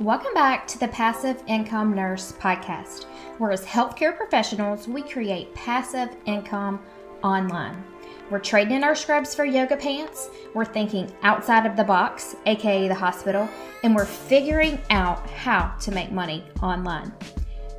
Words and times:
Welcome 0.00 0.32
back 0.32 0.68
to 0.68 0.78
the 0.78 0.86
Passive 0.86 1.42
Income 1.48 1.92
Nurse 1.92 2.30
Podcast, 2.30 3.06
where 3.38 3.50
as 3.50 3.64
healthcare 3.64 4.16
professionals, 4.16 4.86
we 4.86 5.02
create 5.02 5.52
passive 5.56 6.10
income 6.24 6.78
online. 7.24 7.82
We're 8.30 8.38
trading 8.38 8.76
in 8.76 8.84
our 8.84 8.94
scrubs 8.94 9.34
for 9.34 9.44
yoga 9.44 9.76
pants, 9.76 10.30
we're 10.54 10.66
thinking 10.66 11.12
outside 11.24 11.66
of 11.66 11.74
the 11.74 11.82
box, 11.82 12.36
aka 12.46 12.86
the 12.86 12.94
hospital, 12.94 13.48
and 13.82 13.92
we're 13.92 14.06
figuring 14.06 14.80
out 14.90 15.28
how 15.30 15.74
to 15.80 15.90
make 15.90 16.12
money 16.12 16.44
online. 16.62 17.12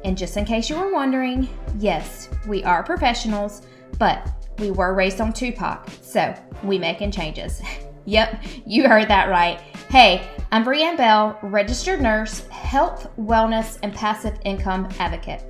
And 0.04 0.18
just 0.18 0.36
in 0.36 0.44
case 0.44 0.70
you 0.70 0.76
were 0.76 0.92
wondering, 0.92 1.48
yes, 1.78 2.28
we 2.46 2.66
are 2.66 2.84
professionals, 2.84 3.62
but 3.98 4.30
we 4.58 4.72
were 4.72 4.94
raised 4.94 5.22
on 5.22 5.32
Tupac, 5.32 5.88
so 6.02 6.36
we 6.66 6.78
making 6.78 7.12
changes. 7.12 7.62
yep, 8.06 8.44
you 8.66 8.90
heard 8.90 9.08
that 9.08 9.30
right. 9.30 9.62
Hey, 9.90 10.30
I'm 10.52 10.66
Brianne 10.66 10.98
Bell, 10.98 11.38
registered 11.44 12.02
nurse, 12.02 12.48
health, 12.48 13.08
wellness, 13.20 13.78
and 13.84 13.94
passive 13.94 14.40
income 14.46 14.90
advocate. 14.98 15.44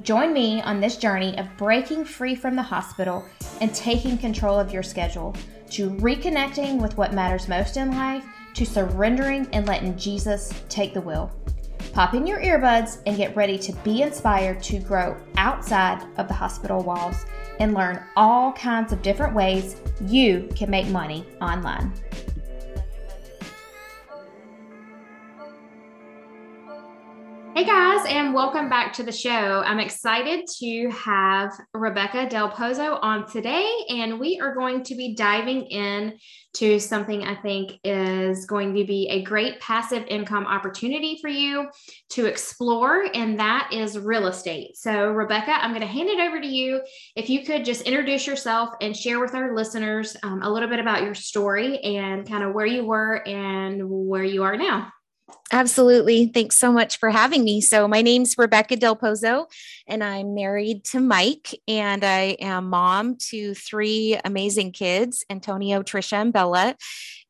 Join 0.00 0.32
me 0.32 0.62
on 0.62 0.80
this 0.80 0.96
journey 0.96 1.36
of 1.36 1.54
breaking 1.58 2.06
free 2.06 2.34
from 2.34 2.56
the 2.56 2.62
hospital 2.62 3.26
and 3.60 3.74
taking 3.74 4.16
control 4.16 4.58
of 4.58 4.72
your 4.72 4.82
schedule, 4.82 5.36
to 5.72 5.90
reconnecting 5.90 6.80
with 6.80 6.96
what 6.96 7.12
matters 7.12 7.46
most 7.46 7.76
in 7.76 7.90
life, 7.90 8.24
to 8.54 8.64
surrendering 8.64 9.46
and 9.52 9.66
letting 9.66 9.98
Jesus 9.98 10.50
take 10.70 10.94
the 10.94 11.00
wheel. 11.02 11.30
Pop 11.92 12.14
in 12.14 12.26
your 12.26 12.40
earbuds 12.40 13.02
and 13.04 13.18
get 13.18 13.36
ready 13.36 13.58
to 13.58 13.72
be 13.84 14.00
inspired 14.00 14.62
to 14.62 14.78
grow 14.78 15.14
outside 15.36 16.02
of 16.16 16.26
the 16.26 16.32
hospital 16.32 16.82
walls 16.82 17.26
and 17.60 17.74
learn 17.74 18.02
all 18.16 18.54
kinds 18.54 18.94
of 18.94 19.02
different 19.02 19.34
ways 19.34 19.76
you 20.06 20.48
can 20.56 20.70
make 20.70 20.86
money 20.88 21.26
online. 21.42 21.92
Hey 27.58 27.64
guys, 27.64 28.06
and 28.06 28.34
welcome 28.34 28.68
back 28.68 28.92
to 28.92 29.02
the 29.02 29.10
show. 29.10 29.64
I'm 29.66 29.80
excited 29.80 30.46
to 30.60 30.90
have 30.90 31.50
Rebecca 31.74 32.28
Del 32.28 32.52
Pozo 32.52 33.00
on 33.02 33.28
today, 33.28 33.68
and 33.88 34.20
we 34.20 34.38
are 34.40 34.54
going 34.54 34.84
to 34.84 34.94
be 34.94 35.16
diving 35.16 35.62
in 35.62 36.16
to 36.54 36.78
something 36.78 37.24
I 37.24 37.34
think 37.34 37.72
is 37.82 38.46
going 38.46 38.76
to 38.76 38.84
be 38.84 39.08
a 39.08 39.24
great 39.24 39.58
passive 39.58 40.04
income 40.06 40.46
opportunity 40.46 41.18
for 41.20 41.26
you 41.26 41.68
to 42.10 42.26
explore, 42.26 43.06
and 43.12 43.40
that 43.40 43.70
is 43.72 43.98
real 43.98 44.28
estate. 44.28 44.76
So, 44.76 45.08
Rebecca, 45.08 45.50
I'm 45.50 45.72
going 45.72 45.80
to 45.80 45.88
hand 45.88 46.10
it 46.10 46.20
over 46.20 46.40
to 46.40 46.46
you. 46.46 46.80
If 47.16 47.28
you 47.28 47.44
could 47.44 47.64
just 47.64 47.82
introduce 47.82 48.24
yourself 48.24 48.70
and 48.80 48.96
share 48.96 49.18
with 49.18 49.34
our 49.34 49.56
listeners 49.56 50.16
um, 50.22 50.44
a 50.44 50.52
little 50.52 50.68
bit 50.68 50.78
about 50.78 51.02
your 51.02 51.16
story 51.16 51.78
and 51.78 52.24
kind 52.24 52.44
of 52.44 52.54
where 52.54 52.66
you 52.66 52.86
were 52.86 53.26
and 53.26 53.80
where 53.84 54.22
you 54.22 54.44
are 54.44 54.56
now. 54.56 54.92
Absolutely. 55.50 56.26
Thanks 56.26 56.58
so 56.58 56.72
much 56.72 56.98
for 56.98 57.10
having 57.10 57.42
me. 57.44 57.60
So, 57.60 57.88
my 57.88 58.02
name's 58.02 58.36
Rebecca 58.36 58.76
Del 58.76 58.96
Pozo, 58.96 59.46
and 59.86 60.04
I'm 60.04 60.34
married 60.34 60.84
to 60.86 61.00
Mike, 61.00 61.58
and 61.66 62.04
I 62.04 62.36
am 62.40 62.68
mom 62.68 63.16
to 63.30 63.54
three 63.54 64.18
amazing 64.24 64.72
kids 64.72 65.24
Antonio, 65.30 65.82
Trisha, 65.82 66.14
and 66.20 66.32
Bella. 66.32 66.76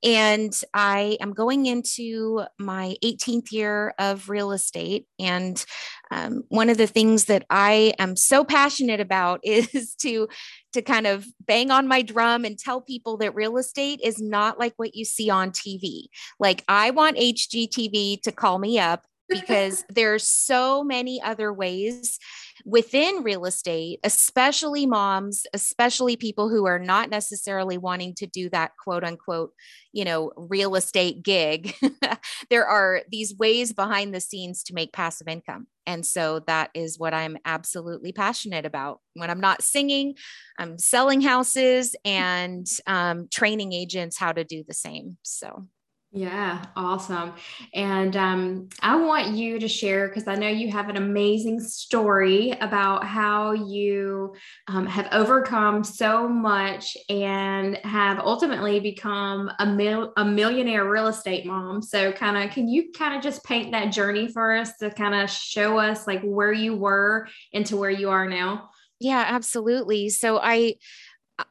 And 0.03 0.53
I 0.73 1.19
am 1.21 1.33
going 1.33 1.67
into 1.67 2.45
my 2.59 2.97
18th 3.05 3.51
year 3.53 3.95
of 3.99 4.29
real 4.29 4.53
estate. 4.53 5.07
And 5.19 5.65
um, 6.11 6.45
one 6.49 6.69
of 6.69 6.79
the 6.79 6.87
things 6.87 7.25
that 7.27 7.45
I 7.51 7.95
am 7.99 8.17
so 8.17 8.45
passionate 8.45 9.01
about 9.01 9.41
is 9.45 9.95
to 10.03 10.29
to 10.75 10.83
kind 10.83 11.07
of 11.07 11.27
bang 11.47 11.71
on 11.71 11.89
my 11.89 12.03
drum 12.03 12.45
and 12.45 12.59
tell 12.59 12.81
people 12.81 13.17
that 13.17 13.35
real 13.35 13.57
estate 13.57 14.01
is 14.05 14.21
not 14.21 14.59
like 14.59 14.75
what 14.77 14.95
you 14.95 15.05
see 15.05 15.31
on 15.31 15.51
TV. 15.51 16.05
Like 16.39 16.63
I 16.69 16.91
want 16.91 17.17
HGTV 17.17 18.23
to 18.23 18.33
call 18.33 18.59
me 18.59 18.79
up 18.79 19.07
because 19.29 19.85
there's 19.89 20.27
so 20.27 20.83
many 20.83 21.21
other 21.23 21.53
ways 21.53 22.19
within 22.65 23.23
real 23.23 23.45
estate, 23.45 24.01
especially 24.05 24.87
moms, 24.87 25.47
especially 25.55 26.17
people 26.17 26.49
who 26.49 26.67
are 26.67 26.79
not 26.79 27.11
necessarily 27.11 27.79
wanting 27.79 28.15
to 28.15 28.27
do 28.27 28.49
that 28.51 28.73
quote 28.83 29.05
unquote, 29.05 29.53
you 29.93 30.05
know, 30.05 30.33
real 30.37 30.75
estate 30.75 31.23
gig. 31.23 31.75
there 32.51 32.67
are 32.67 33.03
these 33.11 33.37
ways 33.37 33.73
behind 33.73 34.15
the 34.15 34.21
scenes 34.21 34.63
to 34.65 34.75
make 34.75 34.93
passive 34.93 35.29
income. 35.29 35.67
And 35.87 36.05
so 36.05 36.41
that 36.41 36.71
is 36.75 36.99
what 36.99 37.15
I'm 37.15 37.39
absolutely 37.45 38.13
passionate 38.13 38.67
about. 38.67 39.01
When 39.15 39.31
I'm 39.31 39.41
not 39.41 39.63
singing, 39.63 40.17
I'm 40.59 40.79
selling 40.79 41.23
houses 41.23 41.97
and 42.05 42.67
um, 42.87 43.29
training 43.33 43.73
agents 43.73 44.19
how 44.19 44.33
to 44.33 44.45
do 44.45 44.63
the 44.67 44.75
same. 44.75 45.17
So 45.23 45.67
yeah, 46.11 46.65
awesome. 46.75 47.35
And 47.75 48.17
um, 48.17 48.69
I 48.81 48.97
want 48.97 49.37
you 49.37 49.59
to 49.59 49.69
share 49.69 50.09
because 50.09 50.27
I 50.27 50.37
know 50.37 50.49
you 50.49 50.73
have 50.73 50.89
an 50.89 50.97
amazing 50.97 51.61
story 51.61 52.53
about 52.63 53.05
how 53.05 53.53
you 53.53 54.35
um, 54.69 54.87
have 54.87 55.09
overcome 55.13 55.85
so 55.85 56.27
much 56.27 56.97
and 57.11 57.77
have 57.85 58.21
ultimately 58.21 58.81
become 58.81 59.51
a, 59.59 59.67
mil- 59.67 60.15
a 60.17 60.25
millionaire 60.25 60.89
real 60.89 61.09
estate 61.09 61.45
mom. 61.45 61.83
So, 61.83 62.11
kind 62.11 62.43
of, 62.43 62.55
can 62.55 62.69
you 62.69 62.91
kind 62.97 63.15
of 63.15 63.23
just 63.23 63.45
paint 63.45 63.73
that 63.73 63.93
journey 63.93 64.29
for 64.29 64.57
us 64.57 64.79
to 64.79 64.91
kind 64.91 65.15
of 65.15 65.29
show 65.29 65.79
us 65.79 66.07
like 66.07 66.23
where 66.23 66.55
you 66.55 66.75
were 66.75 67.29
into 67.53 67.77
where 67.77 67.91
you 67.91 68.09
are 68.09 68.27
now? 68.27 68.71
Yeah, 68.99 69.25
absolutely. 69.29 70.09
So, 70.09 70.41
I 70.43 70.77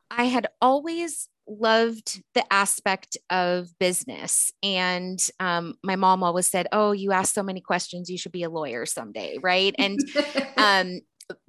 I 0.09 0.25
had 0.25 0.47
always 0.61 1.29
loved 1.47 2.21
the 2.33 2.43
aspect 2.51 3.17
of 3.29 3.67
business. 3.79 4.51
And 4.63 5.19
um, 5.39 5.75
my 5.83 5.95
mom 5.95 6.23
always 6.23 6.47
said, 6.47 6.67
Oh, 6.71 6.91
you 6.91 7.11
ask 7.11 7.33
so 7.33 7.43
many 7.43 7.61
questions, 7.61 8.09
you 8.09 8.17
should 8.17 8.31
be 8.31 8.43
a 8.43 8.49
lawyer 8.49 8.85
someday. 8.85 9.37
Right. 9.41 9.73
And, 9.77 9.99
um, 10.57 10.99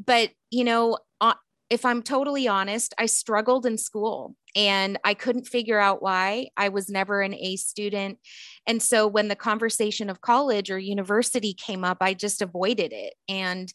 but, 0.05 0.31
you 0.51 0.65
know, 0.65 0.99
uh, 1.21 1.35
if 1.71 1.85
I'm 1.85 2.03
totally 2.03 2.49
honest, 2.49 2.95
I 2.99 3.07
struggled 3.07 3.67
in 3.67 3.77
school 3.77 4.35
and 4.57 4.99
I 5.05 5.13
couldn't 5.13 5.47
figure 5.47 5.79
out 5.79 6.03
why. 6.03 6.49
I 6.57 6.71
was 6.71 6.89
never 6.89 7.21
an 7.21 7.35
A 7.35 7.57
student. 7.57 8.19
And 8.67 8.83
so 8.83 9.07
when 9.07 9.29
the 9.29 9.37
conversation 9.37 10.09
of 10.09 10.23
college 10.23 10.71
or 10.71 10.79
university 10.79 11.53
came 11.53 11.85
up, 11.85 11.99
I 12.01 12.15
just 12.15 12.41
avoided 12.41 12.93
it 12.93 13.15
and 13.29 13.71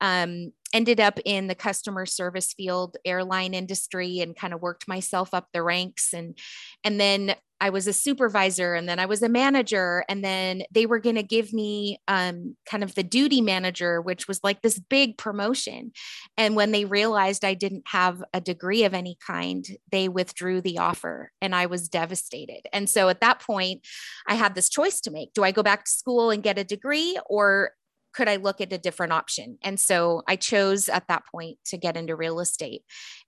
um, 0.00 0.52
ended 0.74 1.00
up 1.00 1.18
in 1.24 1.46
the 1.46 1.54
customer 1.54 2.06
service 2.06 2.52
field, 2.52 2.96
airline 3.04 3.54
industry, 3.54 4.20
and 4.20 4.36
kind 4.36 4.52
of 4.52 4.60
worked 4.60 4.86
myself 4.86 5.32
up 5.32 5.48
the 5.52 5.62
ranks. 5.62 6.12
And, 6.12 6.38
and 6.84 7.00
then 7.00 7.34
I 7.60 7.70
was 7.70 7.86
a 7.86 7.92
supervisor 7.92 8.74
and 8.74 8.88
then 8.88 8.98
I 8.98 9.06
was 9.06 9.22
a 9.22 9.28
manager. 9.28 10.04
And 10.08 10.24
then 10.24 10.62
they 10.70 10.86
were 10.86 11.00
going 11.00 11.16
to 11.16 11.22
give 11.22 11.52
me 11.52 11.98
um, 12.06 12.56
kind 12.66 12.84
of 12.84 12.94
the 12.94 13.02
duty 13.02 13.40
manager, 13.40 14.00
which 14.00 14.28
was 14.28 14.40
like 14.44 14.62
this 14.62 14.78
big 14.78 15.18
promotion. 15.18 15.92
And 16.36 16.54
when 16.54 16.70
they 16.70 16.84
realized 16.84 17.44
I 17.44 17.54
didn't 17.54 17.84
have 17.88 18.22
a 18.32 18.40
degree 18.40 18.84
of 18.84 18.94
any 18.94 19.16
kind, 19.26 19.66
they 19.90 20.08
withdrew 20.08 20.60
the 20.60 20.78
offer 20.78 21.32
and 21.40 21.54
I 21.54 21.66
was 21.66 21.88
devastated. 21.88 22.62
And 22.72 22.88
so 22.88 23.08
at 23.08 23.20
that 23.20 23.40
point, 23.40 23.86
I 24.26 24.34
had 24.34 24.54
this 24.54 24.68
choice 24.68 25.00
to 25.02 25.10
make 25.10 25.32
do 25.32 25.42
I 25.42 25.50
go 25.50 25.62
back 25.62 25.84
to 25.84 25.90
school 25.90 26.30
and 26.30 26.42
get 26.42 26.58
a 26.58 26.64
degree 26.64 27.18
or 27.28 27.72
could 28.18 28.28
I 28.28 28.34
look 28.34 28.60
at 28.60 28.72
a 28.72 28.78
different 28.78 29.12
option? 29.12 29.58
And 29.62 29.78
so 29.78 30.22
I 30.26 30.34
chose 30.34 30.88
at 30.88 31.06
that 31.06 31.22
point 31.30 31.58
to 31.66 31.76
get 31.78 31.96
into 31.96 32.16
real 32.16 32.40
estate. 32.40 32.82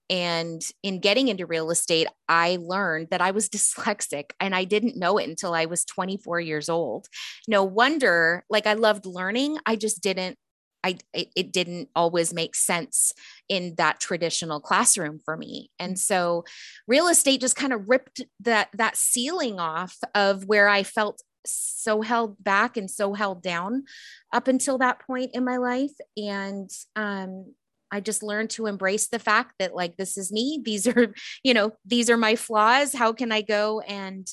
And 0.09 0.61
in 0.83 0.99
getting 0.99 1.29
into 1.29 1.45
real 1.45 1.71
estate, 1.71 2.07
I 2.27 2.57
learned 2.59 3.07
that 3.09 3.21
I 3.21 3.31
was 3.31 3.47
dyslexic 3.57 4.31
and 4.41 4.53
I 4.53 4.65
didn't 4.65 4.97
know 4.97 5.17
it 5.17 5.29
until 5.29 5.53
I 5.53 5.63
was 5.63 5.85
24 5.85 6.41
years 6.41 6.67
old. 6.67 7.07
No 7.47 7.63
wonder, 7.63 8.43
like 8.49 8.67
I 8.67 8.73
loved 8.73 9.05
learning, 9.05 9.59
I 9.65 9.77
just 9.77 10.03
didn't 10.03 10.37
I 10.83 10.97
it, 11.13 11.29
it, 11.35 11.53
didn't 11.53 11.89
always 11.95 12.33
make 12.33 12.55
sense 12.55 13.13
in 13.47 13.75
that 13.77 13.99
traditional 13.99 14.59
classroom 14.59 15.19
for 15.23 15.37
me. 15.37 15.69
And 15.77 15.93
mm. 15.93 15.99
so 15.99 16.43
real 16.87 17.07
estate 17.07 17.39
just 17.39 17.55
kind 17.55 17.71
of 17.71 17.87
ripped 17.87 18.21
that 18.39 18.69
that 18.73 18.97
ceiling 18.97 19.59
off 19.59 19.95
of 20.15 20.45
where 20.45 20.67
I 20.67 20.81
felt 20.81 21.21
so 21.45 22.01
held 22.01 22.41
back 22.43 22.77
and 22.77 22.89
so 22.89 23.13
held 23.13 23.41
down 23.41 23.83
up 24.31 24.47
until 24.47 24.77
that 24.77 24.99
point 25.05 25.31
in 25.33 25.43
my 25.43 25.57
life 25.57 25.93
and 26.17 26.69
um 26.95 27.45
I 27.91 27.99
just 27.99 28.23
learned 28.23 28.51
to 28.51 28.67
embrace 28.67 29.07
the 29.07 29.19
fact 29.19 29.55
that 29.59 29.75
like 29.75 29.97
this 29.97 30.17
is 30.17 30.31
me. 30.31 30.61
These 30.63 30.87
are, 30.87 31.13
you 31.43 31.53
know, 31.53 31.73
these 31.85 32.09
are 32.09 32.17
my 32.17 32.35
flaws. 32.35 32.93
How 32.93 33.11
can 33.11 33.31
I 33.31 33.41
go 33.41 33.81
and 33.81 34.25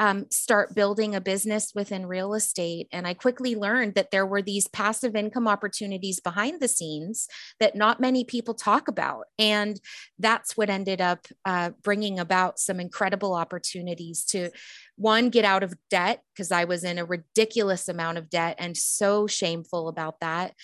um, 0.00 0.24
start 0.30 0.74
building 0.74 1.14
a 1.14 1.20
business 1.20 1.72
within 1.74 2.06
real 2.06 2.32
estate. 2.32 2.88
And 2.90 3.06
I 3.06 3.12
quickly 3.12 3.54
learned 3.54 3.94
that 3.94 4.10
there 4.10 4.24
were 4.24 4.40
these 4.40 4.66
passive 4.66 5.14
income 5.14 5.46
opportunities 5.46 6.20
behind 6.20 6.60
the 6.60 6.68
scenes 6.68 7.28
that 7.60 7.76
not 7.76 8.00
many 8.00 8.24
people 8.24 8.54
talk 8.54 8.88
about. 8.88 9.26
And 9.38 9.78
that's 10.18 10.56
what 10.56 10.70
ended 10.70 11.02
up 11.02 11.26
uh, 11.44 11.70
bringing 11.82 12.18
about 12.18 12.58
some 12.58 12.80
incredible 12.80 13.34
opportunities 13.34 14.24
to 14.26 14.48
one, 14.96 15.28
get 15.28 15.44
out 15.44 15.62
of 15.62 15.74
debt, 15.90 16.22
because 16.34 16.50
I 16.50 16.64
was 16.64 16.82
in 16.82 16.98
a 16.98 17.04
ridiculous 17.04 17.86
amount 17.86 18.16
of 18.16 18.30
debt 18.30 18.56
and 18.58 18.76
so 18.76 19.26
shameful 19.26 19.86
about 19.88 20.20
that. 20.20 20.54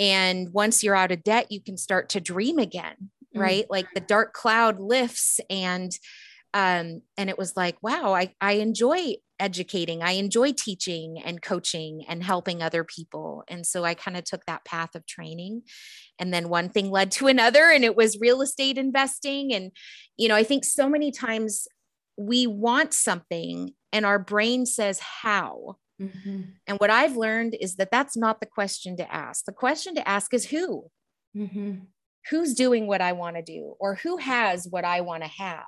And 0.00 0.52
once 0.52 0.82
you're 0.82 0.96
out 0.96 1.12
of 1.12 1.22
debt, 1.22 1.46
you 1.50 1.60
can 1.60 1.76
start 1.76 2.08
to 2.10 2.20
dream 2.20 2.58
again, 2.58 2.96
mm. 3.36 3.40
right? 3.40 3.62
Mm-hmm. 3.62 3.72
Like 3.72 3.86
the 3.94 4.00
dark 4.00 4.32
cloud 4.32 4.80
lifts 4.80 5.38
and 5.48 5.96
um, 6.54 7.02
and 7.16 7.30
it 7.30 7.38
was 7.38 7.56
like 7.56 7.76
wow 7.82 8.14
I, 8.14 8.34
I 8.40 8.54
enjoy 8.54 9.16
educating. 9.40 10.02
I 10.02 10.12
enjoy 10.12 10.52
teaching 10.52 11.20
and 11.24 11.42
coaching 11.42 12.04
and 12.06 12.22
helping 12.22 12.62
other 12.62 12.84
people. 12.84 13.42
And 13.48 13.66
so 13.66 13.84
I 13.84 13.94
kind 13.94 14.16
of 14.16 14.24
took 14.24 14.44
that 14.44 14.64
path 14.64 14.94
of 14.94 15.06
training. 15.06 15.62
And 16.18 16.32
then 16.32 16.50
one 16.50 16.68
thing 16.68 16.90
led 16.90 17.10
to 17.12 17.26
another, 17.26 17.70
and 17.70 17.84
it 17.84 17.96
was 17.96 18.20
real 18.20 18.42
estate 18.42 18.78
investing. 18.78 19.52
And, 19.52 19.72
you 20.16 20.28
know, 20.28 20.36
I 20.36 20.44
think 20.44 20.64
so 20.64 20.88
many 20.88 21.10
times 21.10 21.66
we 22.16 22.46
want 22.46 22.92
something 22.92 23.72
and 23.92 24.06
our 24.06 24.18
brain 24.18 24.66
says, 24.66 25.00
How? 25.00 25.78
Mm-hmm. 26.00 26.40
And 26.66 26.78
what 26.78 26.90
I've 26.90 27.16
learned 27.16 27.56
is 27.60 27.76
that 27.76 27.90
that's 27.90 28.16
not 28.16 28.40
the 28.40 28.46
question 28.46 28.96
to 28.98 29.12
ask. 29.12 29.44
The 29.44 29.52
question 29.52 29.94
to 29.96 30.08
ask 30.08 30.32
is 30.32 30.46
who? 30.46 30.90
Mm-hmm. 31.36 31.80
Who's 32.28 32.54
doing 32.54 32.86
what 32.86 33.00
I 33.00 33.12
want 33.12 33.36
to 33.36 33.42
do, 33.42 33.74
or 33.80 33.94
who 33.94 34.18
has 34.18 34.66
what 34.68 34.84
I 34.84 35.00
want 35.00 35.22
to 35.22 35.30
have? 35.30 35.64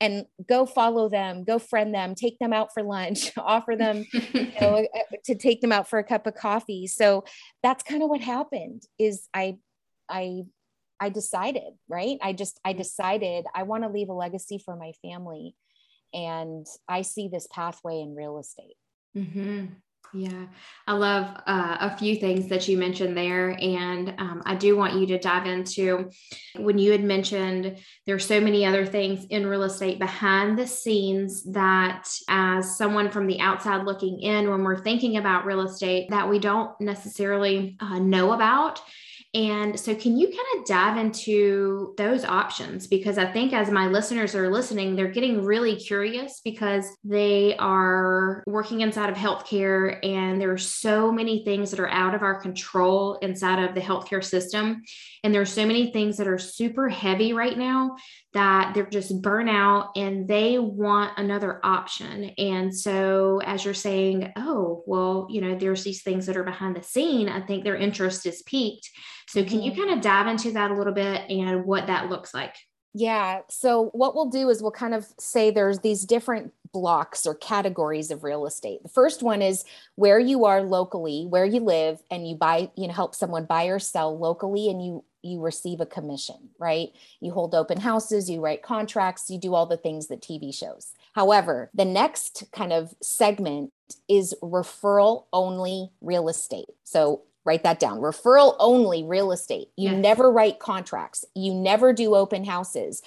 And 0.00 0.24
go 0.48 0.64
follow 0.64 1.08
them, 1.08 1.44
go 1.44 1.58
friend 1.58 1.94
them, 1.94 2.14
take 2.14 2.38
them 2.38 2.52
out 2.52 2.72
for 2.72 2.82
lunch, 2.82 3.32
offer 3.36 3.76
them 3.76 4.06
you 4.12 4.52
know, 4.60 4.86
uh, 4.94 5.16
to 5.24 5.34
take 5.34 5.60
them 5.60 5.72
out 5.72 5.88
for 5.88 5.98
a 5.98 6.04
cup 6.04 6.26
of 6.26 6.34
coffee. 6.34 6.86
So 6.86 7.24
that's 7.62 7.82
kind 7.82 8.02
of 8.02 8.08
what 8.08 8.20
happened. 8.20 8.82
Is 8.98 9.28
I, 9.34 9.56
I, 10.08 10.42
I 10.98 11.10
decided, 11.10 11.74
right? 11.88 12.18
I 12.22 12.32
just, 12.32 12.58
I 12.64 12.72
decided 12.72 13.44
I 13.54 13.64
want 13.64 13.82
to 13.82 13.90
leave 13.90 14.08
a 14.08 14.14
legacy 14.14 14.58
for 14.58 14.76
my 14.76 14.92
family, 15.02 15.54
and 16.14 16.66
I 16.88 17.02
see 17.02 17.28
this 17.28 17.46
pathway 17.50 18.00
in 18.00 18.14
real 18.14 18.38
estate. 18.38 18.76
Mm-hmm. 19.16 19.66
Yeah, 20.14 20.44
I 20.86 20.92
love 20.92 21.24
uh, 21.46 21.76
a 21.80 21.96
few 21.96 22.16
things 22.16 22.48
that 22.48 22.68
you 22.68 22.76
mentioned 22.76 23.16
there. 23.16 23.56
And 23.58 24.10
um, 24.18 24.42
I 24.44 24.54
do 24.54 24.76
want 24.76 24.94
you 24.94 25.06
to 25.06 25.18
dive 25.18 25.46
into 25.46 26.10
when 26.56 26.76
you 26.76 26.92
had 26.92 27.02
mentioned 27.02 27.78
there's 28.06 28.26
so 28.26 28.38
many 28.38 28.66
other 28.66 28.84
things 28.84 29.24
in 29.30 29.46
real 29.46 29.62
estate 29.62 29.98
behind 29.98 30.58
the 30.58 30.66
scenes 30.66 31.44
that, 31.52 32.10
as 32.28 32.76
someone 32.76 33.10
from 33.10 33.26
the 33.26 33.40
outside 33.40 33.86
looking 33.86 34.20
in, 34.20 34.50
when 34.50 34.62
we're 34.62 34.82
thinking 34.82 35.16
about 35.16 35.46
real 35.46 35.62
estate, 35.62 36.10
that 36.10 36.28
we 36.28 36.38
don't 36.38 36.78
necessarily 36.78 37.78
uh, 37.80 37.98
know 37.98 38.32
about. 38.32 38.82
And 39.34 39.80
so, 39.80 39.94
can 39.94 40.18
you 40.18 40.26
kind 40.26 40.60
of 40.60 40.66
dive 40.66 40.98
into 40.98 41.94
those 41.96 42.22
options? 42.22 42.86
Because 42.86 43.16
I 43.16 43.24
think 43.24 43.54
as 43.54 43.70
my 43.70 43.86
listeners 43.86 44.34
are 44.34 44.50
listening, 44.50 44.94
they're 44.94 45.08
getting 45.08 45.42
really 45.42 45.76
curious 45.76 46.42
because 46.44 46.86
they 47.02 47.56
are 47.56 48.42
working 48.46 48.82
inside 48.82 49.08
of 49.08 49.16
healthcare 49.16 49.98
and 50.04 50.38
there 50.38 50.52
are 50.52 50.58
so 50.58 51.10
many 51.10 51.44
things 51.44 51.70
that 51.70 51.80
are 51.80 51.88
out 51.88 52.14
of 52.14 52.22
our 52.22 52.42
control 52.42 53.14
inside 53.22 53.62
of 53.64 53.74
the 53.74 53.80
healthcare 53.80 54.22
system. 54.22 54.82
And 55.24 55.34
there 55.34 55.40
are 55.40 55.46
so 55.46 55.64
many 55.64 55.92
things 55.92 56.18
that 56.18 56.28
are 56.28 56.38
super 56.38 56.90
heavy 56.90 57.32
right 57.32 57.56
now 57.56 57.96
that 58.34 58.72
they're 58.74 58.86
just 58.86 59.20
burnout 59.20 59.90
and 59.94 60.26
they 60.26 60.58
want 60.58 61.18
another 61.18 61.60
option. 61.62 62.30
And 62.38 62.74
so, 62.74 63.40
as 63.44 63.64
you're 63.64 63.74
saying, 63.74 64.32
oh, 64.36 64.82
well, 64.86 65.26
you 65.30 65.40
know, 65.40 65.54
there's 65.54 65.84
these 65.84 66.02
things 66.02 66.26
that 66.26 66.36
are 66.36 66.44
behind 66.44 66.76
the 66.76 66.82
scene, 66.82 67.28
I 67.28 67.40
think 67.40 67.64
their 67.64 67.76
interest 67.76 68.24
is 68.26 68.42
piqued. 68.42 68.88
So, 69.28 69.44
can 69.44 69.62
you 69.62 69.72
mm-hmm. 69.72 69.82
kind 69.82 69.94
of 69.94 70.00
dive 70.00 70.26
into 70.28 70.52
that 70.52 70.70
a 70.70 70.74
little 70.74 70.94
bit 70.94 71.30
and 71.30 71.64
what 71.64 71.88
that 71.88 72.08
looks 72.08 72.32
like? 72.32 72.54
Yeah. 72.94 73.40
So, 73.48 73.90
what 73.92 74.14
we'll 74.14 74.28
do 74.28 74.50
is 74.50 74.62
we'll 74.62 74.70
kind 74.70 74.94
of 74.94 75.06
say 75.18 75.50
there's 75.50 75.80
these 75.80 76.04
different 76.04 76.52
blocks 76.72 77.26
or 77.26 77.34
categories 77.34 78.10
of 78.10 78.24
real 78.24 78.46
estate. 78.46 78.82
The 78.82 78.88
first 78.88 79.22
one 79.22 79.42
is 79.42 79.64
where 79.94 80.18
you 80.18 80.44
are 80.44 80.62
locally, 80.62 81.26
where 81.28 81.44
you 81.44 81.60
live, 81.60 82.02
and 82.10 82.28
you 82.28 82.34
buy, 82.34 82.70
you 82.76 82.86
know, 82.86 82.92
help 82.92 83.14
someone 83.14 83.44
buy 83.44 83.64
or 83.66 83.78
sell 83.78 84.18
locally, 84.18 84.68
and 84.68 84.84
you 84.84 85.04
you 85.22 85.40
receive 85.40 85.80
a 85.80 85.86
commission, 85.86 86.50
right? 86.58 86.90
You 87.20 87.30
hold 87.32 87.54
open 87.54 87.78
houses, 87.78 88.28
you 88.28 88.40
write 88.40 88.62
contracts, 88.62 89.30
you 89.30 89.38
do 89.38 89.54
all 89.54 89.66
the 89.66 89.76
things 89.76 90.08
that 90.08 90.20
TV 90.20 90.52
shows. 90.52 90.92
However, 91.14 91.70
the 91.74 91.84
next 91.84 92.44
kind 92.52 92.72
of 92.72 92.94
segment 93.00 93.72
is 94.08 94.34
referral 94.42 95.26
only 95.32 95.90
real 96.00 96.28
estate. 96.28 96.66
So 96.84 97.22
write 97.44 97.62
that 97.64 97.80
down. 97.80 98.00
Referral 98.00 98.54
only 98.58 99.02
real 99.02 99.32
estate. 99.32 99.68
You 99.76 99.90
yes. 99.90 100.02
never 100.02 100.30
write 100.30 100.58
contracts. 100.58 101.24
You 101.34 101.54
never 101.54 101.92
do 101.92 102.14
open 102.14 102.44
houses. 102.44 103.02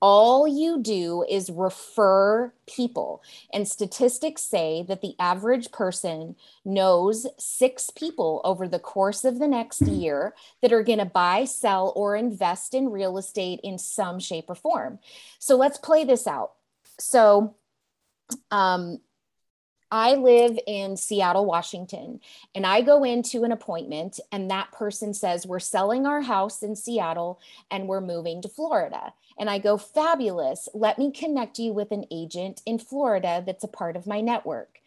All 0.00 0.46
you 0.46 0.80
do 0.80 1.24
is 1.28 1.50
refer 1.50 2.52
people. 2.66 3.22
And 3.52 3.66
statistics 3.66 4.42
say 4.42 4.84
that 4.88 5.00
the 5.00 5.14
average 5.18 5.72
person 5.72 6.36
knows 6.64 7.26
six 7.38 7.90
people 7.90 8.40
over 8.44 8.68
the 8.68 8.78
course 8.78 9.24
of 9.24 9.38
the 9.38 9.48
next 9.48 9.82
year 9.82 10.34
that 10.62 10.72
are 10.72 10.84
going 10.84 10.98
to 10.98 11.04
buy 11.04 11.44
sell 11.44 11.92
or 11.96 12.14
invest 12.14 12.74
in 12.74 12.90
real 12.90 13.18
estate 13.18 13.60
in 13.64 13.78
some 13.78 14.20
shape 14.20 14.46
or 14.48 14.54
form. 14.54 14.98
So 15.38 15.56
let's 15.56 15.78
play 15.78 16.04
this 16.04 16.26
out. 16.26 16.52
So 16.98 17.56
um, 18.50 19.00
I 19.90 20.14
live 20.14 20.56
in 20.66 20.96
Seattle, 20.96 21.46
Washington, 21.46 22.20
and 22.54 22.64
I 22.64 22.80
go 22.80 23.02
into 23.02 23.42
an 23.42 23.50
appointment, 23.50 24.20
and 24.30 24.50
that 24.50 24.70
person 24.70 25.12
says, 25.12 25.46
We're 25.46 25.58
selling 25.58 26.06
our 26.06 26.20
house 26.20 26.62
in 26.62 26.76
Seattle 26.76 27.40
and 27.70 27.88
we're 27.88 28.00
moving 28.00 28.40
to 28.42 28.48
Florida. 28.48 29.12
And 29.38 29.50
I 29.50 29.58
go, 29.58 29.76
Fabulous. 29.76 30.68
Let 30.74 30.98
me 30.98 31.10
connect 31.10 31.58
you 31.58 31.72
with 31.72 31.90
an 31.90 32.04
agent 32.10 32.62
in 32.66 32.78
Florida 32.78 33.42
that's 33.44 33.64
a 33.64 33.68
part 33.68 33.96
of 33.96 34.06
my 34.06 34.20
network. 34.20 34.78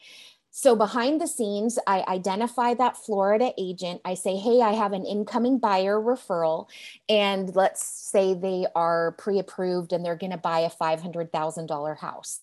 So 0.51 0.75
behind 0.75 1.19
the 1.19 1.27
scenes, 1.27 1.79
I 1.87 2.05
identify 2.07 2.75
that 2.75 2.95
Florida 2.95 3.51
agent. 3.57 4.01
I 4.05 4.13
say, 4.13 4.37
Hey, 4.37 4.61
I 4.61 4.71
have 4.71 4.93
an 4.93 5.05
incoming 5.05 5.57
buyer 5.57 5.99
referral. 5.99 6.67
And 7.09 7.53
let's 7.55 7.83
say 7.83 8.35
they 8.35 8.67
are 8.75 9.13
pre 9.13 9.39
approved 9.39 9.91
and 9.91 10.05
they're 10.05 10.15
going 10.15 10.31
to 10.31 10.37
buy 10.37 10.59
a 10.59 10.69
$500,000 10.69 11.97
house 11.97 12.39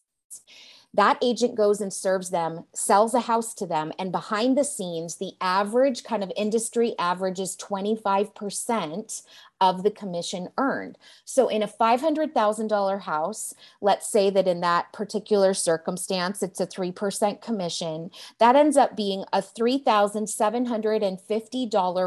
that 0.95 1.19
agent 1.23 1.55
goes 1.55 1.81
and 1.81 1.93
serves 1.93 2.31
them, 2.31 2.65
sells 2.73 3.15
a 3.15 3.21
house 3.21 3.55
to 3.55 3.67
them, 3.67 3.93
and 3.99 4.11
behind 4.11 4.59
the 4.59 4.65
scenes, 4.65 5.17
the 5.17 5.35
average 5.41 6.03
kind 6.03 6.25
of 6.25 6.33
industry 6.37 6.95
average 6.99 7.39
is 7.39 7.57
25% 7.57 9.23
of 9.61 9.83
the 9.83 9.91
commission 9.91 10.49
earned. 10.59 10.99
So, 11.25 11.49
in 11.49 11.63
a 11.63 11.69
$500,000 11.69 13.01
house, 13.03 13.55
let's 13.81 14.11
say 14.11 14.31
that 14.31 14.49
in 14.49 14.61
that 14.63 14.93
particular 14.93 15.55
circumstance, 15.55 16.43
it's 16.43 16.61
a 16.61 16.67
3% 16.67 17.41
commission, 17.41 18.11
that 18.39 18.57
ends 18.57 18.77
up 18.77 18.97
being 18.97 19.25
a 19.33 19.41
$3,750 19.41 21.21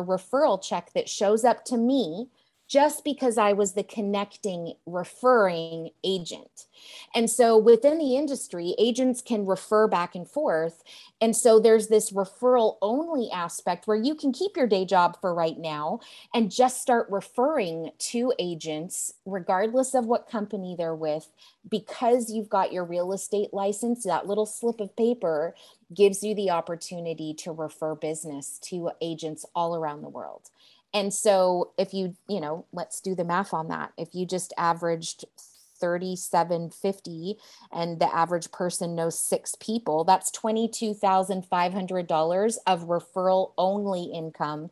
referral 0.06 0.62
check 0.62 0.91
that 0.94 1.07
shows 1.07 1.45
up 1.45 1.63
to 1.65 1.77
me 1.77 2.27
just 2.74 3.04
because 3.04 3.38
I 3.38 3.54
was 3.54 3.74
the 3.74 3.84
connecting, 3.84 4.74
referring 4.88 5.92
agent. 6.04 6.66
And 7.14 7.30
so 7.30 7.56
within 7.56 8.00
the 8.00 8.16
industry, 8.16 8.74
agents 8.80 9.22
can 9.22 9.46
refer 9.46 9.88
back 9.88 10.16
and 10.16 10.28
forth. 10.28 10.84
And 11.22 11.36
so 11.36 11.60
there's 11.60 11.89
this 11.89 12.10
referral 12.10 12.77
only 12.82 13.30
aspect 13.32 13.86
where 13.86 13.96
you 13.96 14.15
can 14.15 14.32
keep 14.32 14.58
your 14.58 14.65
day 14.65 14.86
job 14.86 15.22
for 15.22 15.36
right 15.36 15.60
now 15.60 16.00
and 16.34 16.51
just 16.51 16.82
start 16.82 17.06
referring 17.12 17.92
to 18.00 18.34
agents, 18.39 19.13
regardless 19.24 19.94
of 19.94 20.08
what 20.08 20.27
company 20.27 20.74
they're 20.75 20.96
with, 20.96 21.27
because 21.70 22.32
you've 22.32 22.50
got 22.50 22.74
your 22.74 22.86
real 22.86 23.13
estate 23.13 23.53
license, 23.53 24.03
that 24.03 24.25
little 24.25 24.48
slip 24.48 24.80
of 24.80 24.96
paper 24.96 25.53
gives 25.94 26.24
you 26.24 26.34
the 26.34 26.50
opportunity 26.50 27.36
to 27.36 27.51
refer 27.51 27.94
business 27.94 28.58
to 28.63 28.89
agents 29.00 29.46
all 29.53 29.75
around 29.75 30.01
the 30.01 30.10
world. 30.10 30.50
And 30.93 31.13
so 31.13 31.71
if 31.77 31.93
you, 31.93 32.15
you 32.27 32.39
know, 32.39 32.65
let's 32.71 33.01
do 33.01 33.15
the 33.15 33.23
math 33.23 33.53
on 33.53 33.69
that. 33.69 33.93
If 33.97 34.09
you 34.13 34.25
just 34.25 34.53
averaged 34.57 35.25
3750 35.79 37.38
and 37.71 38.00
the 38.00 38.15
average 38.15 38.51
person 38.51 38.95
knows 38.95 39.19
six 39.19 39.55
people, 39.59 40.03
that's 40.03 40.29
$22,500 40.31 42.57
of 42.67 42.88
referral 42.88 43.53
only 43.57 44.03
income. 44.03 44.69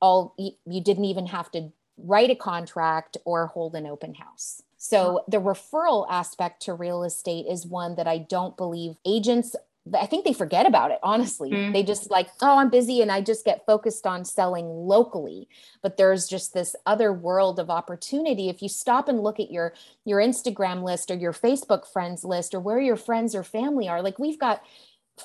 All 0.00 0.34
you, 0.38 0.52
you 0.64 0.80
didn't 0.80 1.06
even 1.06 1.26
have 1.26 1.50
to 1.52 1.72
write 1.98 2.30
a 2.30 2.34
contract 2.34 3.16
or 3.24 3.46
hold 3.48 3.74
an 3.74 3.86
open 3.86 4.14
house. 4.14 4.62
So 4.76 5.24
the 5.28 5.40
referral 5.40 6.06
aspect 6.10 6.62
to 6.62 6.74
real 6.74 7.04
estate 7.04 7.46
is 7.48 7.64
one 7.66 7.94
that 7.96 8.06
I 8.06 8.18
don't 8.18 8.54
believe 8.54 8.96
agents 9.06 9.56
I 9.92 10.06
think 10.06 10.24
they 10.24 10.32
forget 10.32 10.64
about 10.64 10.92
it, 10.92 10.98
honestly. 11.02 11.50
Mm-hmm. 11.50 11.72
They 11.72 11.82
just 11.82 12.10
like, 12.10 12.28
oh, 12.40 12.58
I'm 12.58 12.70
busy 12.70 13.02
and 13.02 13.12
I 13.12 13.20
just 13.20 13.44
get 13.44 13.66
focused 13.66 14.06
on 14.06 14.24
selling 14.24 14.66
locally. 14.66 15.46
But 15.82 15.98
there's 15.98 16.26
just 16.26 16.54
this 16.54 16.74
other 16.86 17.12
world 17.12 17.58
of 17.58 17.68
opportunity. 17.68 18.48
If 18.48 18.62
you 18.62 18.68
stop 18.70 19.08
and 19.08 19.20
look 19.20 19.38
at 19.38 19.50
your 19.50 19.74
your 20.04 20.20
Instagram 20.20 20.82
list 20.82 21.10
or 21.10 21.16
your 21.16 21.34
Facebook 21.34 21.86
friends 21.86 22.24
list 22.24 22.54
or 22.54 22.60
where 22.60 22.80
your 22.80 22.96
friends 22.96 23.34
or 23.34 23.42
family 23.42 23.88
are, 23.88 24.00
like 24.00 24.18
we've 24.18 24.40
got 24.40 24.62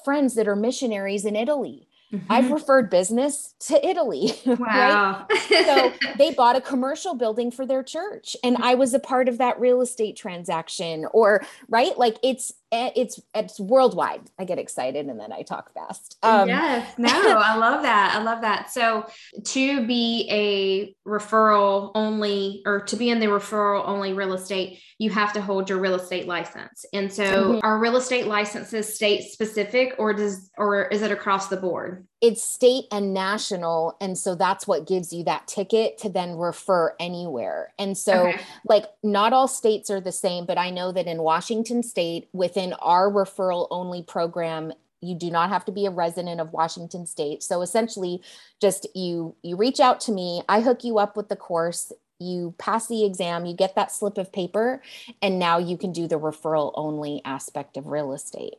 friends 0.04 0.36
that 0.36 0.48
are 0.48 0.56
missionaries 0.56 1.26
in 1.26 1.36
Italy 1.36 1.88
Mm-hmm. 2.12 2.32
I've 2.32 2.50
referred 2.52 2.90
business 2.90 3.54
to 3.68 3.88
Italy. 3.88 4.34
Wow. 4.60 5.28
right? 5.30 5.66
so 5.66 5.94
they 6.18 6.34
bought 6.34 6.56
a 6.56 6.62
commercial 6.62 7.14
building 7.14 7.52
for 7.52 7.66
their 7.66 7.84
church 7.84 8.36
and 8.44 8.58
I 8.58 8.76
was 8.76 8.94
a 8.94 9.00
part 9.00 9.30
of 9.30 9.38
that 9.38 9.60
real 9.60 9.82
estate 9.82 10.16
transaction 10.16 11.06
or 11.14 11.46
right 11.70 11.98
like 11.98 12.18
it's 12.24 12.52
it's 12.72 13.20
it's 13.34 13.60
worldwide. 13.60 14.22
I 14.38 14.46
get 14.46 14.60
excited 14.60 15.08
and 15.08 15.20
then 15.20 15.32
I 15.32 15.42
talk 15.42 15.74
fast. 15.74 16.18
Um, 16.22 16.48
yes, 16.48 16.94
no, 16.98 17.10
I 17.10 17.56
love 17.56 17.82
that. 17.84 18.16
I 18.16 18.22
love 18.22 18.42
that. 18.42 18.72
So 18.72 19.08
to 19.46 19.88
be 19.88 20.28
a 20.30 21.10
referral 21.10 21.92
only, 21.96 22.62
or 22.66 22.82
to 22.82 22.96
be 22.96 23.10
in 23.10 23.20
the 23.20 23.26
referral 23.28 23.84
only 23.88 24.14
real 24.14 24.34
estate, 24.34 24.82
you 25.00 25.10
have 25.10 25.34
to 25.34 25.42
hold 25.42 25.70
your 25.70 25.80
real 25.80 25.96
estate 25.96 26.28
license. 26.28 26.86
And 26.94 27.12
so, 27.12 27.24
mm-hmm. 27.24 27.60
are 27.64 27.80
real 27.80 27.96
estate 27.96 28.28
licenses 28.28 28.94
state 28.94 29.24
specific, 29.24 29.96
or 29.98 30.14
does 30.14 30.52
or 30.58 30.84
is 30.88 31.02
it 31.02 31.12
across 31.12 31.48
the 31.48 31.58
board? 31.58 32.08
It's 32.22 32.44
state 32.44 32.86
and 32.92 33.14
national, 33.14 33.96
and 34.02 34.18
so 34.18 34.36
that's 34.36 34.68
what 34.68 34.88
gives 34.88 35.14
you 35.14 35.24
that 35.24 35.48
ticket 35.48 35.98
to 36.00 36.10
then 36.10 36.36
refer 36.36 36.94
anywhere. 37.00 37.74
And 37.80 37.98
so, 37.98 38.28
okay. 38.28 38.42
like, 38.66 38.86
not 39.04 39.32
all 39.32 39.48
states 39.48 39.90
are 39.90 40.02
the 40.02 40.12
same, 40.12 40.46
but 40.46 40.58
I 40.58 40.70
know 40.70 40.92
that 40.92 41.08
in 41.08 41.22
Washington 41.22 41.82
State, 41.82 42.28
within 42.34 42.74
our 42.74 43.10
referral 43.10 43.68
only 43.72 44.04
program, 44.04 44.74
you 45.02 45.16
do 45.16 45.32
not 45.32 45.50
have 45.50 45.64
to 45.64 45.72
be 45.72 45.86
a 45.86 45.90
resident 45.90 46.42
of 46.42 46.52
washington 46.52 47.06
state 47.06 47.42
so 47.42 47.62
essentially 47.62 48.22
just 48.60 48.86
you 48.94 49.34
you 49.44 49.56
reach 49.56 49.80
out 49.80 50.02
to 50.02 50.12
me 50.12 50.42
i 50.50 50.60
hook 50.60 50.84
you 50.84 51.00
up 51.00 51.16
with 51.16 51.30
the 51.30 51.38
course 51.38 51.94
you 52.20 52.54
pass 52.58 52.88
the 52.88 53.06
exam, 53.06 53.46
you 53.46 53.54
get 53.54 53.76
that 53.76 53.92
slip 53.92 54.18
of 54.18 54.32
paper, 54.32 54.82
and 55.22 55.40
now 55.40 55.58
you 55.58 55.78
can 55.78 55.92
do 55.92 56.08
the 56.08 56.20
referral 56.20 56.74
only 56.76 57.22
aspect 57.26 57.78
of 57.78 57.88
real 57.88 58.14
estate. 58.14 58.56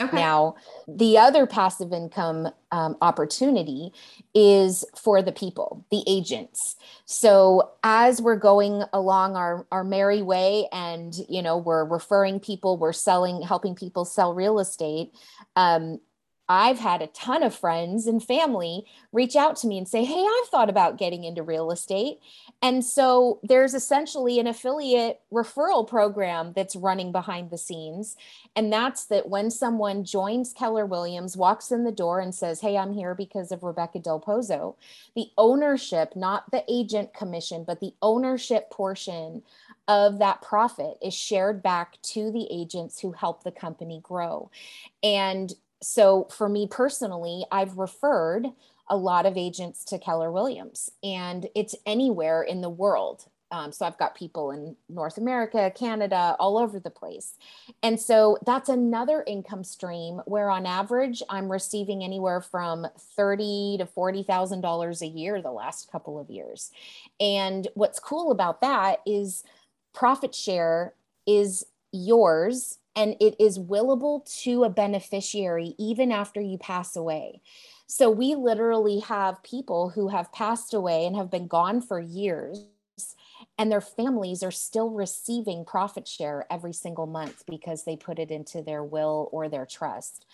Okay. 0.00 0.16
Now, 0.16 0.56
the 0.88 1.18
other 1.18 1.46
passive 1.46 1.92
income 1.92 2.48
um, 2.72 2.96
opportunity 3.00 3.92
is 4.34 4.84
for 4.96 5.22
the 5.22 5.30
people, 5.30 5.86
the 5.90 6.02
agents. 6.08 6.74
So 7.04 7.70
as 7.84 8.20
we're 8.20 8.36
going 8.36 8.82
along 8.92 9.36
our, 9.36 9.66
our 9.70 9.84
merry 9.84 10.20
way 10.20 10.66
and, 10.72 11.14
you 11.28 11.42
know, 11.42 11.56
we're 11.56 11.84
referring 11.84 12.40
people, 12.40 12.76
we're 12.76 12.92
selling, 12.92 13.42
helping 13.42 13.76
people 13.76 14.04
sell 14.04 14.34
real 14.34 14.58
estate, 14.58 15.14
um, 15.54 16.00
I've 16.48 16.78
had 16.78 17.00
a 17.00 17.06
ton 17.08 17.42
of 17.42 17.54
friends 17.54 18.06
and 18.06 18.22
family 18.22 18.84
reach 19.12 19.34
out 19.34 19.56
to 19.56 19.66
me 19.66 19.78
and 19.78 19.88
say, 19.88 20.04
Hey, 20.04 20.22
I've 20.22 20.48
thought 20.48 20.68
about 20.68 20.98
getting 20.98 21.24
into 21.24 21.42
real 21.42 21.70
estate. 21.70 22.20
And 22.60 22.84
so 22.84 23.40
there's 23.42 23.74
essentially 23.74 24.38
an 24.38 24.46
affiliate 24.46 25.20
referral 25.32 25.86
program 25.86 26.52
that's 26.54 26.76
running 26.76 27.12
behind 27.12 27.50
the 27.50 27.58
scenes. 27.58 28.16
And 28.54 28.72
that's 28.72 29.06
that 29.06 29.28
when 29.28 29.50
someone 29.50 30.04
joins 30.04 30.52
Keller 30.52 30.86
Williams, 30.86 31.36
walks 31.36 31.72
in 31.72 31.84
the 31.84 31.92
door 31.92 32.20
and 32.20 32.34
says, 32.34 32.60
Hey, 32.60 32.76
I'm 32.76 32.92
here 32.92 33.14
because 33.14 33.50
of 33.50 33.62
Rebecca 33.62 33.98
Del 33.98 34.20
Pozo, 34.20 34.76
the 35.14 35.28
ownership, 35.38 36.14
not 36.14 36.50
the 36.50 36.64
agent 36.68 37.14
commission, 37.14 37.64
but 37.64 37.80
the 37.80 37.94
ownership 38.02 38.70
portion 38.70 39.42
of 39.86 40.18
that 40.18 40.40
profit 40.40 40.96
is 41.02 41.14
shared 41.14 41.62
back 41.62 42.00
to 42.02 42.30
the 42.30 42.48
agents 42.50 43.00
who 43.00 43.12
help 43.12 43.44
the 43.44 43.50
company 43.50 44.00
grow. 44.02 44.50
And 45.02 45.52
so 45.84 46.28
for 46.30 46.48
me 46.48 46.66
personally, 46.66 47.44
I've 47.52 47.78
referred 47.78 48.48
a 48.88 48.96
lot 48.96 49.26
of 49.26 49.36
agents 49.36 49.84
to 49.84 49.98
Keller 49.98 50.30
Williams, 50.30 50.90
and 51.02 51.46
it's 51.54 51.74
anywhere 51.86 52.42
in 52.42 52.60
the 52.60 52.70
world. 52.70 53.26
Um, 53.50 53.70
so 53.70 53.86
I've 53.86 53.98
got 53.98 54.16
people 54.16 54.50
in 54.50 54.74
North 54.88 55.16
America, 55.16 55.70
Canada, 55.76 56.34
all 56.40 56.58
over 56.58 56.80
the 56.80 56.90
place. 56.90 57.34
And 57.84 58.00
so 58.00 58.36
that's 58.44 58.68
another 58.68 59.22
income 59.28 59.62
stream 59.62 60.20
where 60.24 60.50
on 60.50 60.66
average 60.66 61.22
I'm 61.30 61.52
receiving 61.52 62.02
anywhere 62.02 62.40
from 62.40 62.86
thirty 63.16 63.76
to 63.78 63.86
forty 63.86 64.24
thousand 64.24 64.62
dollars 64.62 65.02
a 65.02 65.06
year 65.06 65.40
the 65.40 65.52
last 65.52 65.92
couple 65.92 66.18
of 66.18 66.30
years. 66.30 66.72
And 67.20 67.68
what's 67.74 68.00
cool 68.00 68.32
about 68.32 68.60
that 68.62 69.00
is 69.06 69.44
profit 69.92 70.34
share 70.34 70.94
is 71.26 71.64
yours 71.92 72.78
and 72.96 73.16
it 73.20 73.34
is 73.40 73.58
willable 73.58 74.24
to 74.42 74.64
a 74.64 74.70
beneficiary 74.70 75.74
even 75.78 76.12
after 76.12 76.40
you 76.40 76.58
pass 76.58 76.96
away. 76.96 77.40
So 77.86 78.10
we 78.10 78.34
literally 78.34 79.00
have 79.00 79.42
people 79.42 79.90
who 79.90 80.08
have 80.08 80.32
passed 80.32 80.72
away 80.72 81.06
and 81.06 81.16
have 81.16 81.30
been 81.30 81.48
gone 81.48 81.80
for 81.80 82.00
years 82.00 82.66
and 83.58 83.70
their 83.70 83.80
families 83.80 84.42
are 84.42 84.50
still 84.50 84.90
receiving 84.90 85.64
profit 85.64 86.08
share 86.08 86.46
every 86.50 86.72
single 86.72 87.06
month 87.06 87.44
because 87.46 87.84
they 87.84 87.96
put 87.96 88.18
it 88.18 88.30
into 88.30 88.62
their 88.62 88.82
will 88.82 89.28
or 89.32 89.48
their 89.48 89.66
trust. 89.66 90.26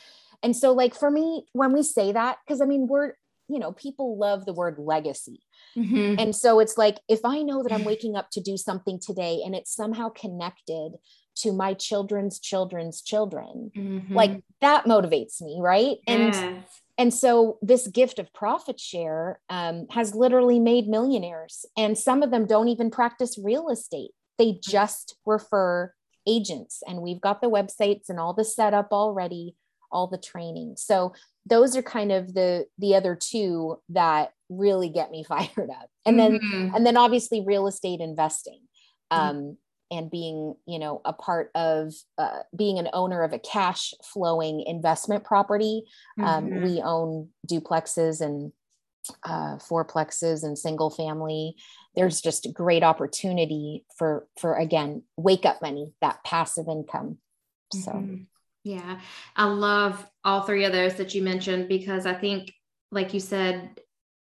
And 0.43 0.57
so 0.57 0.73
like 0.73 0.95
for 0.95 1.11
me 1.11 1.47
when 1.53 1.73
we 1.73 1.83
say 1.83 2.13
that 2.13 2.39
cuz 2.47 2.61
I 2.61 2.67
mean 2.67 2.87
we're 2.87 3.15
you 3.49 3.59
know 3.59 3.73
people 3.73 4.17
love 4.17 4.45
the 4.45 4.53
word 4.53 4.79
legacy. 4.79 5.41
Mm-hmm. 5.77 6.19
And 6.19 6.37
so 6.37 6.61
it's 6.61 6.79
like 6.79 6.99
if 7.09 7.25
I 7.25 7.43
know 7.43 7.63
that 7.63 7.73
I'm 7.73 7.85
waking 7.85 8.17
up 8.17 8.31
to 8.33 8.41
do 8.41 8.57
something 8.57 8.99
today 8.99 9.43
and 9.45 9.55
it's 9.55 9.75
somehow 9.75 10.09
connected 10.11 10.93
to 11.43 11.53
my 11.53 11.75
children's 11.75 12.39
children's 12.39 13.03
children. 13.03 13.71
Mm-hmm. 13.77 14.15
like 14.15 14.43
that 14.61 14.85
motivates 14.85 15.41
me 15.41 15.59
right? 15.61 15.99
And 16.07 16.65
and 16.99 17.15
so 17.15 17.59
this 17.63 17.87
gift 17.89 18.19
of 18.19 18.33
profit 18.35 18.79
share 18.79 19.41
um, 19.49 19.87
has 19.91 20.15
literally 20.15 20.61
made 20.61 20.87
millionaires 20.87 21.65
and 21.77 21.97
some 21.97 22.23
of 22.23 22.31
them 22.31 22.47
don't 22.47 22.69
even 22.69 22.91
practice 22.91 23.39
real 23.39 23.71
estate. 23.71 24.11
They 24.39 24.59
just 24.63 25.17
refer 25.25 25.95
agents 26.27 26.83
and 26.87 27.01
we've 27.01 27.21
got 27.21 27.41
the 27.41 27.51
websites 27.51 28.09
and 28.09 28.21
all 28.21 28.35
the 28.35 28.45
setup 28.45 28.93
already 28.93 29.57
all 29.93 30.07
the 30.07 30.19
training. 30.19 30.75
So 30.77 31.15
those 31.47 31.77
are 31.77 31.83
kind 31.83 32.13
of 32.13 32.35
the 32.35 32.67
the 32.79 32.95
other 32.95 33.17
two 33.17 33.81
that 33.91 34.33
really 34.49 34.89
get 34.89 35.11
me 35.11 35.25
fired 35.29 35.71
up. 35.71 35.89
And 36.05 36.19
then 36.19 36.39
mm-hmm. 36.39 36.75
and 36.75 36.87
then 36.87 36.97
obviously 36.97 37.43
real 37.45 37.67
estate 37.67 38.01
investing. 38.01 38.61
Mm-hmm. 39.13 39.39
um, 39.39 39.57
and 39.91 40.11
being 40.11 40.55
you 40.67 40.79
know 40.79 41.01
a 41.05 41.13
part 41.13 41.51
of 41.55 41.93
uh, 42.19 42.41
being 42.57 42.79
an 42.79 42.89
owner 42.93 43.23
of 43.23 43.33
a 43.33 43.39
cash 43.39 43.95
flowing 44.05 44.63
investment 44.67 45.25
property. 45.25 45.83
Um, 46.19 46.47
mm-hmm. 46.47 46.65
we 46.65 46.83
own 46.83 47.29
duplexes 47.49 48.21
and 48.21 48.53
uh, 49.25 49.57
fourplexes 49.57 50.45
and 50.45 50.59
single 50.59 50.91
family. 50.91 51.57
There's 51.97 52.21
just 52.21 52.53
great 52.53 52.83
opportunity 52.83 53.85
for 53.97 54.27
for 54.39 54.55
again 54.55 55.03
wake 55.17 55.45
up 55.45 55.63
money 55.63 55.93
that 56.01 56.23
passive 56.25 56.67
income. 56.69 57.19
So. 57.73 57.93
Mm-hmm. 57.93 58.23
yeah. 58.65 59.01
I 59.37 59.45
love 59.45 60.05
all 60.25 60.43
three 60.43 60.65
of 60.65 60.73
those 60.73 60.95
that 60.97 61.15
you 61.15 61.23
mentioned 61.23 61.69
because 61.69 62.07
i 62.07 62.15
think 62.15 62.53
like 62.91 63.15
you 63.15 63.21
said 63.21 63.81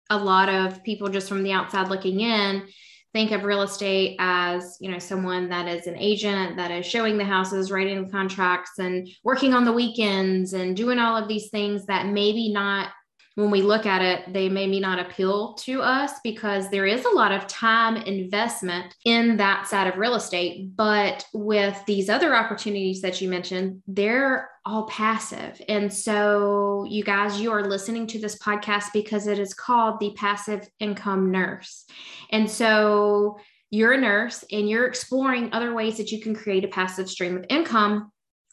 a 0.08 0.16
lot 0.16 0.48
of 0.48 0.82
people 0.82 1.08
just 1.08 1.28
from 1.28 1.42
the 1.42 1.52
outside 1.52 1.88
looking 1.88 2.20
in 2.20 2.66
think 3.12 3.32
of 3.32 3.42
real 3.42 3.62
estate 3.62 4.16
as 4.20 4.76
you 4.80 4.90
know 4.90 4.98
someone 4.98 5.48
that 5.48 5.66
is 5.66 5.86
an 5.86 5.96
agent 5.96 6.56
that 6.56 6.70
is 6.70 6.86
showing 6.86 7.18
the 7.18 7.24
houses 7.24 7.70
writing 7.70 8.04
the 8.04 8.10
contracts 8.10 8.78
and 8.78 9.08
working 9.24 9.52
on 9.52 9.64
the 9.64 9.72
weekends 9.72 10.52
and 10.52 10.76
doing 10.76 10.98
all 10.98 11.16
of 11.16 11.28
these 11.28 11.50
things 11.50 11.86
that 11.86 12.06
maybe 12.06 12.52
not 12.52 12.90
when 13.36 13.50
we 13.50 13.62
look 13.62 13.86
at 13.86 14.02
it, 14.02 14.32
they 14.32 14.48
maybe 14.48 14.80
not 14.80 14.98
appeal 14.98 15.54
to 15.54 15.82
us 15.82 16.14
because 16.24 16.68
there 16.68 16.86
is 16.86 17.04
a 17.04 17.14
lot 17.14 17.32
of 17.32 17.46
time 17.46 17.96
investment 17.96 18.94
in 19.04 19.36
that 19.36 19.66
side 19.66 19.86
of 19.86 19.98
real 19.98 20.14
estate. 20.14 20.76
But 20.76 21.24
with 21.32 21.80
these 21.86 22.10
other 22.10 22.34
opportunities 22.34 23.02
that 23.02 23.20
you 23.20 23.28
mentioned, 23.28 23.82
they're 23.86 24.50
all 24.66 24.86
passive. 24.86 25.60
And 25.68 25.92
so, 25.92 26.84
you 26.88 27.04
guys, 27.04 27.40
you 27.40 27.52
are 27.52 27.64
listening 27.64 28.06
to 28.08 28.18
this 28.18 28.38
podcast 28.38 28.92
because 28.92 29.26
it 29.26 29.38
is 29.38 29.54
called 29.54 30.00
the 30.00 30.12
Passive 30.16 30.68
Income 30.80 31.30
Nurse. 31.30 31.86
And 32.30 32.50
so, 32.50 33.38
you're 33.70 33.92
a 33.92 34.00
nurse 34.00 34.44
and 34.50 34.68
you're 34.68 34.86
exploring 34.86 35.52
other 35.52 35.72
ways 35.72 35.96
that 35.96 36.10
you 36.10 36.20
can 36.20 36.34
create 36.34 36.64
a 36.64 36.68
passive 36.68 37.08
stream 37.08 37.36
of 37.36 37.46
income 37.48 38.10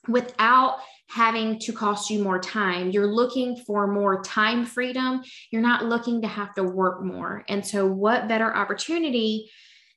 without 0.08 0.78
having 1.10 1.60
to 1.60 1.74
cost 1.74 2.10
you 2.10 2.22
more 2.22 2.40
time. 2.40 2.92
You're 2.92 3.14
looking 3.14 3.58
for 3.58 3.88
more 3.88 4.22
time 4.24 4.66
freedom. 4.66 5.24
You're 5.52 5.62
not 5.62 5.86
looking 5.86 6.22
to 6.22 6.28
have 6.28 6.54
to 6.56 6.64
work 6.64 7.04
more. 7.04 7.44
And 7.48 7.66
so, 7.66 7.86
what 7.86 8.28
better 8.28 8.54
opportunity 8.54 9.50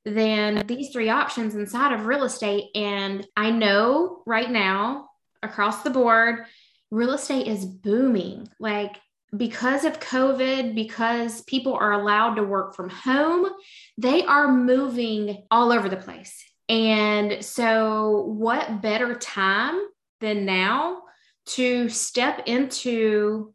than 0.04 0.66
these 0.66 0.90
three 0.90 1.10
options 1.10 1.54
inside 1.54 1.92
of 1.92 2.06
real 2.06 2.24
estate? 2.24 2.70
And 2.74 3.26
I 3.36 3.50
know 3.50 4.22
right 4.26 4.50
now, 4.50 5.08
across 5.42 5.82
the 5.82 5.90
board, 5.90 6.44
real 6.90 7.12
estate 7.12 7.46
is 7.46 7.64
booming. 7.64 8.48
Like, 8.58 8.96
because 9.36 9.84
of 9.84 10.00
COVID, 10.00 10.74
because 10.74 11.42
people 11.42 11.74
are 11.74 11.92
allowed 11.92 12.34
to 12.34 12.42
work 12.42 12.74
from 12.74 12.88
home, 12.88 13.48
they 13.96 14.24
are 14.24 14.52
moving 14.52 15.44
all 15.50 15.72
over 15.72 15.88
the 15.88 15.96
place. 15.96 16.44
And 16.68 17.44
so, 17.44 18.24
what 18.26 18.80
better 18.80 19.14
time 19.16 19.80
than 20.20 20.44
now 20.44 21.02
to 21.46 21.88
step 21.88 22.42
into 22.46 23.54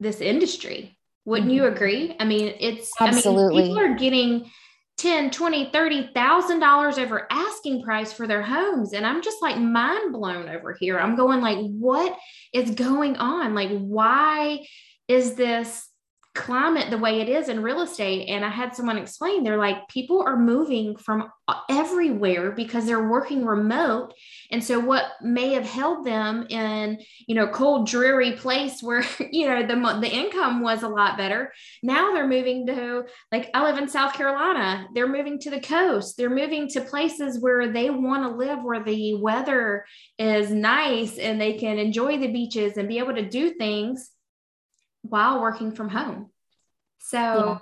this 0.00 0.20
industry. 0.20 0.98
Wouldn't 1.24 1.50
mm-hmm. 1.50 1.56
you 1.56 1.66
agree? 1.66 2.16
I 2.18 2.24
mean, 2.24 2.54
it's 2.58 2.90
absolutely 3.00 3.64
I 3.64 3.66
mean, 3.66 3.76
people 3.76 3.92
are 3.92 3.96
getting 3.96 4.50
10, 4.98 5.30
20, 5.30 5.70
30,000 5.70 6.58
dollars 6.60 6.98
over 6.98 7.26
asking 7.30 7.82
price 7.82 8.12
for 8.12 8.26
their 8.26 8.42
homes. 8.42 8.92
And 8.92 9.06
I'm 9.06 9.22
just 9.22 9.40
like 9.40 9.58
mind 9.58 10.12
blown 10.12 10.48
over 10.48 10.72
here. 10.78 10.98
I'm 10.98 11.16
going 11.16 11.40
like, 11.40 11.58
what 11.58 12.16
is 12.52 12.72
going 12.72 13.16
on? 13.16 13.54
Like, 13.54 13.70
why 13.70 14.66
is 15.08 15.34
this 15.34 15.88
climate 16.34 16.88
the 16.88 16.98
way 16.98 17.20
it 17.20 17.28
is 17.28 17.48
in 17.48 17.62
real 17.62 17.82
estate. 17.82 18.28
And 18.28 18.44
I 18.44 18.48
had 18.48 18.74
someone 18.74 18.96
explain, 18.96 19.44
they're 19.44 19.58
like, 19.58 19.88
people 19.88 20.22
are 20.22 20.36
moving 20.36 20.96
from 20.96 21.30
everywhere 21.68 22.52
because 22.52 22.86
they're 22.86 23.08
working 23.08 23.44
remote. 23.44 24.14
And 24.52 24.62
so 24.62 24.78
what 24.78 25.12
may 25.22 25.54
have 25.54 25.64
held 25.64 26.04
them 26.04 26.46
in, 26.50 26.98
you 27.26 27.34
know, 27.34 27.48
cold, 27.48 27.86
dreary 27.88 28.32
place 28.32 28.82
where, 28.82 29.02
you 29.32 29.48
know, 29.48 29.66
the, 29.66 30.00
the 30.00 30.14
income 30.14 30.60
was 30.60 30.82
a 30.82 30.88
lot 30.88 31.16
better. 31.16 31.52
Now 31.82 32.12
they're 32.12 32.28
moving 32.28 32.66
to, 32.66 33.04
like, 33.32 33.50
I 33.54 33.64
live 33.64 33.78
in 33.78 33.88
South 33.88 34.12
Carolina. 34.12 34.86
They're 34.94 35.08
moving 35.08 35.38
to 35.40 35.50
the 35.50 35.60
coast. 35.60 36.18
They're 36.18 36.28
moving 36.28 36.68
to 36.68 36.82
places 36.82 37.40
where 37.40 37.72
they 37.72 37.88
want 37.88 38.24
to 38.24 38.36
live, 38.36 38.62
where 38.62 38.84
the 38.84 39.14
weather 39.14 39.86
is 40.18 40.50
nice 40.50 41.16
and 41.16 41.40
they 41.40 41.54
can 41.54 41.78
enjoy 41.78 42.18
the 42.18 42.30
beaches 42.30 42.76
and 42.76 42.88
be 42.88 42.98
able 42.98 43.14
to 43.14 43.28
do 43.28 43.54
things 43.54 44.10
while 45.00 45.40
working 45.40 45.72
from 45.72 45.88
home. 45.88 46.30
So, 46.98 47.18
yeah. 47.18 47.58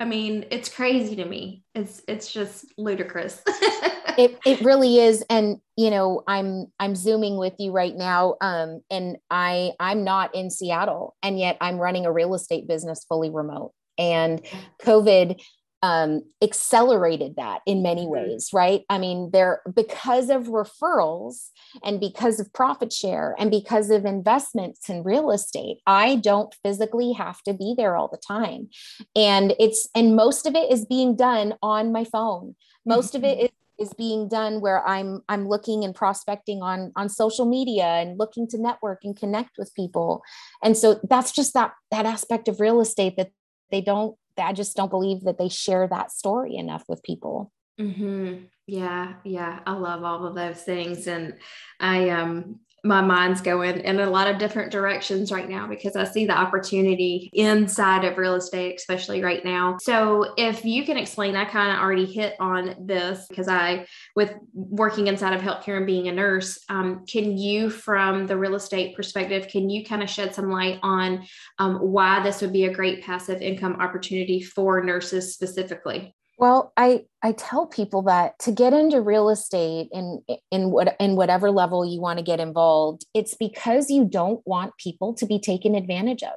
I 0.00 0.04
mean, 0.04 0.46
it's 0.50 0.68
crazy 0.68 1.14
to 1.16 1.24
me. 1.24 1.62
It's 1.76 2.02
it's 2.08 2.32
just 2.32 2.66
ludicrous. 2.76 3.40
it 4.18 4.38
it 4.44 4.60
really 4.60 4.98
is 4.98 5.24
and 5.28 5.58
you 5.76 5.90
know, 5.90 6.22
I'm 6.26 6.66
I'm 6.78 6.94
zooming 6.94 7.38
with 7.38 7.54
you 7.58 7.72
right 7.72 7.96
now 7.96 8.36
um 8.40 8.82
and 8.90 9.16
I 9.30 9.72
I'm 9.80 10.04
not 10.04 10.34
in 10.34 10.50
Seattle 10.50 11.16
and 11.22 11.38
yet 11.38 11.56
I'm 11.60 11.78
running 11.78 12.06
a 12.06 12.12
real 12.12 12.34
estate 12.34 12.68
business 12.68 13.04
fully 13.08 13.30
remote. 13.30 13.72
And 13.98 14.40
COVID 14.82 15.40
um, 15.82 16.22
accelerated 16.40 17.34
that 17.36 17.60
in 17.66 17.82
many 17.82 18.06
ways, 18.06 18.50
right? 18.52 18.82
I 18.88 18.98
mean, 18.98 19.30
there 19.32 19.62
because 19.74 20.30
of 20.30 20.44
referrals 20.44 21.48
and 21.82 21.98
because 21.98 22.38
of 22.38 22.52
profit 22.52 22.92
share 22.92 23.34
and 23.36 23.50
because 23.50 23.90
of 23.90 24.04
investments 24.04 24.88
in 24.88 25.02
real 25.02 25.32
estate, 25.32 25.78
I 25.86 26.16
don't 26.16 26.54
physically 26.62 27.12
have 27.12 27.42
to 27.42 27.52
be 27.52 27.74
there 27.76 27.96
all 27.96 28.08
the 28.08 28.20
time. 28.24 28.68
And 29.16 29.54
it's 29.58 29.88
and 29.94 30.14
most 30.14 30.46
of 30.46 30.54
it 30.54 30.70
is 30.70 30.86
being 30.86 31.16
done 31.16 31.54
on 31.62 31.92
my 31.92 32.04
phone. 32.04 32.54
Most 32.86 33.16
of 33.16 33.24
it 33.24 33.38
mm-hmm. 33.38 33.46
is 33.46 33.50
is 33.82 33.92
being 33.92 34.28
done 34.28 34.60
where 34.60 34.86
i'm 34.86 35.20
i'm 35.28 35.46
looking 35.46 35.84
and 35.84 35.94
prospecting 35.94 36.62
on 36.62 36.92
on 36.96 37.08
social 37.08 37.44
media 37.44 37.84
and 37.84 38.18
looking 38.18 38.46
to 38.46 38.56
network 38.56 39.00
and 39.04 39.16
connect 39.16 39.50
with 39.58 39.74
people 39.74 40.22
and 40.62 40.76
so 40.76 40.98
that's 41.10 41.32
just 41.32 41.52
that 41.52 41.72
that 41.90 42.06
aspect 42.06 42.48
of 42.48 42.60
real 42.60 42.80
estate 42.80 43.16
that 43.16 43.30
they 43.70 43.80
don't 43.80 44.16
I 44.38 44.52
just 44.52 44.76
don't 44.76 44.90
believe 44.90 45.22
that 45.22 45.38
they 45.38 45.48
share 45.48 45.86
that 45.88 46.10
story 46.10 46.56
enough 46.56 46.84
with 46.88 47.02
people. 47.02 47.52
Mm-hmm. 47.80 48.44
Yeah, 48.66 49.14
yeah, 49.24 49.60
I 49.66 49.72
love 49.72 50.04
all 50.04 50.26
of 50.26 50.34
those 50.34 50.62
things, 50.62 51.06
and 51.06 51.34
I 51.80 52.10
um 52.10 52.60
my 52.84 53.00
mind's 53.00 53.40
going 53.40 53.80
in 53.80 54.00
a 54.00 54.10
lot 54.10 54.28
of 54.28 54.38
different 54.38 54.72
directions 54.72 55.30
right 55.30 55.48
now 55.48 55.68
because 55.68 55.94
I 55.94 56.04
see 56.04 56.26
the 56.26 56.36
opportunity 56.36 57.30
inside 57.32 58.04
of 58.04 58.18
real 58.18 58.34
estate, 58.34 58.76
especially 58.76 59.22
right 59.22 59.44
now. 59.44 59.76
So, 59.80 60.34
if 60.36 60.64
you 60.64 60.84
can 60.84 60.96
explain, 60.96 61.36
I 61.36 61.44
kind 61.44 61.72
of 61.72 61.78
already 61.78 62.06
hit 62.06 62.34
on 62.40 62.74
this 62.80 63.26
because 63.28 63.46
I, 63.46 63.86
with 64.16 64.34
working 64.54 65.06
inside 65.06 65.34
of 65.34 65.40
healthcare 65.40 65.76
and 65.76 65.86
being 65.86 66.08
a 66.08 66.12
nurse, 66.12 66.58
um, 66.68 67.04
can 67.06 67.38
you, 67.38 67.70
from 67.70 68.26
the 68.26 68.36
real 68.36 68.56
estate 68.56 68.96
perspective, 68.96 69.46
can 69.48 69.70
you 69.70 69.84
kind 69.84 70.02
of 70.02 70.10
shed 70.10 70.34
some 70.34 70.50
light 70.50 70.80
on 70.82 71.24
um, 71.58 71.76
why 71.76 72.22
this 72.22 72.40
would 72.40 72.52
be 72.52 72.64
a 72.64 72.74
great 72.74 73.04
passive 73.04 73.40
income 73.40 73.76
opportunity 73.80 74.42
for 74.42 74.82
nurses 74.82 75.34
specifically? 75.34 76.14
Well, 76.42 76.72
I 76.76 77.04
I 77.22 77.30
tell 77.30 77.68
people 77.68 78.02
that 78.02 78.36
to 78.40 78.50
get 78.50 78.72
into 78.72 79.00
real 79.00 79.30
estate 79.30 79.88
in 79.92 80.24
in 80.50 80.72
what 80.72 80.96
in 80.98 81.14
whatever 81.14 81.52
level 81.52 81.86
you 81.86 82.00
want 82.00 82.18
to 82.18 82.24
get 82.24 82.40
involved, 82.40 83.06
it's 83.14 83.34
because 83.34 83.90
you 83.90 84.04
don't 84.04 84.44
want 84.44 84.76
people 84.76 85.14
to 85.14 85.24
be 85.24 85.38
taken 85.38 85.76
advantage 85.76 86.24
of. 86.24 86.32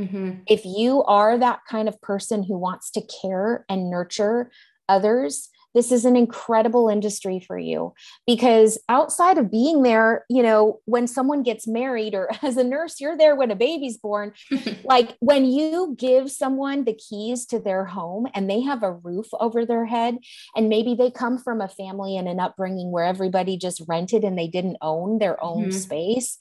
Mm-hmm. 0.00 0.40
If 0.48 0.64
you 0.64 1.04
are 1.04 1.38
that 1.38 1.60
kind 1.70 1.88
of 1.88 2.02
person 2.02 2.42
who 2.42 2.58
wants 2.58 2.90
to 2.90 3.02
care 3.22 3.64
and 3.68 3.88
nurture 3.88 4.50
others, 4.88 5.48
this 5.76 5.92
is 5.92 6.06
an 6.06 6.16
incredible 6.16 6.88
industry 6.88 7.38
for 7.38 7.58
you 7.58 7.92
because 8.26 8.78
outside 8.88 9.36
of 9.36 9.50
being 9.50 9.82
there, 9.82 10.24
you 10.30 10.42
know, 10.42 10.80
when 10.86 11.06
someone 11.06 11.42
gets 11.42 11.68
married 11.68 12.14
or 12.14 12.30
as 12.42 12.56
a 12.56 12.64
nurse, 12.64 12.98
you're 12.98 13.16
there 13.16 13.36
when 13.36 13.50
a 13.50 13.56
baby's 13.56 13.98
born. 13.98 14.32
like 14.84 15.18
when 15.20 15.44
you 15.44 15.94
give 15.98 16.30
someone 16.30 16.84
the 16.84 16.94
keys 16.94 17.44
to 17.44 17.58
their 17.58 17.84
home 17.84 18.26
and 18.34 18.48
they 18.48 18.62
have 18.62 18.82
a 18.82 18.92
roof 18.92 19.26
over 19.38 19.66
their 19.66 19.84
head, 19.84 20.16
and 20.56 20.70
maybe 20.70 20.94
they 20.94 21.10
come 21.10 21.36
from 21.36 21.60
a 21.60 21.68
family 21.68 22.16
and 22.16 22.26
an 22.26 22.40
upbringing 22.40 22.90
where 22.90 23.04
everybody 23.04 23.58
just 23.58 23.82
rented 23.86 24.24
and 24.24 24.38
they 24.38 24.48
didn't 24.48 24.78
own 24.80 25.18
their 25.18 25.42
own 25.44 25.64
mm-hmm. 25.64 25.70
space. 25.72 26.38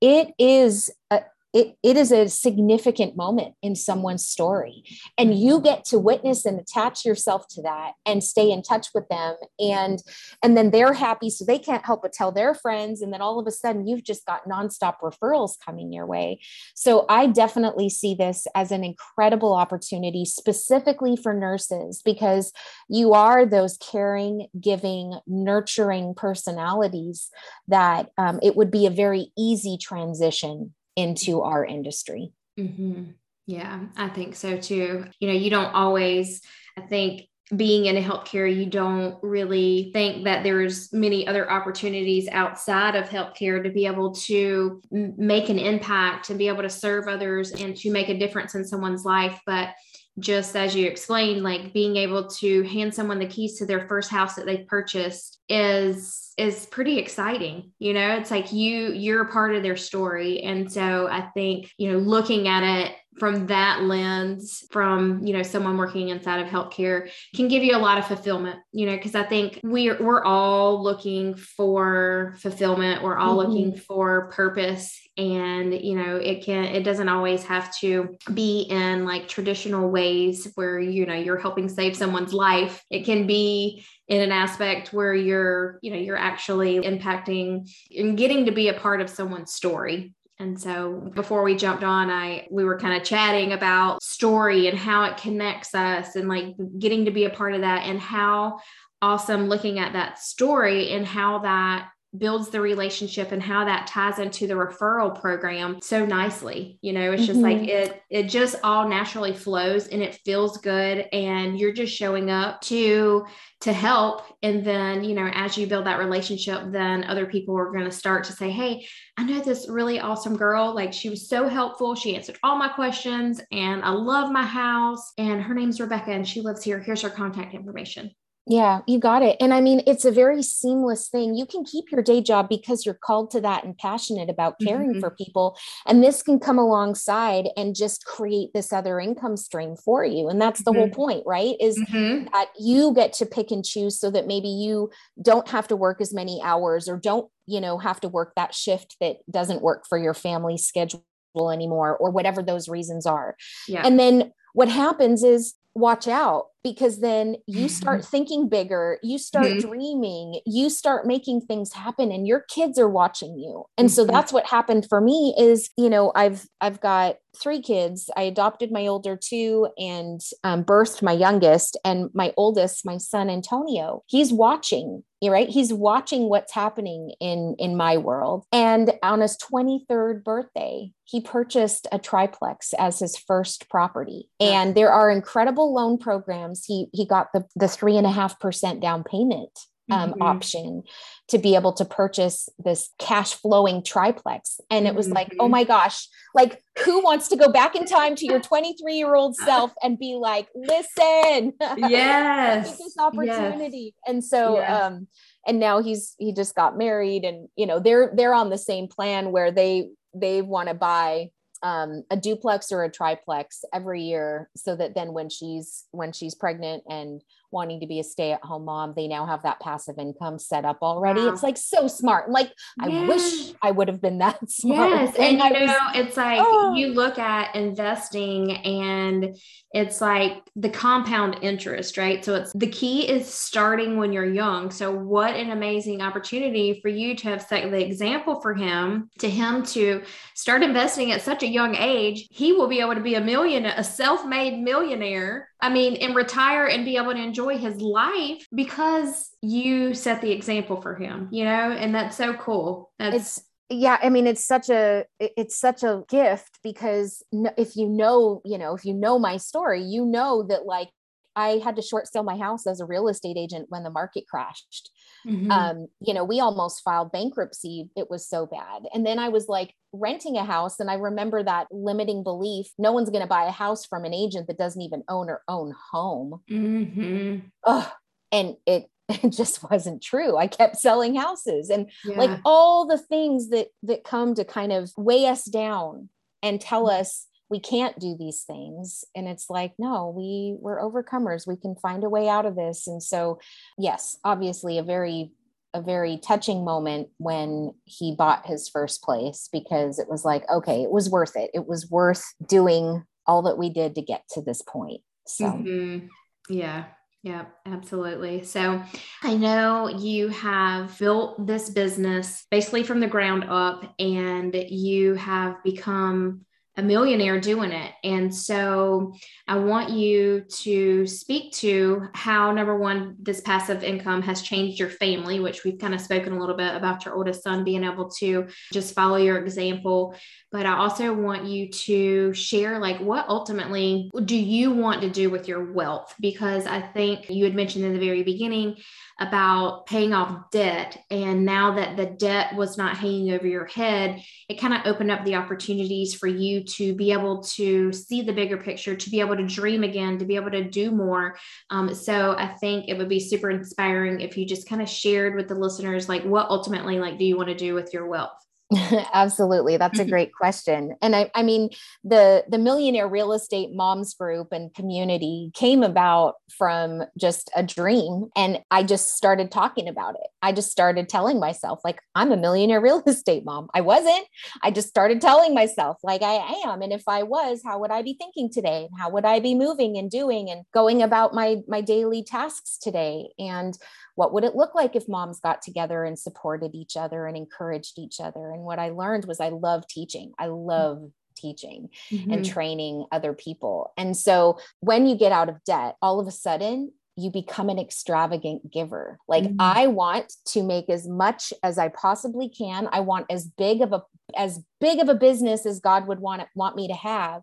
It 0.00 0.32
is 0.38 0.90
a, 1.10 1.20
it, 1.54 1.76
it 1.82 1.96
is 1.96 2.12
a 2.12 2.28
significant 2.28 3.16
moment 3.16 3.54
in 3.62 3.74
someone's 3.74 4.26
story. 4.26 4.84
And 5.16 5.38
you 5.38 5.60
get 5.60 5.84
to 5.86 5.98
witness 5.98 6.44
and 6.44 6.60
attach 6.60 7.04
yourself 7.04 7.48
to 7.50 7.62
that 7.62 7.92
and 8.04 8.22
stay 8.22 8.50
in 8.50 8.62
touch 8.62 8.88
with 8.94 9.08
them. 9.08 9.36
And 9.58 10.02
and 10.42 10.56
then 10.56 10.70
they're 10.70 10.92
happy 10.92 11.30
so 11.30 11.44
they 11.44 11.58
can't 11.58 11.86
help 11.86 12.02
but 12.02 12.12
tell 12.12 12.32
their 12.32 12.54
friends. 12.54 13.00
And 13.00 13.12
then 13.12 13.22
all 13.22 13.38
of 13.38 13.46
a 13.46 13.50
sudden 13.50 13.86
you've 13.86 14.04
just 14.04 14.26
got 14.26 14.48
nonstop 14.48 14.96
referrals 15.02 15.52
coming 15.64 15.92
your 15.92 16.06
way. 16.06 16.40
So 16.74 17.06
i 17.08 17.26
definitely 17.26 17.88
see 17.88 18.14
this 18.14 18.46
as 18.54 18.70
an 18.70 18.84
incredible 18.84 19.54
opportunity 19.54 20.24
specifically 20.24 21.16
for 21.16 21.32
nurses 21.32 22.02
because 22.04 22.52
you 22.88 23.14
are 23.14 23.46
those 23.46 23.78
caring 23.78 24.48
giving 24.60 25.18
nurturing 25.26 26.14
personalities 26.14 27.30
that 27.68 28.10
um, 28.18 28.38
it 28.42 28.56
would 28.56 28.70
be 28.70 28.86
a 28.86 28.90
very 28.90 29.32
easy 29.36 29.78
transition 29.78 30.74
into 30.98 31.42
our 31.42 31.64
industry. 31.64 32.32
Mm-hmm. 32.58 33.12
Yeah, 33.46 33.86
I 33.96 34.08
think 34.08 34.34
so 34.34 34.58
too. 34.58 35.06
You 35.20 35.28
know, 35.28 35.34
you 35.34 35.48
don't 35.48 35.72
always, 35.74 36.42
I 36.76 36.82
think, 36.82 37.28
being 37.56 37.86
in 37.86 37.96
a 37.96 38.02
healthcare, 38.02 38.54
you 38.54 38.66
don't 38.66 39.16
really 39.22 39.90
think 39.94 40.24
that 40.24 40.42
there's 40.42 40.92
many 40.92 41.26
other 41.26 41.50
opportunities 41.50 42.28
outside 42.28 42.94
of 42.94 43.08
healthcare 43.08 43.62
to 43.62 43.70
be 43.70 43.86
able 43.86 44.12
to 44.12 44.82
make 44.90 45.48
an 45.48 45.58
impact 45.58 46.28
and 46.28 46.38
be 46.38 46.48
able 46.48 46.62
to 46.62 46.68
serve 46.68 47.08
others 47.08 47.52
and 47.52 47.74
to 47.76 47.90
make 47.90 48.10
a 48.10 48.18
difference 48.18 48.54
in 48.54 48.66
someone's 48.66 49.06
life. 49.06 49.40
But 49.46 49.70
just 50.18 50.56
as 50.56 50.74
you 50.74 50.86
explained, 50.86 51.42
like 51.42 51.72
being 51.72 51.96
able 51.96 52.28
to 52.28 52.62
hand 52.64 52.94
someone 52.94 53.18
the 53.18 53.26
keys 53.26 53.58
to 53.58 53.66
their 53.66 53.86
first 53.88 54.10
house 54.10 54.34
that 54.34 54.46
they've 54.46 54.66
purchased 54.66 55.40
is 55.48 56.32
is 56.36 56.66
pretty 56.66 56.98
exciting 56.98 57.72
you 57.78 57.92
know? 57.94 58.16
It's 58.16 58.30
like 58.30 58.52
you 58.52 58.92
you're 58.92 59.22
a 59.22 59.32
part 59.32 59.54
of 59.54 59.62
their 59.62 59.76
story. 59.76 60.42
And 60.42 60.70
so 60.70 61.08
i 61.10 61.22
think 61.34 61.70
you 61.78 61.92
know 61.92 61.98
looking 61.98 62.48
at 62.48 62.62
it 62.62 62.92
from 63.18 63.46
that 63.46 63.82
lens 63.82 64.64
from 64.70 65.24
you 65.26 65.32
know 65.32 65.42
someone 65.42 65.76
working 65.76 66.08
inside 66.08 66.40
of 66.40 66.48
healthcare 66.48 67.10
can 67.34 67.48
give 67.48 67.62
you 67.62 67.76
a 67.76 67.78
lot 67.78 67.98
of 67.98 68.06
fulfillment 68.06 68.58
you 68.72 68.86
know 68.86 68.96
because 68.96 69.14
i 69.14 69.22
think 69.22 69.60
we're 69.62 70.02
we're 70.02 70.24
all 70.24 70.82
looking 70.82 71.34
for 71.34 72.34
fulfillment. 72.38 73.02
We're 73.02 73.18
all 73.18 73.36
mm-hmm. 73.36 73.50
looking 73.50 73.76
for 73.76 74.30
purpose. 74.30 74.98
And 75.16 75.74
you 75.74 75.96
know 75.96 76.16
it 76.16 76.44
can 76.44 76.64
it 76.64 76.84
doesn't 76.84 77.08
always 77.08 77.42
have 77.44 77.76
to 77.78 78.16
be 78.32 78.62
in 78.70 79.04
like 79.04 79.26
traditional 79.26 79.90
ways 79.90 80.52
where 80.54 80.78
you 80.78 81.06
know 81.06 81.14
you're 81.14 81.38
helping 81.38 81.68
save 81.68 81.96
someone's 81.96 82.32
life. 82.32 82.84
It 82.88 83.04
can 83.04 83.26
be 83.26 83.84
in 84.06 84.20
an 84.20 84.30
aspect 84.30 84.92
where 84.92 85.14
you're 85.14 85.80
you 85.82 85.90
know 85.90 85.98
you're 85.98 86.16
actually 86.16 86.80
impacting 86.80 87.68
and 87.96 88.16
getting 88.16 88.46
to 88.46 88.52
be 88.52 88.68
a 88.68 88.74
part 88.74 89.00
of 89.00 89.10
someone's 89.10 89.52
story 89.52 90.14
and 90.40 90.60
so 90.60 91.10
before 91.14 91.42
we 91.42 91.56
jumped 91.56 91.82
on, 91.82 92.10
I 92.10 92.46
we 92.50 92.64
were 92.64 92.78
kind 92.78 92.96
of 93.00 93.06
chatting 93.06 93.52
about 93.52 94.02
story 94.02 94.68
and 94.68 94.78
how 94.78 95.04
it 95.04 95.16
connects 95.16 95.74
us 95.74 96.14
and 96.14 96.28
like 96.28 96.54
getting 96.78 97.06
to 97.06 97.10
be 97.10 97.24
a 97.24 97.30
part 97.30 97.54
of 97.54 97.62
that 97.62 97.86
and 97.86 97.98
how 97.98 98.60
awesome 99.02 99.48
looking 99.48 99.78
at 99.78 99.94
that 99.94 100.18
story 100.18 100.90
and 100.90 101.04
how 101.04 101.40
that 101.40 101.90
builds 102.16 102.48
the 102.48 102.60
relationship 102.60 103.32
and 103.32 103.42
how 103.42 103.66
that 103.66 103.86
ties 103.86 104.18
into 104.18 104.46
the 104.46 104.54
referral 104.54 105.20
program 105.20 105.78
so 105.82 106.06
nicely. 106.06 106.78
You 106.80 106.94
know 106.94 107.12
it's 107.12 107.26
just 107.26 107.40
mm-hmm. 107.40 107.60
like 107.60 107.68
it 107.68 108.02
it 108.08 108.22
just 108.24 108.56
all 108.64 108.88
naturally 108.88 109.34
flows 109.34 109.88
and 109.88 110.02
it 110.02 110.18
feels 110.24 110.56
good 110.58 111.06
and 111.12 111.58
you're 111.58 111.72
just 111.72 111.94
showing 111.94 112.30
up 112.30 112.62
to 112.62 113.26
to 113.60 113.72
help. 113.72 114.22
And 114.42 114.64
then 114.64 115.04
you 115.04 115.14
know 115.14 115.30
as 115.34 115.58
you 115.58 115.66
build 115.66 115.84
that 115.86 115.98
relationship 115.98 116.62
then 116.72 117.04
other 117.04 117.26
people 117.26 117.58
are 117.58 117.70
going 117.70 117.84
to 117.84 117.90
start 117.90 118.24
to 118.24 118.32
say 118.32 118.50
hey 118.50 118.86
i 119.18 119.24
know 119.24 119.40
this 119.40 119.68
really 119.68 120.00
awesome 120.00 120.36
girl. 120.36 120.74
Like 120.74 120.94
she 120.94 121.10
was 121.10 121.28
so 121.28 121.46
helpful. 121.46 121.94
She 121.94 122.16
answered 122.16 122.38
all 122.42 122.56
my 122.56 122.68
questions 122.68 123.40
and 123.52 123.82
i 123.82 123.90
love 123.90 124.32
my 124.32 124.44
house 124.44 125.12
and 125.18 125.42
her 125.42 125.54
name's 125.54 125.80
rebecca 125.80 126.10
and 126.10 126.26
she 126.26 126.40
lives 126.40 126.64
here. 126.64 126.80
Here's 126.80 127.02
her 127.02 127.10
contact 127.10 127.54
information 127.54 128.10
yeah, 128.48 128.80
you 128.86 128.98
got 128.98 129.22
it. 129.22 129.36
And 129.40 129.52
I 129.52 129.60
mean, 129.60 129.82
it's 129.86 130.04
a 130.04 130.10
very 130.10 130.42
seamless 130.42 131.08
thing. 131.08 131.34
You 131.34 131.44
can 131.44 131.64
keep 131.64 131.92
your 131.92 132.02
day 132.02 132.22
job 132.22 132.48
because 132.48 132.86
you're 132.86 132.94
called 132.94 133.30
to 133.32 133.40
that 133.42 133.64
and 133.64 133.76
passionate 133.76 134.30
about 134.30 134.56
caring 134.58 134.92
mm-hmm. 134.92 135.00
for 135.00 135.10
people. 135.10 135.56
And 135.86 136.02
this 136.02 136.22
can 136.22 136.40
come 136.40 136.58
alongside 136.58 137.48
and 137.56 137.74
just 137.74 138.06
create 138.06 138.50
this 138.54 138.72
other 138.72 138.98
income 138.98 139.36
stream 139.36 139.76
for 139.76 140.04
you. 140.04 140.28
And 140.28 140.40
that's 140.40 140.62
the 140.62 140.70
mm-hmm. 140.70 140.80
whole 140.80 140.90
point, 140.90 141.24
right? 141.26 141.56
Is 141.60 141.78
mm-hmm. 141.78 142.24
that 142.32 142.48
you 142.58 142.94
get 142.94 143.12
to 143.14 143.26
pick 143.26 143.50
and 143.50 143.64
choose 143.64 144.00
so 144.00 144.10
that 144.10 144.26
maybe 144.26 144.48
you 144.48 144.90
don't 145.22 145.48
have 145.48 145.68
to 145.68 145.76
work 145.76 146.00
as 146.00 146.14
many 146.14 146.40
hours 146.42 146.88
or 146.88 146.96
don't, 146.96 147.30
you 147.46 147.60
know, 147.60 147.76
have 147.76 148.00
to 148.00 148.08
work 148.08 148.32
that 148.36 148.54
shift 148.54 148.96
that 149.00 149.18
doesn't 149.30 149.62
work 149.62 149.84
for 149.86 149.98
your 149.98 150.14
family 150.14 150.56
schedule 150.56 151.04
anymore 151.52 151.96
or 151.98 152.10
whatever 152.10 152.42
those 152.42 152.68
reasons 152.68 153.06
are 153.06 153.36
Yeah. 153.68 153.82
and 153.84 154.00
then 154.00 154.32
what 154.54 154.68
happens 154.68 155.22
is 155.22 155.54
watch 155.74 156.08
out 156.08 156.46
because 156.64 156.98
then 157.00 157.36
you 157.46 157.68
start 157.68 158.04
thinking 158.04 158.48
bigger 158.48 158.98
you 159.02 159.16
start 159.16 159.46
Mhm. 159.52 159.60
dreaming 159.60 160.40
you 160.44 160.68
start 160.68 161.06
making 161.06 161.40
things 161.40 161.72
happen 161.72 162.10
and 162.10 162.26
your 162.26 162.40
kids 162.40 162.78
are 162.78 162.88
watching 162.88 163.38
you 163.38 163.64
and 163.76 163.90
so 163.92 164.04
Mhm. 164.04 164.10
that's 164.10 164.32
what 164.32 164.46
happened 164.46 164.86
for 164.88 165.00
me 165.00 165.34
is 165.38 165.70
you 165.76 165.88
know 165.88 166.10
i've 166.16 166.46
i've 166.60 166.80
got 166.80 167.16
three 167.40 167.60
kids 167.62 168.10
i 168.16 168.22
adopted 168.22 168.72
my 168.72 168.86
older 168.86 169.16
two 169.16 169.68
and 169.78 170.20
um, 170.42 170.64
birthed 170.64 171.00
my 171.02 171.12
youngest 171.12 171.76
and 171.84 172.10
my 172.12 172.32
oldest 172.36 172.84
my 172.84 172.96
son 172.96 173.30
antonio 173.30 174.02
he's 174.06 174.32
watching 174.32 175.04
you're 175.20 175.32
right? 175.32 175.48
He's 175.48 175.72
watching 175.72 176.28
what's 176.28 176.52
happening 176.52 177.12
in 177.20 177.56
in 177.58 177.76
my 177.76 177.96
world. 177.96 178.44
And 178.52 178.92
on 179.02 179.20
his 179.20 179.36
23rd 179.36 180.22
birthday 180.24 180.92
he 181.04 181.20
purchased 181.20 181.86
a 181.90 181.98
triplex 181.98 182.74
as 182.78 182.98
his 182.98 183.16
first 183.16 183.68
property. 183.70 184.28
And 184.38 184.74
there 184.74 184.92
are 184.92 185.10
incredible 185.10 185.72
loan 185.72 185.98
programs. 185.98 186.64
He 186.64 186.86
he 186.92 187.06
got 187.06 187.32
the 187.32 187.46
the 187.56 187.68
three 187.68 187.96
and 187.96 188.06
a 188.06 188.12
half 188.12 188.38
percent 188.38 188.80
down 188.80 189.04
payment 189.04 189.58
um, 189.90 190.12
Mhm. 190.12 190.16
option 190.20 190.82
to 191.28 191.38
be 191.38 191.54
able 191.54 191.72
to 191.74 191.84
purchase 191.84 192.48
this 192.58 192.90
cash 192.98 193.34
flowing 193.34 193.82
triplex. 193.82 194.60
And 194.70 194.86
it 194.86 194.94
was 194.94 195.10
like, 195.10 195.34
oh 195.38 195.46
Mhm. 195.46 195.50
my 195.50 195.64
gosh, 195.64 196.08
like 196.34 196.62
who 196.84 197.02
wants 197.02 197.28
to 197.28 197.36
go 197.36 197.48
back 197.50 197.74
in 197.74 197.84
time 197.84 198.14
to 198.16 198.26
your 198.26 198.40
23 198.40 198.96
year 198.96 199.14
old 199.14 199.36
self 199.36 199.72
and 199.82 199.98
be 199.98 200.14
like, 200.16 200.48
listen, 200.54 201.52
Yes. 201.76 202.78
this 202.78 202.80
Yes. 202.80 202.98
opportunity. 202.98 203.94
And 204.06 204.24
so, 204.24 204.56
Yeah. 204.56 204.86
um, 204.86 205.08
and 205.46 205.58
now 205.58 205.80
he's 205.82 206.14
he 206.18 206.32
just 206.32 206.54
got 206.54 206.76
married 206.76 207.24
and 207.24 207.48
you 207.56 207.66
know 207.66 207.78
they're 207.78 208.12
they're 208.14 208.34
on 208.34 208.50
the 208.50 208.58
same 208.58 208.88
plan 208.88 209.32
where 209.32 209.50
they 209.50 209.90
they 210.14 210.42
want 210.42 210.68
to 210.68 210.74
buy 210.74 211.30
um, 211.62 212.04
a 212.10 212.16
duplex 212.16 212.70
or 212.70 212.84
a 212.84 212.90
triplex 212.90 213.64
every 213.72 214.02
year 214.02 214.48
so 214.56 214.76
that 214.76 214.94
then 214.94 215.12
when 215.12 215.28
she's 215.28 215.86
when 215.90 216.12
she's 216.12 216.34
pregnant 216.34 216.84
and 216.88 217.22
wanting 217.50 217.80
to 217.80 217.86
be 217.86 218.00
a 218.00 218.04
stay-at-home 218.04 218.64
mom 218.64 218.92
they 218.96 219.08
now 219.08 219.26
have 219.26 219.42
that 219.42 219.60
passive 219.60 219.98
income 219.98 220.38
set 220.38 220.64
up 220.64 220.78
already 220.82 221.20
Wow. 221.20 221.28
it's 221.32 221.42
like 221.42 221.56
so 221.56 221.88
smart 221.88 222.30
like 222.30 222.52
i 222.80 222.88
wish 223.06 223.52
i 223.62 223.70
would 223.70 223.88
have 223.88 224.00
been 224.00 224.18
that 224.18 224.38
smart 224.50 224.90
Yes, 224.90 225.16
and 225.18 225.42
I 225.42 225.48
you 225.48 225.60
was- 225.60 225.70
know, 225.70 225.78
it's 225.94 226.16
like 226.16 226.40
Oh. 226.40 226.74
you 226.74 226.88
look 226.88 227.18
at 227.18 227.54
investing 227.54 228.52
and 228.52 229.36
it's 229.72 230.00
like 230.00 230.42
the 230.56 230.70
compound 230.70 231.38
interest, 231.42 231.98
right? 231.98 232.24
So 232.24 232.34
it's 232.36 232.52
the 232.54 232.66
key 232.68 233.06
is 233.08 233.26
starting 233.32 233.98
when 233.98 234.12
you're 234.12 234.24
young. 234.24 234.70
So 234.70 234.90
what 234.90 235.34
an 235.34 235.50
amazing 235.50 236.00
opportunity 236.00 236.78
for 236.80 236.88
you 236.88 237.14
to 237.16 237.28
have 237.28 237.42
set 237.42 237.70
the 237.70 237.84
example 237.84 238.40
for 238.40 238.54
him, 238.54 239.10
to 239.18 239.28
him 239.28 239.62
to 239.66 240.02
start 240.34 240.62
investing 240.62 241.12
at 241.12 241.20
such 241.22 241.42
a 241.42 241.46
young 241.46 241.74
age. 241.76 242.28
He 242.30 242.52
will 242.54 242.68
be 242.68 242.80
able 242.80 242.94
to 242.94 243.00
be 243.02 243.14
a 243.16 243.20
millionaire, 243.20 243.74
a 243.76 243.84
self-made 243.84 244.58
millionaire. 244.58 245.48
I 245.60 245.70
mean, 245.70 245.96
and 245.96 246.14
retire 246.14 246.66
and 246.66 246.84
be 246.84 246.96
able 246.96 247.12
to 247.12 247.22
enjoy 247.22 247.58
his 247.58 247.80
life 247.80 248.46
because 248.54 249.30
you 249.42 249.92
set 249.92 250.20
the 250.20 250.30
example 250.30 250.80
for 250.80 250.94
him, 250.94 251.28
you 251.32 251.44
know, 251.44 251.72
and 251.72 251.94
that's 251.94 252.16
so 252.16 252.34
cool. 252.34 252.92
That's 252.98 253.16
it's 253.16 253.48
yeah 253.70 253.98
i 254.02 254.08
mean 254.08 254.26
it's 254.26 254.44
such 254.44 254.70
a 254.70 255.04
it's 255.20 255.58
such 255.58 255.82
a 255.82 256.02
gift 256.08 256.58
because 256.62 257.22
if 257.56 257.76
you 257.76 257.88
know 257.88 258.40
you 258.44 258.56
know 258.56 258.74
if 258.74 258.84
you 258.84 258.94
know 258.94 259.18
my 259.18 259.36
story 259.36 259.82
you 259.82 260.06
know 260.06 260.42
that 260.42 260.64
like 260.64 260.88
i 261.36 261.60
had 261.62 261.76
to 261.76 261.82
short 261.82 262.06
sell 262.06 262.22
my 262.22 262.36
house 262.36 262.66
as 262.66 262.80
a 262.80 262.86
real 262.86 263.08
estate 263.08 263.36
agent 263.36 263.66
when 263.68 263.82
the 263.82 263.90
market 263.90 264.24
crashed 264.28 264.90
Mhm. 265.26 265.50
um 265.50 265.86
you 266.00 266.14
know 266.14 266.24
we 266.24 266.40
almost 266.40 266.82
filed 266.82 267.10
bankruptcy 267.12 267.90
it 267.96 268.08
was 268.10 268.28
so 268.28 268.46
bad 268.46 268.82
and 268.94 269.04
then 269.04 269.18
i 269.18 269.28
was 269.28 269.48
like 269.48 269.74
renting 269.92 270.36
a 270.36 270.44
house 270.44 270.78
and 270.80 270.90
i 270.90 270.94
remember 270.94 271.42
that 271.42 271.66
limiting 271.70 272.22
belief 272.22 272.72
no 272.78 272.92
one's 272.92 273.10
going 273.10 273.22
to 273.22 273.26
buy 273.28 273.44
a 273.44 273.50
house 273.50 273.84
from 273.84 274.04
an 274.04 274.14
agent 274.14 274.46
that 274.46 274.58
doesn't 274.58 274.82
even 274.82 275.02
own 275.08 275.28
or 275.28 275.42
own 275.48 275.74
home 275.92 276.40
Mhm. 276.50 277.42
Ugh. 277.64 277.90
and 278.32 278.56
it 278.66 278.90
it 279.08 279.30
just 279.32 279.62
wasn't 279.70 280.02
true 280.02 280.36
i 280.36 280.46
kept 280.46 280.76
selling 280.76 281.14
houses 281.14 281.70
and 281.70 281.90
Yeah. 282.04 282.18
like 282.18 282.38
all 282.44 282.86
the 282.86 282.98
things 282.98 283.48
that 283.50 283.68
that 283.84 284.04
come 284.04 284.34
to 284.34 284.44
kind 284.44 284.72
of 284.72 284.90
weigh 284.96 285.26
us 285.26 285.44
down 285.44 286.10
and 286.42 286.60
tell 286.60 286.84
Mm-hmm. 286.86 287.00
us 287.00 287.26
we 287.50 287.60
can't 287.60 287.98
do 287.98 288.16
these 288.18 288.42
things 288.42 289.04
and 289.14 289.26
it's 289.26 289.48
like 289.48 289.72
no 289.78 290.12
we 290.14 290.56
we're 290.60 290.80
overcomers 290.80 291.46
we 291.46 291.56
can 291.56 291.74
find 291.76 292.04
a 292.04 292.08
way 292.08 292.28
out 292.28 292.46
of 292.46 292.56
this 292.56 292.86
and 292.86 293.02
so 293.02 293.38
yes 293.78 294.18
obviously 294.24 294.78
a 294.78 294.82
very 294.82 295.32
a 295.74 295.82
very 295.82 296.18
touching 296.18 296.64
moment 296.64 297.08
when 297.18 297.72
he 297.84 298.14
bought 298.16 298.46
his 298.46 298.68
first 298.68 299.02
place 299.02 299.48
because 299.52 299.98
it 299.98 300.08
was 300.08 300.24
like 300.24 300.48
okay 300.50 300.82
it 300.82 300.90
was 300.90 301.10
worth 301.10 301.36
it 301.36 301.50
it 301.54 301.66
was 301.66 301.90
worth 301.90 302.24
doing 302.46 303.04
all 303.26 303.42
that 303.42 303.58
we 303.58 303.68
did 303.68 303.94
to 303.94 304.02
get 304.02 304.22
to 304.30 304.40
this 304.40 304.62
point 304.62 305.00
so 305.26 305.44
Mhm. 305.44 306.08
Yeah. 306.48 306.84
Yeah, 307.22 307.46
absolutely. 307.66 308.44
So 308.44 308.80
I 309.24 309.34
know 309.34 309.88
you 309.88 310.28
have 310.28 310.96
built 310.98 311.46
this 311.46 311.68
business 311.68 312.46
basically 312.48 312.84
from 312.84 313.00
the 313.00 313.08
ground 313.08 313.44
up 313.48 313.92
and 313.98 314.54
you 314.54 315.14
have 315.14 315.62
become 315.64 316.46
a 316.78 316.82
millionaire 316.82 317.40
doing 317.40 317.72
it. 317.72 317.92
And 318.04 318.32
so 318.32 319.12
I 319.48 319.58
want 319.58 319.90
you 319.90 320.44
to 320.60 321.06
speak 321.08 321.52
to 321.54 322.06
how, 322.14 322.52
number 322.52 322.78
one, 322.78 323.16
this 323.20 323.40
passive 323.40 323.82
income 323.82 324.22
has 324.22 324.42
changed 324.42 324.78
your 324.78 324.88
family, 324.88 325.40
which 325.40 325.64
we've 325.64 325.80
kind 325.80 325.92
of 325.92 326.00
spoken 326.00 326.34
a 326.34 326.38
little 326.38 326.56
bit 326.56 326.76
about 326.76 327.04
your 327.04 327.14
oldest 327.16 327.42
son 327.42 327.64
being 327.64 327.82
able 327.82 328.08
to 328.20 328.46
just 328.72 328.94
follow 328.94 329.16
your 329.16 329.38
example. 329.38 330.14
But 330.52 330.66
I 330.66 330.78
also 330.78 331.12
want 331.12 331.46
you 331.46 331.68
to 331.68 332.32
share, 332.32 332.78
like, 332.78 333.00
what 333.00 333.28
ultimately 333.28 334.08
do 334.24 334.36
you 334.36 334.70
want 334.70 335.02
to 335.02 335.10
do 335.10 335.30
with 335.30 335.48
your 335.48 335.72
wealth? 335.72 336.14
Because 336.20 336.64
I 336.64 336.80
think 336.80 337.28
you 337.28 337.44
had 337.44 337.56
mentioned 337.56 337.84
in 337.84 337.92
the 337.92 337.98
very 337.98 338.22
beginning 338.22 338.76
about 339.18 339.86
paying 339.86 340.12
off 340.12 340.50
debt. 340.50 340.96
And 341.10 341.44
now 341.44 341.74
that 341.74 341.96
the 341.96 342.06
debt 342.06 342.54
was 342.54 342.78
not 342.78 342.96
hanging 342.96 343.32
over 343.32 343.46
your 343.46 343.66
head, 343.66 344.22
it 344.48 344.60
kind 344.60 344.74
of 344.74 344.80
opened 344.84 345.10
up 345.10 345.24
the 345.24 345.34
opportunities 345.34 346.14
for 346.14 346.26
you 346.26 346.62
to 346.64 346.94
be 346.94 347.12
able 347.12 347.42
to 347.42 347.92
see 347.92 348.22
the 348.22 348.32
bigger 348.32 348.56
picture, 348.56 348.94
to 348.94 349.10
be 349.10 349.20
able 349.20 349.36
to 349.36 349.46
dream 349.46 349.82
again, 349.82 350.18
to 350.18 350.24
be 350.24 350.36
able 350.36 350.50
to 350.52 350.64
do 350.64 350.90
more. 350.90 351.36
Um, 351.70 351.94
so 351.94 352.36
I 352.38 352.46
think 352.60 352.88
it 352.88 352.96
would 352.96 353.08
be 353.08 353.20
super 353.20 353.50
inspiring 353.50 354.20
if 354.20 354.36
you 354.36 354.46
just 354.46 354.68
kind 354.68 354.80
of 354.80 354.88
shared 354.88 355.34
with 355.34 355.48
the 355.48 355.54
listeners, 355.54 356.08
like 356.08 356.22
what 356.22 356.50
ultimately, 356.50 356.98
like, 356.98 357.18
do 357.18 357.24
you 357.24 357.36
want 357.36 357.48
to 357.48 357.54
do 357.54 357.74
with 357.74 357.92
your 357.92 358.06
wealth? 358.06 358.47
Absolutely. 359.14 359.78
That's 359.78 359.98
a 359.98 360.04
Mhm. 360.04 360.10
great 360.10 360.34
question. 360.34 360.94
And 361.00 361.16
I, 361.16 361.30
I 361.34 361.42
mean, 361.42 361.70
the 362.04 362.44
the 362.50 362.58
Millionaire 362.58 363.08
Real 363.08 363.32
Estate 363.32 363.70
Moms 363.72 364.12
Group 364.12 364.48
and 364.52 364.74
community 364.74 365.50
came 365.54 365.82
about 365.82 366.34
from 366.58 367.02
just 367.18 367.50
a 367.56 367.62
dream. 367.62 368.28
And 368.36 368.60
I 368.70 368.82
just 368.82 369.16
started 369.16 369.50
talking 369.50 369.88
about 369.88 370.16
it. 370.16 370.26
I 370.42 370.52
just 370.52 370.70
started 370.70 371.08
telling 371.08 371.40
myself, 371.40 371.80
like, 371.82 372.00
I'm 372.14 372.30
a 372.30 372.36
millionaire 372.36 372.80
real 372.82 373.02
estate 373.06 373.42
mom. 373.46 373.68
I 373.72 373.80
wasn't. 373.80 374.26
I 374.62 374.70
just 374.70 374.88
started 374.88 375.22
telling 375.22 375.54
myself, 375.54 375.96
like, 376.02 376.20
I 376.22 376.34
am. 376.66 376.82
And 376.82 376.92
if 376.92 377.04
I 377.08 377.22
was, 377.22 377.62
how 377.64 377.78
would 377.78 377.90
I 377.90 378.02
be 378.02 378.14
thinking 378.18 378.50
today? 378.52 378.86
And 378.90 379.00
how 379.00 379.08
would 379.10 379.24
I 379.24 379.40
be 379.40 379.54
moving 379.54 379.96
and 379.96 380.10
doing 380.10 380.50
and 380.50 380.64
going 380.74 381.02
about 381.02 381.32
my 381.32 381.56
my 381.66 381.80
daily 381.80 382.22
tasks 382.22 382.76
today? 382.76 383.30
And 383.38 383.78
what 384.14 384.32
would 384.32 384.44
it 384.44 384.56
look 384.56 384.74
like 384.74 384.96
if 384.96 385.08
moms 385.08 385.40
got 385.40 385.62
together 385.62 386.04
and 386.04 386.18
supported 386.18 386.74
each 386.74 386.96
other 386.96 387.26
and 387.26 387.36
encouraged 387.36 387.98
each 387.98 388.20
other 388.20 388.50
and 388.58 388.66
what 388.66 388.78
i 388.78 388.90
learned 388.90 389.24
was 389.24 389.40
i 389.40 389.48
love 389.48 389.86
teaching. 389.86 390.32
I 390.38 390.46
love 390.46 391.02
teaching 391.36 391.88
and 392.10 392.42
Mhm. 392.44 392.48
training 392.52 393.06
other 393.12 393.32
people. 393.32 393.92
And 393.96 394.16
so 394.16 394.58
when 394.80 395.06
you 395.06 395.14
get 395.16 395.30
out 395.30 395.48
of 395.48 395.62
debt 395.64 395.94
all 396.02 396.18
of 396.20 396.26
a 396.26 396.32
sudden 396.32 396.92
you 397.16 397.30
become 397.30 397.68
an 397.68 397.78
extravagant 397.78 398.70
giver. 398.72 399.18
Like 399.28 399.44
Mhm. 399.44 399.56
i 399.60 399.86
want 399.86 400.32
to 400.46 400.62
make 400.62 400.90
as 400.90 401.06
much 401.06 401.52
as 401.62 401.78
i 401.78 401.88
possibly 401.88 402.48
can. 402.48 402.88
I 402.92 403.00
want 403.00 403.26
as 403.30 403.46
big 403.46 403.80
of 403.82 403.92
a 403.92 404.02
as 404.36 404.60
big 404.80 404.98
of 405.00 405.08
a 405.08 405.14
business 405.14 405.64
as 405.64 405.80
god 405.80 406.06
would 406.08 406.20
want 406.20 406.42
it, 406.42 406.48
want 406.54 406.76
me 406.76 406.86
to 406.88 406.94
have 406.94 407.42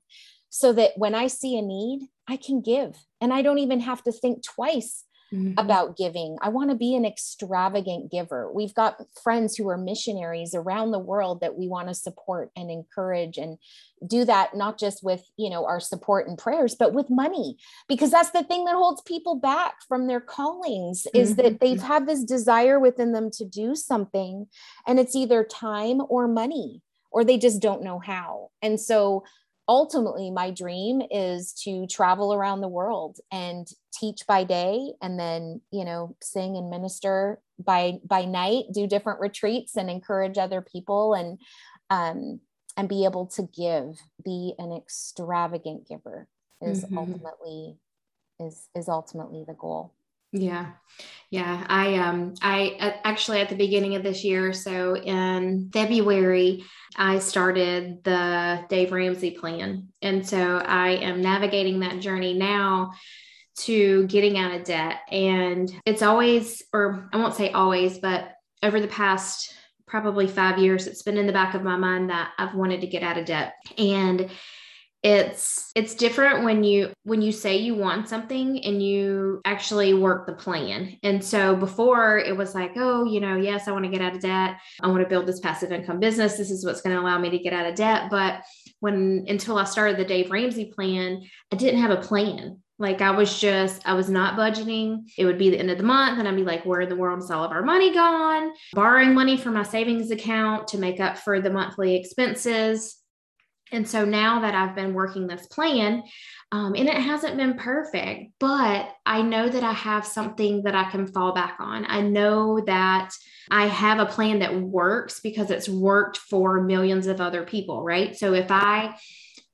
so 0.50 0.72
that 0.74 0.92
when 0.98 1.16
i 1.16 1.28
see 1.28 1.58
a 1.58 1.62
need 1.62 2.08
i 2.28 2.36
can 2.38 2.62
give. 2.62 2.92
And 3.22 3.34
i 3.34 3.42
don't 3.42 3.60
even 3.60 3.80
have 3.80 4.04
to 4.04 4.12
think 4.12 4.44
twice 4.44 5.04
Mhm. 5.34 5.56
about 5.58 5.98
giving. 5.98 6.38
I 6.42 6.50
want 6.50 6.70
to 6.70 6.76
be 6.76 6.96
an 6.96 7.06
extravagant 7.06 8.12
giver. 8.12 8.52
We've 8.52 8.74
got 8.74 9.02
friends 9.22 9.56
who 9.56 9.68
are 9.70 9.78
missionaries 9.78 10.54
around 10.54 10.92
the 10.92 11.00
world 11.00 11.42
that 11.42 11.58
we 11.58 11.68
want 11.68 11.88
to 11.88 11.96
support 11.96 12.52
and 12.56 12.70
encourage 12.70 13.38
and 13.38 13.58
do 14.06 14.24
that 14.26 14.56
not 14.56 14.78
just 14.78 15.04
with, 15.04 15.24
you 15.38 15.50
know, 15.50 15.66
our 15.66 15.80
support 15.80 16.28
and 16.28 16.38
prayers, 16.38 16.76
but 16.76 16.94
with 16.94 17.10
money 17.10 17.58
because 17.88 18.12
that's 18.12 18.32
the 18.32 18.44
thing 18.44 18.66
that 18.66 18.76
holds 18.76 19.02
people 19.02 19.36
back 19.36 19.76
from 19.88 20.08
their 20.08 20.22
callings 20.22 21.08
is 21.14 21.36
that 21.38 21.60
they've 21.60 21.82
had 21.82 22.06
this 22.06 22.24
desire 22.24 22.80
within 22.80 23.14
them 23.14 23.32
to 23.32 23.46
do 23.46 23.76
something 23.76 24.48
and 24.86 25.00
it's 25.00 25.16
either 25.16 25.44
time 25.44 26.02
or 26.10 26.28
money 26.28 26.82
or 27.12 27.24
they 27.24 27.38
just 27.38 27.62
don't 27.62 27.82
know 27.82 27.98
how. 28.00 28.50
And 28.62 28.80
so 28.80 29.24
ultimately 29.68 30.30
my 30.30 30.52
dream 30.52 31.02
is 31.10 31.54
to 31.54 31.88
travel 31.88 32.34
around 32.34 32.62
the 32.62 32.68
world 32.68 33.20
and 33.32 33.68
teach 33.94 34.28
by 34.28 34.44
day 34.44 34.94
and 35.02 35.20
then 35.20 35.62
you 35.72 35.84
know 35.84 36.16
sing 36.22 36.56
and 36.56 36.70
minister 36.70 37.40
by 37.58 37.94
by 38.04 38.26
night 38.26 38.66
do 38.74 38.86
different 38.86 39.20
retreats 39.20 39.76
and 39.76 39.90
encourage 39.90 40.38
other 40.38 40.62
people 40.62 41.14
and 41.14 41.40
um 41.90 42.40
and 42.78 42.90
be 42.90 43.06
able 43.06 43.26
to 43.26 43.44
give, 43.56 43.98
be 44.24 44.54
an 44.58 44.74
extravagant 44.74 45.88
giver 45.88 46.28
is 46.62 46.84
mm-hmm. 46.84 46.98
ultimately 46.98 47.78
is 48.40 48.68
is 48.76 48.90
ultimately 48.90 49.44
the 49.48 49.54
goal. 49.54 49.94
Yeah. 50.36 50.74
Yeah. 51.32 51.66
I 51.68 51.96
um 51.96 52.36
I 52.42 53.00
actually 53.04 53.42
at 53.42 53.50
the 53.50 53.56
beginning 53.56 53.96
of 53.96 54.04
this 54.04 54.24
year, 54.24 54.54
so 54.54 54.96
in 54.96 55.70
February, 55.74 56.64
I 56.96 57.20
started 57.20 58.04
the 58.04 58.66
Dave 58.70 58.92
Ramsey 58.92 59.32
plan. 59.32 59.90
And 60.02 60.28
so 60.28 60.58
I 60.58 60.92
am 60.92 61.22
navigating 61.22 61.80
that 61.80 62.00
journey 62.00 62.34
now 62.34 62.92
to 63.58 64.06
getting 64.08 64.38
out 64.38 64.54
of 64.54 64.66
debt. 64.66 65.00
And 65.10 65.72
it's 65.86 66.02
always, 66.02 66.62
or 66.74 67.10
I 67.12 67.18
won't 67.18 67.36
say 67.36 67.52
always, 67.52 68.00
but 68.00 68.34
over 68.62 68.80
the 68.80 68.88
past 68.88 69.54
probably 69.88 70.28
five 70.28 70.60
years, 70.60 70.88
it's 70.88 71.04
been 71.04 71.18
in 71.18 71.28
the 71.28 71.34
back 71.34 71.54
of 71.54 71.64
my 71.64 71.78
mind 71.78 72.10
that 72.10 72.32
I've 72.38 72.56
wanted 72.56 72.82
to 72.82 72.88
get 72.88 73.04
out 73.04 73.18
of 73.18 73.26
debt. 73.26 73.54
And 73.78 74.30
it's 75.06 75.72
it's 75.76 75.94
different 75.94 76.44
when 76.44 76.64
you 76.64 76.92
when 77.04 77.22
you 77.22 77.32
say 77.32 77.56
you 77.56 77.76
want 77.76 78.10
something 78.10 78.60
and 78.66 78.82
you 78.82 79.40
actually 79.46 79.94
work 79.94 80.26
the 80.26 80.34
plan 80.34 80.98
and 81.04 81.24
so 81.24 81.56
before 81.56 82.18
it 82.18 82.36
was 82.36 82.56
like 82.56 82.72
oh 82.76 83.06
you 83.06 83.20
know 83.20 83.36
yes 83.36 83.68
i 83.68 83.72
want 83.72 83.86
to 83.86 83.92
get 83.92 84.02
out 84.02 84.16
of 84.16 84.22
debt 84.22 84.58
i 84.82 84.88
want 84.88 85.04
to 85.04 85.08
build 85.08 85.28
this 85.28 85.40
passive 85.40 85.72
income 85.72 86.00
business 86.00 86.38
this 86.38 86.50
is 86.50 86.66
what's 86.66 86.82
going 86.82 86.96
to 86.96 87.00
allow 87.00 87.20
me 87.20 87.30
to 87.30 87.38
get 87.38 87.54
out 87.54 87.68
of 87.68 87.76
debt 87.76 88.10
but 88.10 88.42
when 88.80 89.24
until 89.28 89.60
i 89.60 89.64
started 89.64 89.96
the 89.96 90.04
dave 90.04 90.32
ramsey 90.32 90.72
plan 90.74 91.22
i 91.54 91.56
didn't 91.56 91.82
have 91.82 91.92
a 91.92 92.02
plan 92.02 92.60
like 92.78 93.00
I 93.00 93.12
was 93.12 93.40
just, 93.40 93.88
I 93.88 93.94
was 93.94 94.10
not 94.10 94.38
budgeting. 94.38 95.04
It 95.18 95.24
would 95.24 95.38
be 95.38 95.50
the 95.50 95.58
end 95.58 95.72
of 95.72 95.78
the 95.78 95.86
month, 95.86 96.20
and 96.20 96.28
I'd 96.28 96.36
be 96.36 96.44
like, 96.44 96.66
where 96.66 96.82
in 96.82 96.90
the 96.90 96.96
world 96.98 97.24
is 97.24 97.32
all 97.32 97.46
of 97.46 97.52
our 97.52 97.64
money 97.64 97.94
gone? 97.94 98.52
Borrowing 98.74 99.14
money 99.14 99.38
from 99.38 99.54
my 99.54 99.64
savings 99.64 100.12
account 100.12 100.68
to 100.68 100.78
make 100.78 101.00
up 101.00 101.18
for 101.18 101.40
the 101.40 101.50
monthly 101.50 101.96
expenses. 101.96 102.98
And 103.72 103.88
so 103.88 104.06
now 104.06 104.42
that 104.42 104.54
I've 104.54 104.76
been 104.76 104.94
working 104.94 105.28
this 105.28 105.48
plan, 105.48 106.04
um, 106.52 106.76
and 106.76 106.88
it 106.88 106.96
hasn't 106.96 107.38
been 107.38 107.56
perfect, 107.56 108.32
but 108.40 108.90
I 109.06 109.22
know 109.22 109.50
that 109.50 109.64
I 109.64 109.74
have 109.74 110.06
something 110.06 110.64
that 110.64 110.76
I 110.76 110.90
can 110.90 111.08
fall 111.08 111.34
back 111.34 111.58
on. 111.60 111.86
I 111.88 112.02
know 112.02 112.62
that 112.62 113.12
I 113.50 113.66
have 113.68 114.00
a 114.00 114.06
plan 114.06 114.40
that 114.40 114.56
works 114.62 115.20
because 115.20 115.52
it's 115.52 115.68
worked 115.68 116.18
for 116.18 116.62
millions 116.62 117.08
of 117.08 117.20
other 117.20 117.44
people, 117.44 117.84
right? 117.84 118.16
So 118.16 118.34
if 118.34 118.52
I 118.52 118.96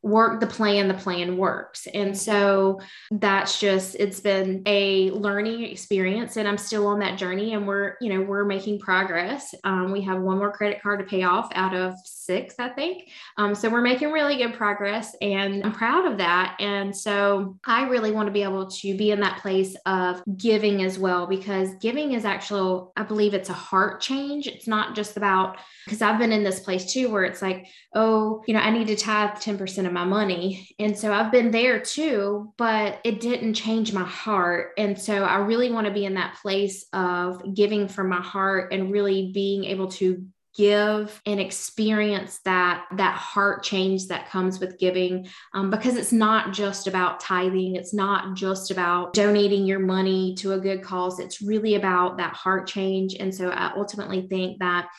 work 0.04 0.40
the 0.40 0.48
plan, 0.48 0.88
the 0.88 0.94
plan 0.94 1.38
works. 1.38 1.88
And 1.94 2.18
so 2.18 2.80
that's 3.12 3.60
just, 3.60 3.96
it's 3.96 4.20
been 4.20 4.64
a 4.66 5.12
learning 5.12 5.64
experience. 5.64 6.38
And 6.38 6.48
I'm 6.48 6.58
still 6.58 6.88
on 6.88 7.00
that 7.00 7.20
journey 7.20 7.54
and 7.54 7.68
we're, 7.68 7.98
you 8.02 8.12
know, 8.14 8.22
we're 8.22 8.46
making 8.46 8.80
progress. 8.80 9.54
Um, 9.64 9.92
we 9.92 10.02
have 10.02 10.20
one 10.20 10.40
more 10.40 10.52
credit 10.52 10.82
card 10.82 11.00
to 11.00 11.06
pay 11.06 11.24
off 11.24 11.50
out 11.54 11.76
of 11.76 11.94
six, 12.04 12.56
I 12.58 12.70
think. 12.70 13.10
Um, 13.38 13.54
so 13.54 13.70
we're 13.70 13.82
making 13.82 14.12
really 14.12 14.38
good 14.38 14.56
progress 14.56 15.16
and 15.22 15.64
I'm 15.64 15.72
proud 15.72 16.12
of 16.12 16.18
that. 16.18 16.58
And 16.60 16.96
so 16.96 17.60
I 17.66 17.88
really 17.88 18.12
want 18.12 18.28
to 18.28 18.32
be 18.32 18.44
able 18.44 18.70
to 18.72 18.98
be 18.98 19.12
in 19.12 19.20
that 19.20 19.40
place 19.40 19.76
of 19.86 20.24
giving 20.38 20.84
as 20.84 20.98
well, 20.98 21.28
because 21.28 21.76
giving 21.76 22.14
is 22.14 22.26
actually, 22.26 22.88
I 22.98 23.04
believe 23.04 23.36
it's 23.36 23.50
a 23.50 23.54
heart 23.54 24.02
change. 24.02 24.48
It's 24.48 24.68
not 24.68 24.96
just 24.96 25.16
about, 25.16 25.58
because 25.86 26.02
I've 26.02 26.20
been 26.20 26.32
in 26.32 26.44
this 26.44 26.60
place 26.60 26.92
too, 26.92 27.12
where 27.12 27.24
it's 27.24 27.42
like, 27.42 27.68
oh, 27.94 28.44
you 28.48 28.54
know, 28.54 28.62
I 28.62 28.72
need 28.72 28.88
to 28.88 28.96
tithe 28.96 29.32
10% 29.32 29.86
of 29.86 29.91
of 29.92 29.94
my 29.94 30.06
money. 30.06 30.70
And 30.80 30.98
so 30.98 31.14
I've 31.14 31.32
been 31.32 31.52
there 31.52 31.80
too, 31.80 32.54
but 32.58 33.00
it 33.04 33.20
didn't 33.20 33.54
change 33.54 33.94
my 33.94 34.04
heart. 34.04 34.72
And 34.78 35.00
so 35.00 35.24
I 35.24 35.38
really 35.38 35.72
want 35.72 35.88
to 35.88 35.94
be 35.94 36.06
in 36.06 36.16
that 36.16 36.38
place 36.42 36.86
of 36.94 37.54
giving 37.54 37.88
from 37.88 38.10
my 38.10 38.22
heart 38.22 38.74
and 38.74 38.92
really 38.92 39.32
being 39.34 39.66
able 39.66 39.90
to 39.92 40.26
give 40.54 41.22
and 41.26 41.40
experience 41.40 42.40
that 42.44 42.86
that 42.98 43.16
heart 43.16 43.64
change 43.64 44.08
that 44.08 44.30
comes 44.30 44.60
with 44.60 44.78
giving 44.78 45.26
um, 45.54 45.70
because 45.70 45.96
it's 45.96 46.12
not 46.12 46.52
just 46.52 46.88
about 46.88 47.22
tithing 47.22 47.78
it's 47.78 47.94
not 47.94 48.36
just 48.36 48.70
about 48.70 49.14
donating 49.14 49.66
your 49.66 49.80
money 49.80 50.36
to 50.36 50.52
a 50.52 50.60
good 50.60 50.84
cause 50.84 51.20
it's 51.20 51.42
really 51.42 51.76
about 51.76 52.18
that 52.18 52.34
heart 52.34 52.68
change 52.68 53.16
and 53.16 53.34
so 53.34 53.50
i 53.50 53.72
ultimately 53.78 54.28
think 54.28 54.60
that 54.60 54.90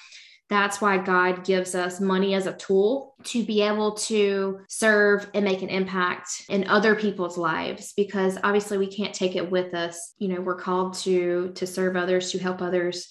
that's 0.52 0.80
why 0.80 0.98
God 0.98 1.44
gives 1.44 1.74
us 1.74 2.00
money 2.00 2.34
as 2.34 2.46
a 2.46 2.52
tool 2.52 3.14
to 3.24 3.44
be 3.44 3.62
able 3.62 3.92
to 3.92 4.60
serve 4.68 5.28
and 5.34 5.44
make 5.44 5.62
an 5.62 5.68
impact 5.68 6.44
in 6.48 6.68
other 6.68 6.94
people's 6.94 7.38
lives 7.38 7.92
because 7.96 8.38
obviously 8.44 8.78
we 8.78 8.86
can't 8.86 9.14
take 9.14 9.36
it 9.36 9.50
with 9.50 9.74
us. 9.74 10.14
You 10.18 10.28
know, 10.28 10.40
we're 10.40 10.56
called 10.56 10.94
to 11.00 11.52
to 11.54 11.66
serve 11.66 11.96
others, 11.96 12.30
to 12.32 12.38
help 12.38 12.60
others. 12.60 13.08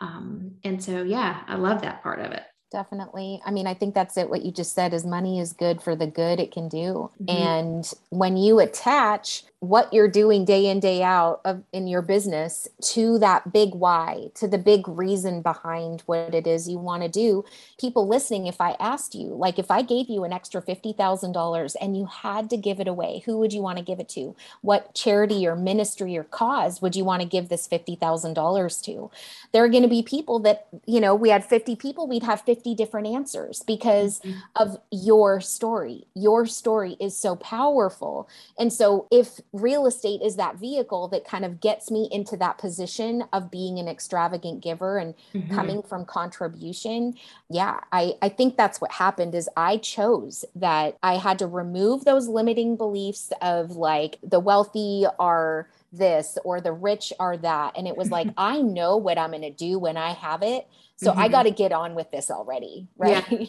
Um, 0.00 0.56
and 0.64 0.82
so 0.82 1.02
yeah, 1.02 1.42
I 1.46 1.56
love 1.56 1.82
that 1.82 2.02
part 2.02 2.20
of 2.20 2.32
it 2.32 2.42
definitely. 2.74 3.40
I 3.46 3.52
mean, 3.52 3.68
I 3.68 3.74
think 3.74 3.94
that's 3.94 4.16
it. 4.16 4.28
What 4.28 4.44
you 4.44 4.50
just 4.50 4.74
said 4.74 4.92
is 4.92 5.06
money 5.06 5.38
is 5.38 5.52
good 5.52 5.80
for 5.80 5.94
the 5.94 6.08
good 6.08 6.40
it 6.40 6.50
can 6.50 6.68
do. 6.68 7.08
Mm-hmm. 7.22 7.30
And 7.30 7.92
when 8.10 8.36
you 8.36 8.58
attach 8.58 9.44
what 9.64 9.92
you're 9.92 10.08
doing 10.08 10.44
day 10.44 10.66
in 10.66 10.78
day 10.78 11.02
out 11.02 11.40
of 11.44 11.62
in 11.72 11.86
your 11.86 12.02
business 12.02 12.68
to 12.82 13.18
that 13.18 13.52
big 13.52 13.74
why 13.74 14.28
to 14.34 14.46
the 14.46 14.58
big 14.58 14.86
reason 14.86 15.40
behind 15.40 16.02
what 16.04 16.34
it 16.34 16.46
is 16.46 16.68
you 16.68 16.78
want 16.78 17.02
to 17.02 17.08
do 17.08 17.44
people 17.80 18.06
listening 18.06 18.46
if 18.46 18.60
i 18.60 18.76
asked 18.78 19.14
you 19.14 19.28
like 19.28 19.58
if 19.58 19.70
i 19.70 19.80
gave 19.80 20.08
you 20.08 20.24
an 20.24 20.32
extra 20.32 20.60
$50000 20.60 21.76
and 21.80 21.96
you 21.96 22.06
had 22.06 22.50
to 22.50 22.56
give 22.56 22.78
it 22.78 22.88
away 22.88 23.22
who 23.24 23.38
would 23.38 23.52
you 23.52 23.62
want 23.62 23.78
to 23.78 23.84
give 23.84 24.00
it 24.00 24.08
to 24.08 24.36
what 24.60 24.94
charity 24.94 25.46
or 25.46 25.56
ministry 25.56 26.16
or 26.16 26.24
cause 26.24 26.82
would 26.82 26.94
you 26.94 27.04
want 27.04 27.22
to 27.22 27.28
give 27.28 27.48
this 27.48 27.66
$50000 27.66 28.84
to 28.84 29.10
there 29.52 29.64
are 29.64 29.68
going 29.68 29.82
to 29.82 29.88
be 29.88 30.02
people 30.02 30.38
that 30.40 30.66
you 30.84 31.00
know 31.00 31.14
we 31.14 31.30
had 31.30 31.44
50 31.44 31.74
people 31.76 32.06
we'd 32.06 32.22
have 32.22 32.42
50 32.42 32.63
different 32.72 33.08
answers 33.08 33.64
because 33.66 34.20
mm-hmm. 34.20 34.38
of 34.54 34.78
your 34.92 35.40
story 35.40 36.06
your 36.14 36.46
story 36.46 36.96
is 37.00 37.16
so 37.16 37.34
powerful 37.34 38.28
and 38.56 38.72
so 38.72 39.08
if 39.10 39.40
real 39.52 39.86
estate 39.86 40.22
is 40.22 40.36
that 40.36 40.56
vehicle 40.56 41.08
that 41.08 41.24
kind 41.24 41.44
of 41.44 41.60
gets 41.60 41.90
me 41.90 42.08
into 42.12 42.36
that 42.36 42.56
position 42.58 43.24
of 43.32 43.50
being 43.50 43.80
an 43.80 43.88
extravagant 43.88 44.62
giver 44.62 44.98
and 44.98 45.14
mm-hmm. 45.34 45.52
coming 45.52 45.82
from 45.82 46.04
contribution 46.04 47.12
yeah 47.50 47.80
I, 47.90 48.14
I 48.22 48.28
think 48.28 48.56
that's 48.56 48.80
what 48.80 48.92
happened 48.92 49.34
is 49.34 49.48
i 49.56 49.78
chose 49.78 50.44
that 50.54 50.96
i 51.02 51.16
had 51.16 51.40
to 51.40 51.48
remove 51.48 52.04
those 52.04 52.28
limiting 52.28 52.76
beliefs 52.76 53.32
of 53.42 53.72
like 53.72 54.18
the 54.22 54.38
wealthy 54.38 55.06
are 55.18 55.68
this 55.96 56.38
or 56.44 56.60
the 56.60 56.72
rich 56.72 57.12
are 57.18 57.36
that 57.36 57.76
and 57.76 57.86
it 57.86 57.96
was 57.96 58.10
like 58.10 58.28
i 58.36 58.60
know 58.60 58.96
what 58.96 59.18
i'm 59.18 59.30
going 59.30 59.42
to 59.42 59.50
do 59.50 59.78
when 59.78 59.96
i 59.96 60.10
have 60.12 60.42
it 60.42 60.66
so 60.96 61.10
mm-hmm. 61.10 61.20
i 61.20 61.28
got 61.28 61.44
to 61.44 61.50
get 61.50 61.72
on 61.72 61.94
with 61.94 62.10
this 62.10 62.30
already 62.30 62.88
right 62.96 63.24
yeah, 63.30 63.48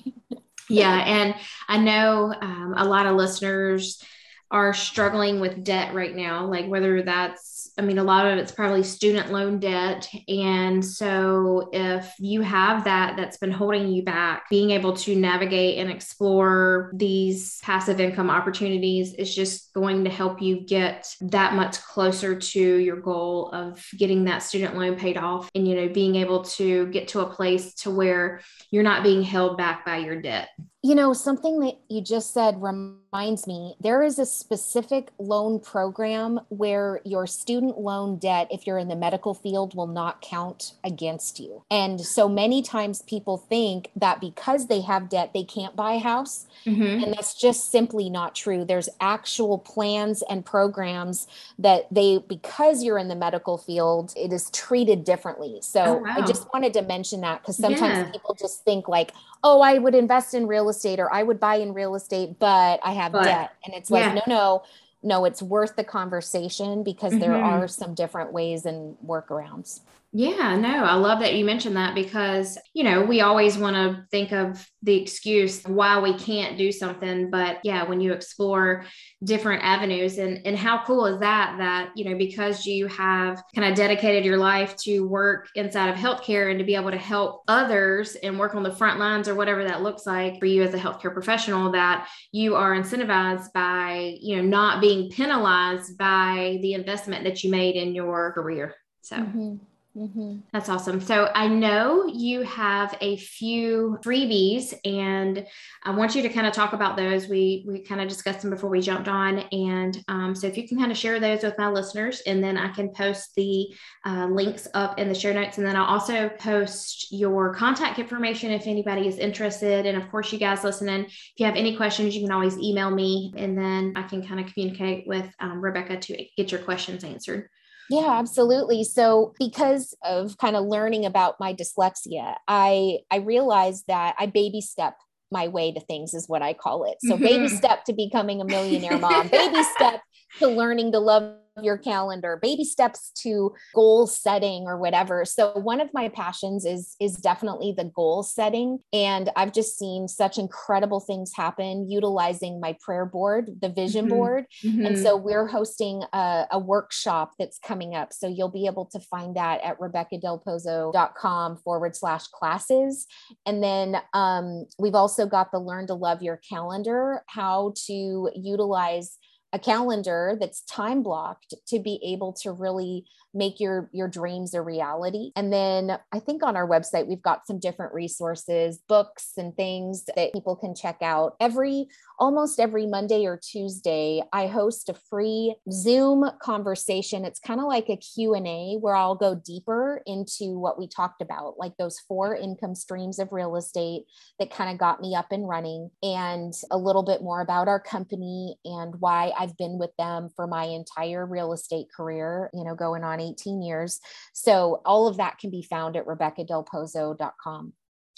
yeah. 0.70 1.04
and 1.06 1.36
i 1.68 1.78
know 1.78 2.34
um, 2.42 2.74
a 2.78 2.86
lot 2.86 3.06
of 3.06 3.16
listeners 3.16 4.04
are 4.52 4.74
struggling 4.74 5.40
with 5.40 5.64
debt 5.64 5.94
right 5.94 6.16
now, 6.16 6.46
like 6.46 6.68
whether 6.68 7.02
that's 7.02 7.55
I 7.78 7.82
mean, 7.82 7.98
a 7.98 8.04
lot 8.04 8.26
of 8.26 8.38
it's 8.38 8.52
probably 8.52 8.84
student 8.84 9.32
loan 9.32 9.60
debt. 9.60 10.10
And 10.28 10.84
so, 10.84 11.70
if 11.74 12.14
you 12.20 12.42
have 12.42 12.86
that 12.86 13.18
that's 13.18 13.38
been 13.38 13.52
holding 13.52 13.90
you 13.90 14.04
back, 14.04 14.50
being 14.50 14.72
able 14.72 14.94
to 14.98 15.16
navigate 15.16 15.78
and 15.80 15.90
explore 15.90 16.92
these 16.96 17.60
passive 17.62 18.00
income 18.00 18.30
opportunities 18.30 19.14
is 19.14 19.34
just 19.34 19.74
going 19.74 20.04
to 20.06 20.10
help 20.10 20.42
you 20.42 20.62
get 20.62 21.08
that 21.22 21.54
much 21.54 21.82
closer 21.82 22.36
to 22.38 22.60
your 22.60 22.98
goal 22.98 23.50
of 23.52 23.86
getting 23.98 24.26
that 24.26 24.40
student 24.40 24.78
loan 24.78 24.96
paid 24.96 25.18
off 25.18 25.50
and, 25.56 25.68
you 25.68 25.76
know, 25.76 25.90
being 25.90 26.16
able 26.16 26.44
to 26.44 26.88
get 26.88 27.10
to 27.10 27.22
a 27.22 27.30
place 27.30 27.74
to 27.74 27.92
where 27.92 28.42
you're 28.72 28.84
not 28.84 29.04
being 29.04 29.22
held 29.22 29.58
back 29.58 29.86
by 29.86 29.98
your 29.98 30.22
debt. 30.22 30.50
You 30.86 30.94
know, 30.94 31.14
something 31.14 31.62
that 31.62 31.80
you 31.90 32.00
just 32.00 32.32
said 32.32 32.62
reminds 32.62 33.48
me 33.48 33.76
there 33.80 34.04
is 34.04 34.20
a 34.20 34.26
specific 34.26 35.10
loan 35.18 35.60
program 35.60 36.42
where 36.50 37.02
your 37.04 37.26
student 37.26 37.65
loan 37.78 38.18
debt, 38.18 38.48
if 38.52 38.66
you're 38.66 38.78
in 38.78 38.88
the 38.88 38.96
medical 38.96 39.34
field, 39.34 39.76
will 39.76 39.88
not 39.88 40.22
count 40.22 40.74
against 40.84 41.40
you. 41.40 41.64
And 41.72 42.02
so 42.02 42.28
many 42.28 42.62
times 42.62 43.02
people 43.04 43.38
think 43.38 43.90
that 43.96 44.20
because 44.20 44.68
they 44.68 44.82
have 44.82 45.10
debt, 45.10 45.32
they 45.34 45.44
can't 45.44 45.76
buy 45.76 45.94
a 45.94 46.00
house. 46.00 46.48
Mm-hmm. 46.66 47.04
And 47.04 47.14
that's 47.14 47.40
just 47.40 47.72
simply 47.72 48.10
not 48.10 48.36
true. 48.36 48.66
There's 48.66 48.90
actual 49.00 49.58
plans 49.60 50.24
and 50.30 50.46
programs 50.46 51.28
that 51.60 51.88
they, 51.92 52.20
because 52.28 52.84
you're 52.84 52.98
in 52.98 53.08
the 53.08 53.16
medical 53.16 53.58
field, 53.58 54.14
it 54.16 54.34
is 54.34 54.50
treated 54.52 55.04
differently. 55.04 55.60
So 55.62 55.82
oh, 55.82 55.94
wow. 55.98 56.16
I 56.18 56.26
just 56.26 56.52
wanted 56.54 56.74
to 56.74 56.82
mention 56.82 57.22
that 57.22 57.42
because 57.42 57.58
sometimes 57.58 57.98
yeah. 57.98 58.12
people 58.12 58.34
just 58.34 58.64
think 58.64 58.88
like, 58.88 59.12
oh, 59.44 59.62
I 59.62 59.78
would 59.78 59.94
invest 59.94 60.34
in 60.34 60.48
real 60.48 60.70
estate 60.70 61.00
or 61.00 61.14
I 61.14 61.22
would 61.22 61.40
buy 61.40 61.56
in 61.56 61.74
real 61.74 61.96
estate, 61.96 62.40
but 62.40 62.80
I 62.84 62.94
have 62.94 63.12
but, 63.12 63.26
debt. 63.26 63.52
And 63.64 63.76
it's 63.76 63.92
yeah. 63.92 64.14
like, 64.14 64.16
no, 64.16 64.22
no, 64.28 64.64
no, 65.06 65.24
it's 65.26 65.42
worth 65.42 65.76
the 65.76 65.84
conversation 65.84 66.84
because 66.84 67.12
mm-hmm. 67.12 67.22
there 67.22 67.36
are 67.36 67.68
some 67.68 67.94
different 67.94 68.34
ways 68.34 68.66
and 68.66 68.98
workarounds. 69.06 69.82
Yeah, 70.18 70.56
no, 70.56 70.86
I 70.86 70.94
love 70.94 71.20
that 71.20 71.34
you 71.36 71.44
mentioned 71.44 71.76
that 71.76 71.94
because, 71.94 72.58
you 72.74 72.86
know, 72.86 73.04
we 73.04 73.20
always 73.20 73.58
want 73.58 73.76
to 73.76 74.06
think 74.12 74.32
of 74.32 74.66
the 74.82 74.96
excuse 74.96 75.62
why 75.64 76.00
we 76.00 76.18
can't 76.18 76.58
do 76.58 76.72
something. 76.72 77.30
But 77.30 77.58
yeah, 77.66 77.84
when 77.84 78.00
you 78.00 78.14
explore 78.14 78.86
different 79.26 79.62
avenues 79.66 80.18
and, 80.18 80.40
and 80.48 80.58
how 80.58 80.86
cool 80.86 81.06
is 81.06 81.20
that, 81.20 81.58
that, 81.58 81.90
you 81.98 82.10
know, 82.10 82.18
because 82.18 82.66
you 82.66 82.88
have 82.88 83.44
kind 83.54 83.70
of 83.70 83.76
dedicated 83.76 84.24
your 84.24 84.38
life 84.38 84.78
to 84.84 85.02
work 85.02 85.50
inside 85.56 85.90
of 85.90 85.98
healthcare 85.98 86.50
and 86.50 86.60
to 86.60 86.66
be 86.66 86.76
able 86.76 86.92
to 86.92 86.98
help 86.98 87.44
others 87.50 88.16
and 88.16 88.40
work 88.40 88.56
on 88.56 88.64
the 88.64 88.74
front 88.74 88.98
lines 88.98 89.28
or 89.28 89.36
whatever 89.36 89.66
that 89.66 89.82
looks 89.82 90.06
like 90.06 90.40
for 90.40 90.46
you 90.46 90.64
as 90.64 90.74
a 90.74 90.80
healthcare 90.80 91.12
professional, 91.12 91.74
that 91.74 92.08
you 92.32 92.56
are 92.56 92.74
incentivized 92.74 93.52
by, 93.52 94.16
you 94.22 94.38
know, 94.38 94.44
not 94.44 94.80
being 94.80 95.12
penalized 95.12 95.98
by 95.98 96.58
the 96.62 96.74
investment 96.74 97.26
that 97.26 97.44
you 97.44 97.52
made 97.52 97.76
in 97.76 97.94
your 97.94 98.32
career. 98.32 98.76
So. 99.02 99.18
Mm-hmm. 99.18 99.56
Mm-hmm. 99.96 100.40
That's 100.52 100.68
awesome. 100.68 101.00
So 101.00 101.32
I 101.34 101.48
know 101.48 102.06
you 102.06 102.42
have 102.42 102.98
a 103.00 103.16
few 103.16 103.98
freebies, 104.04 104.74
and 104.84 105.48
I 105.86 105.92
want 105.92 106.16
you 106.16 106.22
to 106.22 106.28
kind 106.28 106.46
of 106.46 106.52
talk 106.52 106.74
about 106.74 106.98
those. 106.98 107.30
We 107.30 107.64
we 107.66 107.80
kind 107.80 108.02
of 108.02 108.10
discussed 108.10 108.42
them 108.42 108.52
before 108.52 108.70
we 108.70 108.82
jumped 108.82 109.08
on, 109.08 109.40
and 109.40 110.04
um, 110.10 110.36
so 110.36 110.48
if 110.48 110.58
you 110.58 110.68
can 110.68 110.78
kind 110.78 110.92
of 110.92 110.98
share 110.98 111.22
those 111.22 111.44
with 111.44 111.58
my 111.58 111.70
listeners, 111.70 112.22
and 112.28 112.44
then 112.44 112.58
I 112.58 112.74
can 112.74 112.90
post 112.90 113.36
the 113.36 113.74
uh, 114.06 114.28
links 114.30 114.68
up 114.74 115.00
in 115.00 115.08
the 115.08 115.16
show 115.16 115.32
notes, 115.32 115.60
and 115.60 115.66
then 115.66 115.78
I'll 115.78 115.86
also 115.86 116.28
post 116.28 117.08
your 117.12 117.54
contact 117.54 117.98
information 117.98 118.52
if 118.52 118.68
anybody 118.68 119.08
is 119.08 119.18
interested. 119.18 119.86
And 119.86 119.96
of 119.96 120.12
course, 120.12 120.34
you 120.34 120.40
guys 120.40 120.66
listening, 120.66 121.06
if 121.06 121.34
you 121.38 121.46
have 121.46 121.56
any 121.56 121.78
questions, 121.78 122.18
you 122.18 122.22
can 122.22 122.34
always 122.34 122.58
email 122.58 122.92
me, 122.92 123.34
and 123.38 123.58
then 123.58 123.94
I 123.96 124.04
can 124.04 124.28
kind 124.28 124.42
of 124.42 124.52
communicate 124.52 125.08
with 125.08 125.34
um, 125.40 125.62
Rebecca 125.62 125.96
to 125.96 126.26
get 126.36 126.52
your 126.52 126.62
questions 126.62 127.06
answered. 127.06 127.48
Yeah, 127.90 128.18
absolutely. 128.18 128.84
So 128.84 129.34
because 129.40 129.96
of 130.04 130.38
kind 130.38 130.56
of 130.56 130.66
learning 130.66 131.06
about 131.06 131.40
my 131.40 131.54
dyslexia, 131.54 132.36
I 132.48 133.00
I 133.12 133.18
realized 133.18 133.86
that 133.88 134.16
I 134.18 134.26
baby 134.26 134.62
step 134.62 134.98
my 135.32 135.48
way 135.48 135.72
to 135.72 135.80
things 135.80 136.14
is 136.14 136.28
what 136.28 136.42
I 136.42 136.54
call 136.54 136.86
it. 136.86 136.98
So 137.02 137.18
baby 137.18 137.46
mm-hmm. 137.46 137.56
step 137.56 137.84
to 137.86 137.94
becoming 137.94 138.42
a 138.42 138.46
millionaire 138.46 138.98
mom, 138.98 139.28
baby 139.32 139.64
step 139.76 140.02
to 140.40 140.48
learning 140.48 140.92
to 140.94 141.00
love 141.00 141.36
your 141.62 141.78
calendar 141.78 142.38
baby 142.42 142.64
steps 142.64 143.12
to 143.24 143.54
goal 143.74 144.08
setting 144.08 144.64
or 144.66 144.78
whatever. 144.78 145.26
So 145.26 145.52
one 145.54 145.82
of 145.82 145.90
my 145.94 146.10
passions 146.10 146.66
is 146.66 146.96
is 147.00 147.16
definitely 147.16 147.74
the 147.76 147.86
goal 147.86 148.24
setting. 148.24 148.80
And 148.94 149.30
i've 149.36 149.52
just 149.52 149.78
seen 149.78 150.08
such 150.08 150.38
incredible 150.38 151.00
things 151.00 151.32
happen 151.36 151.90
utilizing 151.90 152.60
my 152.60 152.76
prayer 152.82 153.06
board 153.06 153.50
the 153.62 153.70
vision 153.70 154.06
mm-hmm. 154.06 154.16
board. 154.16 154.46
Mm-hmm. 154.64 154.86
and 154.86 155.00
so 155.00 155.16
we're 155.16 155.48
hosting 155.48 156.04
a, 156.14 156.46
a, 156.52 156.60
workshop 156.66 157.34
that's 157.38 157.60
coming 157.60 157.94
up. 157.94 158.12
So 158.12 158.28
you'll 158.28 158.50
be 158.50 158.66
able 158.66 158.86
to 158.88 159.00
find 159.00 159.36
that 159.36 159.62
at 159.62 159.80
rebeccadelpozo.com 159.80 161.58
forward 161.58 161.96
slash 161.96 162.28
classes. 162.28 163.06
And 163.46 163.62
then 163.62 163.98
um, 164.14 164.66
we've 164.80 164.96
also 164.96 165.28
got 165.28 165.52
the 165.52 165.60
learn 165.60 165.88
to 165.88 165.94
love 165.94 166.24
your 166.24 166.38
calendar 166.50 167.24
how 167.28 167.74
to 167.86 168.30
utilize 168.36 169.18
a 169.56 169.60
calendar 169.60 170.36
that's 170.38 170.62
time 170.64 171.02
blocked 171.02 171.54
to 171.68 171.80
be 171.80 171.98
able 172.04 172.34
to 172.34 172.52
really 172.52 173.06
make 173.36 173.60
your 173.60 173.90
your 173.92 174.08
dreams 174.08 174.54
a 174.54 174.62
reality. 174.62 175.32
And 175.36 175.52
then 175.52 175.98
i 176.12 176.20
think 176.20 176.44
on 176.44 176.56
our 176.56 176.68
website 176.68 177.08
we've 177.08 177.22
got 177.22 177.46
some 177.46 177.60
different 177.60 177.94
resources 177.94 178.80
books 178.88 179.34
and 179.38 179.56
things 179.56 180.06
that 180.16 180.34
people 180.34 180.56
can 180.56 180.74
check 180.74 180.98
out. 181.02 181.36
Every 181.40 181.88
almost 182.18 182.62
every 182.62 182.88
monday 182.88 183.26
or 183.26 183.38
tuesday 183.38 184.22
i 184.32 184.48
host 184.48 184.88
a 184.88 184.94
free 185.10 185.54
zoom 185.70 186.24
conversation. 186.42 187.26
It's 187.26 187.40
kind 187.40 187.60
of 187.60 187.66
like 187.66 187.90
a 187.90 187.98
q&a 187.98 188.78
where 188.80 188.96
i'll 188.96 189.16
go 189.16 189.36
deeper 189.36 190.02
into 190.06 190.58
what 190.58 190.80
we 190.80 190.88
talked 190.88 191.22
about 191.22 191.56
like 191.58 191.74
those 191.78 192.00
four 192.00 192.36
income 192.36 192.74
streams 192.76 193.20
of 193.20 193.34
real 193.34 193.56
estate 193.58 194.04
that 194.40 194.52
kind 194.52 194.72
of 194.72 194.78
got 194.78 195.02
me 195.02 195.16
up 195.16 195.32
and 195.32 195.48
running 195.48 195.90
and 196.02 196.54
a 196.72 196.78
little 196.78 197.04
bit 197.04 197.22
more 197.22 197.42
about 197.42 197.68
our 197.68 197.80
company 197.80 198.56
and 198.64 198.96
why 199.00 199.32
i've 199.38 199.58
been 199.58 199.78
with 199.78 199.92
them 199.98 200.30
for 200.36 200.48
my 200.48 200.64
entire 200.64 201.26
real 201.26 201.52
estate 201.52 201.88
career 201.96 202.50
you 202.54 202.64
know 202.64 202.76
going 202.76 203.04
on 203.04 203.20
18 203.26 203.62
years. 203.62 204.00
So 204.34 204.82
all 204.86 205.08
of 205.08 205.18
that 205.18 205.40
can 205.40 205.50
be 205.50 205.62
found 205.62 205.96
at 205.96 206.06
rebeccadelpozo.com. 206.06 207.74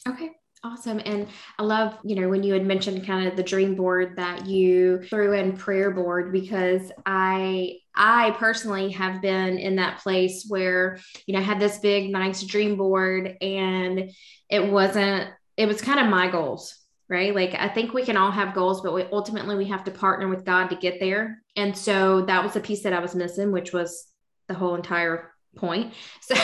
Okay. 0.08 0.32
Awesome. 0.64 1.00
And 1.06 1.28
I 1.60 1.64
love, 1.64 1.98
you 2.04 2.16
know, 2.16 2.30
when 2.30 2.42
you 2.42 2.54
had 2.54 2.66
mentioned 2.66 3.06
kind 3.06 3.28
of 3.28 3.36
the 3.36 3.44
dream 3.44 3.76
board 3.76 4.16
that 4.18 4.48
you 4.48 5.04
threw 5.04 5.34
in 5.34 5.56
prayer 5.56 5.92
board 5.92 6.32
because 6.32 6.92
I 7.06 7.78
I 7.96 8.32
personally 8.32 8.92
have 8.92 9.22
been 9.22 9.60
in 9.60 9.76
that 9.76 10.00
place 10.00 10.46
where, 10.48 11.00
you 11.26 11.34
know, 11.34 11.40
I 11.40 11.44
had 11.44 11.60
this 11.60 11.78
big 11.78 12.12
nice 12.12 12.44
dream 12.44 12.76
board 12.76 13.38
and 13.40 14.12
it 14.50 14.72
wasn't 14.72 15.30
it 15.58 15.68
was 15.68 15.82
kind 15.82 16.00
of 16.00 16.08
my 16.08 16.28
goals, 16.28 16.76
right? 17.08 17.36
Like 17.36 17.54
I 17.54 17.70
think 17.70 17.94
we 17.94 18.04
can 18.04 18.18
all 18.18 18.32
have 18.32 18.56
goals, 18.56 18.82
but 18.82 18.94
we, 18.94 19.04
ultimately 19.12 19.56
we 19.56 19.66
have 19.66 19.84
to 19.84 19.92
partner 19.92 20.28
with 20.28 20.44
God 20.44 20.70
to 20.70 20.76
get 20.76 21.00
there. 21.00 21.44
And 21.56 21.78
so 21.78 22.22
that 22.26 22.44
was 22.44 22.54
the 22.54 22.60
piece 22.62 22.82
that 22.84 22.94
I 22.94 23.00
was 23.00 23.16
missing, 23.16 23.52
which 23.52 23.74
was 23.74 24.08
the 24.48 24.54
whole 24.54 24.76
entire 24.76 25.32
point. 25.56 25.94
So 26.22 26.36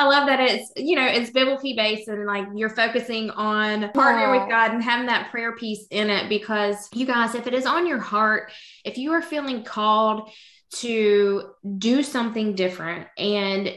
I 0.00 0.04
love 0.04 0.28
that 0.28 0.38
it's, 0.38 0.70
you 0.76 0.94
know, 0.94 1.06
it's 1.06 1.30
biblically 1.30 1.74
based 1.74 2.06
and 2.06 2.24
like 2.24 2.46
you're 2.54 2.70
focusing 2.70 3.30
on 3.30 3.82
partnering 3.90 4.32
yeah. 4.32 4.40
with 4.40 4.48
God 4.48 4.70
and 4.70 4.80
having 4.80 5.06
that 5.06 5.32
prayer 5.32 5.56
piece 5.56 5.88
in 5.90 6.08
it 6.08 6.28
because 6.28 6.88
you 6.94 7.04
guys, 7.04 7.34
if 7.34 7.48
it 7.48 7.54
is 7.54 7.66
on 7.66 7.84
your 7.84 7.98
heart, 7.98 8.52
if 8.84 8.96
you 8.96 9.10
are 9.12 9.22
feeling 9.22 9.64
called 9.64 10.30
to 10.76 11.50
do 11.78 12.04
something 12.04 12.54
different 12.54 13.08
and 13.16 13.72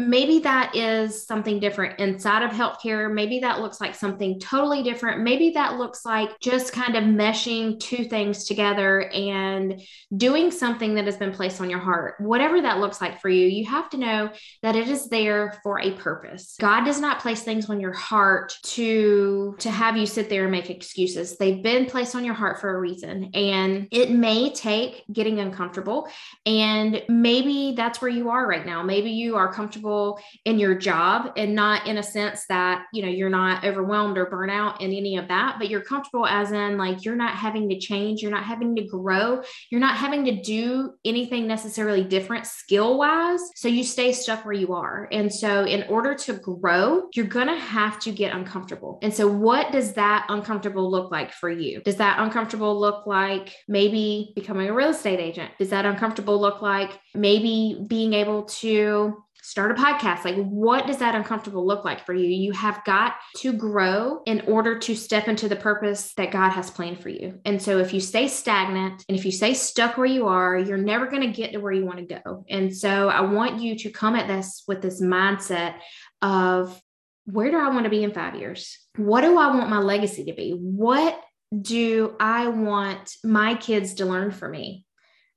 maybe 0.00 0.40
that 0.40 0.74
is 0.74 1.26
something 1.26 1.60
different 1.60 1.98
inside 2.00 2.42
of 2.42 2.50
healthcare. 2.50 3.12
Maybe 3.12 3.40
that 3.40 3.60
looks 3.60 3.80
like 3.80 3.94
something 3.94 4.40
totally 4.40 4.82
different. 4.82 5.22
Maybe 5.22 5.50
that 5.50 5.76
looks 5.76 6.04
like 6.04 6.30
just 6.40 6.72
kind 6.72 6.96
of 6.96 7.04
meshing 7.04 7.78
two 7.78 8.04
things 8.04 8.44
together 8.44 9.10
and 9.10 9.80
doing 10.16 10.50
something 10.50 10.94
that 10.94 11.04
has 11.04 11.16
been 11.16 11.32
placed 11.32 11.60
on 11.60 11.70
your 11.70 11.78
heart. 11.78 12.14
Whatever 12.18 12.60
that 12.62 12.78
looks 12.78 13.00
like 13.00 13.20
for 13.20 13.28
you, 13.28 13.46
you 13.46 13.66
have 13.66 13.90
to 13.90 13.96
know 13.96 14.30
that 14.62 14.76
it 14.76 14.88
is 14.88 15.08
there 15.08 15.58
for 15.62 15.80
a 15.80 15.92
purpose. 15.92 16.56
God 16.58 16.84
does 16.84 17.00
not 17.00 17.20
place 17.20 17.42
things 17.42 17.68
on 17.68 17.80
your 17.80 17.92
heart 17.92 18.54
to 18.64 19.56
to 19.58 19.70
have 19.70 19.96
you 19.96 20.06
sit 20.06 20.28
there 20.28 20.42
and 20.42 20.52
make 20.52 20.70
excuses. 20.70 21.36
They've 21.36 21.62
been 21.62 21.86
placed 21.86 22.14
on 22.14 22.24
your 22.24 22.34
heart 22.34 22.60
for 22.60 22.74
a 22.74 22.80
reason, 22.80 23.30
and 23.34 23.88
it 23.90 24.10
may 24.10 24.52
take 24.52 25.04
getting 25.12 25.40
uncomfortable. 25.40 26.08
And 26.46 27.02
maybe 27.08 27.74
that's 27.76 28.00
where 28.00 28.10
you 28.10 28.30
are 28.30 28.46
right 28.46 28.64
now. 28.64 28.82
Maybe 28.82 29.10
you 29.10 29.36
are 29.36 29.52
comfortable 29.52 29.89
comfortable 29.90 30.20
in 30.44 30.58
your 30.58 30.74
job 30.74 31.32
and 31.36 31.54
not 31.54 31.86
in 31.86 31.98
a 31.98 32.02
sense 32.02 32.46
that, 32.48 32.84
you 32.92 33.02
know, 33.02 33.08
you're 33.08 33.30
not 33.30 33.64
overwhelmed 33.64 34.16
or 34.16 34.26
burnout 34.26 34.80
in 34.80 34.92
any 34.92 35.16
of 35.16 35.28
that, 35.28 35.56
but 35.58 35.68
you're 35.68 35.82
comfortable 35.82 36.26
as 36.26 36.52
in 36.52 36.78
like 36.78 37.04
you're 37.04 37.16
not 37.16 37.34
having 37.34 37.68
to 37.68 37.78
change, 37.78 38.22
you're 38.22 38.30
not 38.30 38.44
having 38.44 38.74
to 38.76 38.82
grow, 38.84 39.42
you're 39.70 39.80
not 39.80 39.96
having 39.96 40.24
to 40.24 40.40
do 40.40 40.92
anything 41.04 41.46
necessarily 41.46 42.04
different 42.04 42.46
skill 42.46 42.98
wise. 42.98 43.40
So 43.56 43.68
you 43.68 43.84
stay 43.84 44.12
stuck 44.12 44.44
where 44.44 44.54
you 44.54 44.74
are. 44.74 45.08
And 45.12 45.32
so 45.32 45.64
in 45.64 45.84
order 45.84 46.14
to 46.14 46.34
grow, 46.34 47.08
you're 47.14 47.26
going 47.26 47.48
to 47.48 47.56
have 47.56 47.98
to 48.00 48.12
get 48.12 48.34
uncomfortable. 48.34 48.98
And 49.02 49.12
so 49.12 49.28
what 49.28 49.72
does 49.72 49.94
that 49.94 50.26
uncomfortable 50.28 50.90
look 50.90 51.10
like 51.10 51.32
for 51.32 51.50
you? 51.50 51.80
Does 51.82 51.96
that 51.96 52.18
uncomfortable 52.20 52.78
look 52.78 53.06
like 53.06 53.54
maybe 53.68 54.32
becoming 54.34 54.68
a 54.68 54.74
real 54.74 54.90
estate 54.90 55.20
agent? 55.20 55.50
Does 55.58 55.70
that 55.70 55.84
uncomfortable 55.84 56.40
look 56.40 56.62
like 56.62 56.98
maybe 57.14 57.84
being 57.86 58.14
able 58.14 58.44
to 58.44 59.22
start 59.50 59.72
a 59.72 59.74
podcast. 59.74 60.24
Like, 60.24 60.36
what 60.36 60.86
does 60.86 60.98
that 60.98 61.16
uncomfortable 61.16 61.66
look 61.66 61.84
like 61.84 62.06
for 62.06 62.14
you? 62.14 62.28
You 62.28 62.52
have 62.52 62.84
got 62.84 63.14
to 63.38 63.52
grow 63.52 64.22
in 64.24 64.42
order 64.42 64.78
to 64.78 64.94
step 64.94 65.26
into 65.26 65.48
the 65.48 65.56
purpose 65.56 66.14
that 66.14 66.30
God 66.30 66.50
has 66.50 66.70
planned 66.70 67.00
for 67.00 67.08
you. 67.08 67.40
And 67.44 67.60
so, 67.60 67.78
if 67.78 67.92
you 67.92 68.00
stay 68.00 68.28
stagnant 68.28 69.04
and 69.08 69.18
if 69.18 69.24
you 69.24 69.32
stay 69.32 69.54
stuck 69.54 69.98
where 69.98 70.06
you 70.06 70.28
are, 70.28 70.56
you're 70.56 70.76
never 70.76 71.06
going 71.06 71.22
to 71.22 71.36
get 71.36 71.52
to 71.52 71.58
where 71.58 71.72
you 71.72 71.84
want 71.84 71.98
to 71.98 72.20
go. 72.22 72.44
And 72.48 72.74
so, 72.74 73.08
I 73.08 73.22
want 73.22 73.60
you 73.60 73.76
to 73.78 73.90
come 73.90 74.14
at 74.14 74.28
this 74.28 74.62
with 74.68 74.82
this 74.82 75.02
mindset 75.02 75.74
of 76.22 76.80
where 77.24 77.50
do 77.50 77.58
I 77.58 77.70
want 77.70 77.84
to 77.84 77.90
be 77.90 78.04
in 78.04 78.12
five 78.12 78.36
years? 78.36 78.78
What 78.96 79.22
do 79.22 79.36
I 79.36 79.48
want 79.48 79.68
my 79.68 79.78
legacy 79.78 80.24
to 80.26 80.32
be? 80.32 80.52
What 80.52 81.20
do 81.60 82.14
I 82.20 82.46
want 82.48 83.16
my 83.24 83.56
kids 83.56 83.94
to 83.94 84.06
learn 84.06 84.30
from 84.30 84.52
me? 84.52 84.84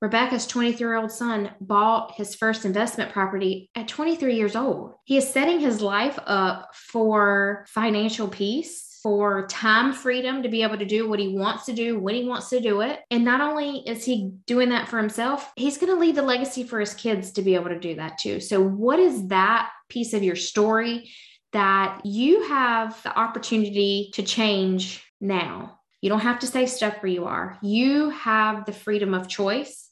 Rebecca's 0.04 0.46
23 0.48 0.86
year 0.86 0.98
old 0.98 1.14
son 1.14 1.52
bought 1.62 2.12
his 2.16 2.36
first 2.36 2.66
investment 2.66 3.14
property 3.14 3.70
at 3.74 3.88
23 3.88 4.36
years 4.36 4.54
old. 4.54 4.96
He 5.06 5.16
is 5.16 5.32
setting 5.32 5.62
his 5.62 5.82
life 5.82 6.20
up 6.26 6.76
for 6.76 7.66
financial 7.70 8.28
peace, 8.28 9.00
for 9.02 9.48
time 9.48 9.94
freedom 9.94 10.44
to 10.44 10.50
be 10.50 10.62
able 10.62 10.78
to 10.78 10.84
do 10.84 11.08
what 11.08 11.20
he 11.20 11.38
wants 11.38 11.66
to 11.68 11.74
do 11.74 11.98
when 11.98 12.16
he 12.16 12.26
wants 12.26 12.50
to 12.50 12.60
do 12.60 12.82
it. 12.82 13.00
And 13.12 13.24
not 13.24 13.40
only 13.40 13.78
is 13.88 14.04
he 14.04 14.34
doing 14.46 14.70
that 14.70 14.90
for 14.90 14.98
himself, 14.98 15.50
he's 15.56 15.78
going 15.78 15.94
to 15.94 16.00
leave 16.00 16.16
the 16.16 16.22
legacy 16.22 16.66
for 16.66 16.82
his 16.82 16.94
kids 16.94 17.32
to 17.34 17.42
be 17.42 17.56
able 17.56 17.70
to 17.70 17.80
do 17.80 17.96
that 17.96 18.18
too. 18.18 18.42
So, 18.42 18.62
what 18.62 19.00
is 19.00 19.30
that 19.30 19.70
piece 19.88 20.14
of 20.14 20.22
your 20.22 20.36
story 20.36 21.10
that 21.54 22.02
you 22.04 22.46
have 22.50 23.02
the 23.04 23.18
opportunity 23.18 24.12
to 24.16 24.24
change 24.24 25.02
now? 25.22 25.80
You 26.02 26.10
don't 26.10 26.20
have 26.20 26.40
to 26.40 26.48
stay 26.48 26.66
stuck 26.66 27.02
where 27.02 27.10
you 27.10 27.24
are. 27.24 27.58
You 27.62 28.10
have 28.10 28.66
the 28.66 28.74
freedom 28.74 29.14
of 29.14 29.30
choice 29.30 29.83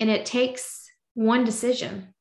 and 0.00 0.10
it 0.10 0.26
takes 0.26 0.90
one 1.14 1.44
decision. 1.44 2.14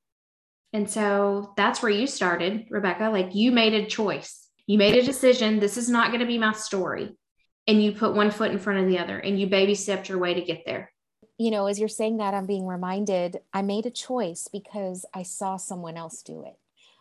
And 0.74 0.90
so 0.90 1.54
that's 1.58 1.82
where 1.82 1.92
you 1.92 2.06
started, 2.06 2.67
Rebecca. 2.69 3.10
Like 3.10 3.34
you 3.34 3.52
made 3.52 3.73
a 3.73 3.88
choice. 3.88 4.48
You 4.67 4.77
made 4.77 4.96
a 4.96 5.04
decision. 5.04 5.60
This 5.60 5.77
is 5.77 5.90
not 5.90 6.10
going 6.10 6.19
to 6.19 6.27
be 6.27 6.38
my 6.38 6.54
story. 6.54 7.17
And 7.65 7.84
you 7.84 7.94
put 7.94 8.13
one 8.13 8.30
foot 8.30 8.52
in 8.52 8.60
front 8.60 8.80
of 8.80 8.88
the 8.88 9.00
other 9.00 9.17
and 9.17 9.40
you 9.40 9.48
baby 9.48 9.73
stepped 9.73 10.10
your 10.10 10.19
way 10.19 10.36
to 10.36 10.42
get 10.42 10.63
there. 10.65 10.92
You 11.38 11.52
know, 11.52 11.67
as 11.67 11.80
you're 11.80 11.88
saying 11.88 12.17
that, 12.17 12.34
I'm 12.34 12.46
being 12.46 12.67
reminded 12.67 13.40
I 13.54 13.62
made 13.62 13.86
a 13.86 13.92
choice 13.92 14.48
because 14.52 15.06
I 15.13 15.23
saw 15.23 15.58
someone 15.58 15.96
else 15.98 16.21
do 16.21 16.44
it. 16.44 16.58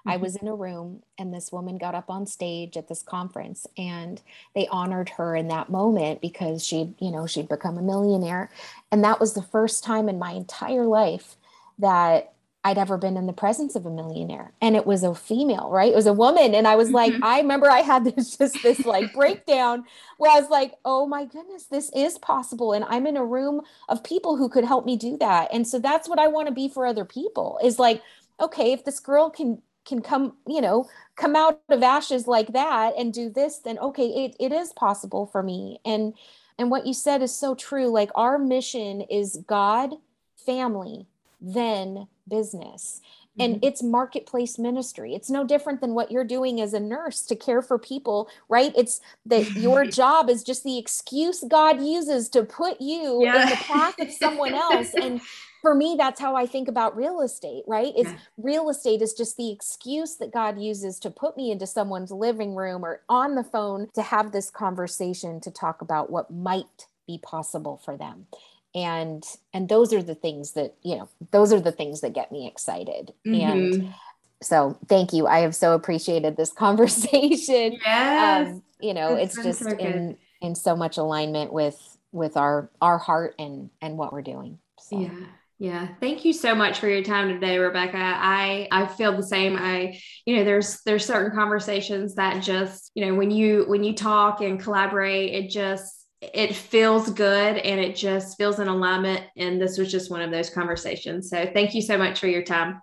I 0.08 0.14
mm-hmm. 0.14 0.22
was 0.22 0.36
in 0.36 0.48
a 0.48 0.54
room 0.54 1.02
and 1.18 1.34
this 1.34 1.52
woman 1.52 1.76
got 1.76 1.94
up 1.94 2.08
on 2.08 2.26
stage 2.26 2.76
at 2.76 2.88
this 2.88 3.02
conference 3.02 3.66
and 3.76 4.22
they 4.54 4.66
honored 4.68 5.10
her 5.10 5.36
in 5.36 5.48
that 5.48 5.68
moment 5.68 6.22
because 6.22 6.64
she'd, 6.64 6.94
you 6.98 7.10
know, 7.10 7.26
she'd 7.26 7.48
become 7.48 7.76
a 7.76 7.82
millionaire. 7.82 8.50
And 8.90 9.04
that 9.04 9.20
was 9.20 9.34
the 9.34 9.42
first 9.42 9.84
time 9.84 10.08
in 10.08 10.18
my 10.18 10.32
entire 10.32 10.86
life 10.86 11.36
that 11.78 12.32
I'd 12.64 12.78
ever 12.78 12.96
been 12.96 13.18
in 13.18 13.26
the 13.26 13.32
presence 13.34 13.76
of 13.76 13.84
a 13.84 13.90
millionaire. 13.90 14.52
And 14.62 14.76
it 14.76 14.86
was 14.86 15.02
a 15.02 15.14
female, 15.14 15.70
right? 15.70 15.92
It 15.92 15.96
was 15.96 16.06
a 16.06 16.12
woman. 16.12 16.54
And 16.54 16.66
I 16.66 16.76
was 16.76 16.90
like, 16.90 17.12
mm-hmm. 17.12 17.24
I 17.24 17.40
remember 17.40 17.70
I 17.70 17.80
had 17.80 18.04
this 18.16 18.36
just 18.36 18.62
this 18.62 18.86
like 18.86 19.12
breakdown 19.12 19.84
where 20.16 20.30
I 20.30 20.40
was 20.40 20.48
like, 20.48 20.74
oh 20.86 21.06
my 21.06 21.26
goodness, 21.26 21.64
this 21.64 21.90
is 21.94 22.16
possible. 22.18 22.72
And 22.72 22.84
I'm 22.88 23.06
in 23.06 23.18
a 23.18 23.24
room 23.24 23.60
of 23.90 24.02
people 24.02 24.36
who 24.36 24.48
could 24.48 24.64
help 24.64 24.86
me 24.86 24.96
do 24.96 25.18
that. 25.18 25.48
And 25.52 25.68
so 25.68 25.78
that's 25.78 26.08
what 26.08 26.18
I 26.18 26.28
want 26.28 26.48
to 26.48 26.54
be 26.54 26.68
for 26.68 26.86
other 26.86 27.04
people 27.04 27.60
is 27.62 27.78
like, 27.78 28.02
okay, 28.40 28.72
if 28.72 28.84
this 28.84 29.00
girl 29.00 29.30
can 29.30 29.60
can 29.88 30.02
come, 30.02 30.34
you 30.46 30.60
know, 30.60 30.88
come 31.16 31.34
out 31.34 31.60
of 31.68 31.82
ashes 31.82 32.28
like 32.28 32.52
that 32.52 32.94
and 32.96 33.12
do 33.12 33.30
this, 33.30 33.58
then 33.58 33.78
okay, 33.78 34.06
it, 34.06 34.36
it 34.38 34.52
is 34.52 34.72
possible 34.72 35.26
for 35.26 35.42
me. 35.42 35.80
And 35.84 36.14
and 36.58 36.70
what 36.70 36.86
you 36.86 36.92
said 36.92 37.22
is 37.22 37.34
so 37.34 37.54
true. 37.54 37.86
Like 37.86 38.10
our 38.14 38.38
mission 38.38 39.00
is 39.02 39.42
God, 39.46 39.94
family, 40.36 41.06
then 41.40 42.08
business 42.28 43.00
and 43.38 43.56
mm-hmm. 43.56 43.64
it's 43.66 43.82
marketplace 43.82 44.58
ministry 44.58 45.14
it's 45.14 45.30
no 45.30 45.44
different 45.44 45.80
than 45.80 45.94
what 45.94 46.10
you're 46.10 46.24
doing 46.24 46.60
as 46.60 46.74
a 46.74 46.80
nurse 46.80 47.22
to 47.22 47.36
care 47.36 47.62
for 47.62 47.78
people 47.78 48.28
right 48.48 48.72
it's 48.76 49.00
that 49.26 49.50
your 49.52 49.84
job 50.00 50.28
is 50.28 50.42
just 50.42 50.64
the 50.64 50.78
excuse 50.78 51.44
god 51.48 51.80
uses 51.80 52.28
to 52.28 52.42
put 52.42 52.80
you 52.80 53.20
yeah. 53.22 53.42
in 53.42 53.48
the 53.48 53.56
path 53.56 53.98
of 54.00 54.10
someone 54.10 54.54
else 54.54 54.94
and 54.94 55.20
for 55.62 55.74
me 55.74 55.94
that's 55.98 56.20
how 56.20 56.36
i 56.36 56.46
think 56.46 56.68
about 56.68 56.96
real 56.96 57.20
estate 57.20 57.62
right 57.66 57.94
is 57.96 58.06
yeah. 58.06 58.16
real 58.36 58.70
estate 58.70 59.02
is 59.02 59.12
just 59.12 59.36
the 59.36 59.50
excuse 59.50 60.16
that 60.16 60.32
god 60.32 60.60
uses 60.60 60.98
to 60.98 61.10
put 61.10 61.36
me 61.36 61.50
into 61.50 61.66
someone's 61.66 62.10
living 62.10 62.54
room 62.54 62.84
or 62.84 63.02
on 63.08 63.34
the 63.34 63.44
phone 63.44 63.88
to 63.94 64.02
have 64.02 64.32
this 64.32 64.50
conversation 64.50 65.40
to 65.40 65.50
talk 65.50 65.82
about 65.82 66.10
what 66.10 66.30
might 66.30 66.86
be 67.06 67.18
possible 67.18 67.80
for 67.84 67.96
them 67.96 68.26
and 68.74 69.24
and 69.52 69.68
those 69.68 69.92
are 69.92 70.02
the 70.02 70.14
things 70.14 70.52
that 70.52 70.74
you 70.82 70.96
know 70.96 71.08
those 71.30 71.52
are 71.52 71.60
the 71.60 71.72
things 71.72 72.00
that 72.00 72.12
get 72.12 72.30
me 72.30 72.46
excited 72.46 73.12
mm-hmm. 73.26 73.50
and 73.50 73.94
so 74.42 74.78
thank 74.88 75.12
you 75.12 75.26
i 75.26 75.40
have 75.40 75.54
so 75.54 75.72
appreciated 75.72 76.36
this 76.36 76.52
conversation 76.58 77.78
yes. 77.84 78.48
Um, 78.48 78.62
you 78.80 78.94
know 78.94 79.14
it's, 79.14 79.36
it's 79.36 79.44
just 79.44 79.62
so 79.62 79.76
in 79.76 80.16
in 80.40 80.54
so 80.54 80.76
much 80.76 80.98
alignment 80.98 81.52
with 81.52 81.98
with 82.12 82.36
our 82.36 82.70
our 82.80 82.98
heart 82.98 83.34
and 83.38 83.70
and 83.80 83.96
what 83.96 84.12
we're 84.12 84.22
doing 84.22 84.58
so. 84.78 85.00
yeah 85.00 85.10
yeah 85.58 85.88
thank 86.00 86.24
you 86.24 86.32
so 86.32 86.54
much 86.54 86.78
for 86.78 86.88
your 86.88 87.02
time 87.02 87.28
today 87.28 87.58
rebecca 87.58 87.96
i 87.96 88.68
i 88.70 88.86
feel 88.86 89.16
the 89.16 89.22
same 89.22 89.56
i 89.56 89.98
you 90.24 90.36
know 90.36 90.44
there's 90.44 90.80
there's 90.82 91.04
certain 91.04 91.36
conversations 91.36 92.14
that 92.14 92.42
just 92.42 92.90
you 92.94 93.04
know 93.04 93.14
when 93.14 93.30
you 93.30 93.64
when 93.68 93.82
you 93.82 93.94
talk 93.94 94.40
and 94.40 94.60
collaborate 94.60 95.34
it 95.34 95.50
just 95.50 95.98
it 96.20 96.54
feels 96.54 97.10
good 97.10 97.58
and 97.58 97.80
it 97.80 97.96
just 97.96 98.36
feels 98.36 98.58
in 98.58 98.68
alignment. 98.68 99.24
And 99.36 99.60
this 99.60 99.78
was 99.78 99.90
just 99.90 100.10
one 100.10 100.20
of 100.20 100.30
those 100.30 100.50
conversations. 100.50 101.30
So 101.30 101.50
thank 101.52 101.74
you 101.74 101.82
so 101.82 101.96
much 101.96 102.18
for 102.18 102.26
your 102.26 102.42
time. 102.42 102.80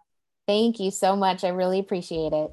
Thank 0.48 0.80
you 0.80 0.92
so 0.92 1.16
much. 1.16 1.44
I 1.44 1.50
really 1.50 1.80
appreciate 1.80 2.34
it. 2.34 2.52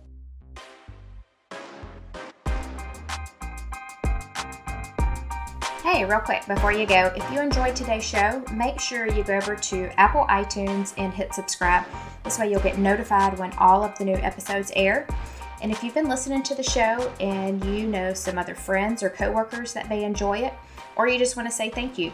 Hey, 6.02 6.08
real 6.08 6.18
quick 6.18 6.44
before 6.48 6.72
you 6.72 6.84
go, 6.84 7.12
if 7.14 7.30
you 7.30 7.40
enjoyed 7.40 7.76
today's 7.76 8.02
show, 8.02 8.42
make 8.52 8.80
sure 8.80 9.06
you 9.06 9.22
go 9.22 9.36
over 9.36 9.54
to 9.54 10.00
Apple 10.00 10.26
iTunes 10.28 10.94
and 10.98 11.14
hit 11.14 11.32
subscribe. 11.32 11.84
This 12.24 12.40
way, 12.40 12.50
you'll 12.50 12.60
get 12.60 12.76
notified 12.76 13.38
when 13.38 13.52
all 13.52 13.84
of 13.84 13.96
the 13.96 14.04
new 14.04 14.16
episodes 14.16 14.72
air. 14.74 15.06
And 15.62 15.70
if 15.70 15.84
you've 15.84 15.94
been 15.94 16.08
listening 16.08 16.42
to 16.42 16.56
the 16.56 16.62
show 16.64 17.08
and 17.20 17.64
you 17.66 17.86
know 17.86 18.14
some 18.14 18.36
other 18.36 18.56
friends 18.56 19.04
or 19.04 19.10
coworkers 19.10 19.72
that 19.74 19.88
may 19.88 20.02
enjoy 20.02 20.38
it, 20.38 20.54
or 20.96 21.06
you 21.06 21.20
just 21.20 21.36
want 21.36 21.48
to 21.48 21.54
say 21.54 21.70
thank 21.70 21.96
you, 21.98 22.10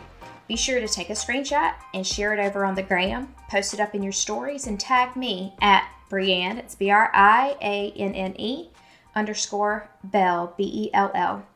be 0.49 0.55
sure 0.55 0.81
to 0.81 0.87
take 0.87 1.09
a 1.09 1.15
screenshot 1.15 1.73
and 1.95 2.07
share 2.07 2.35
it 2.35 2.47
over 2.47 2.67
on 2.67 2.75
the 2.75 2.83
gram, 2.83 3.35
post 3.49 3.73
it 3.73 3.81
up 3.81 3.95
in 3.95 4.03
your 4.03 4.13
stories, 4.13 4.67
and 4.67 4.79
tag 4.79 5.17
me 5.17 5.55
at 5.63 5.91
Brianne, 6.11 6.59
it's 6.59 6.75
B 6.75 6.91
R 6.91 7.11
I 7.15 7.57
A 7.63 7.93
N 7.93 8.15
N 8.15 8.39
E 8.39 8.69
underscore 9.15 9.89
Bell, 10.05 10.53
B 10.59 10.65
E 10.65 10.91
L 10.93 11.11
L. 11.15 11.47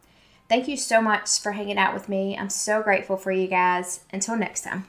Thank 0.52 0.68
you 0.68 0.76
so 0.76 1.00
much 1.00 1.40
for 1.40 1.52
hanging 1.52 1.78
out 1.78 1.94
with 1.94 2.10
me. 2.10 2.36
I'm 2.36 2.50
so 2.50 2.82
grateful 2.82 3.16
for 3.16 3.32
you 3.32 3.46
guys. 3.48 4.00
Until 4.12 4.36
next 4.36 4.60
time. 4.60 4.84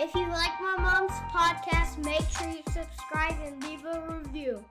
If 0.00 0.12
you 0.12 0.26
like 0.26 0.60
my 0.60 0.76
mom's 0.76 1.12
podcast, 1.30 2.04
make 2.04 2.28
sure 2.28 2.48
you 2.48 2.64
subscribe 2.72 3.36
and 3.44 3.62
leave 3.62 3.84
a 3.84 4.00
review. 4.10 4.64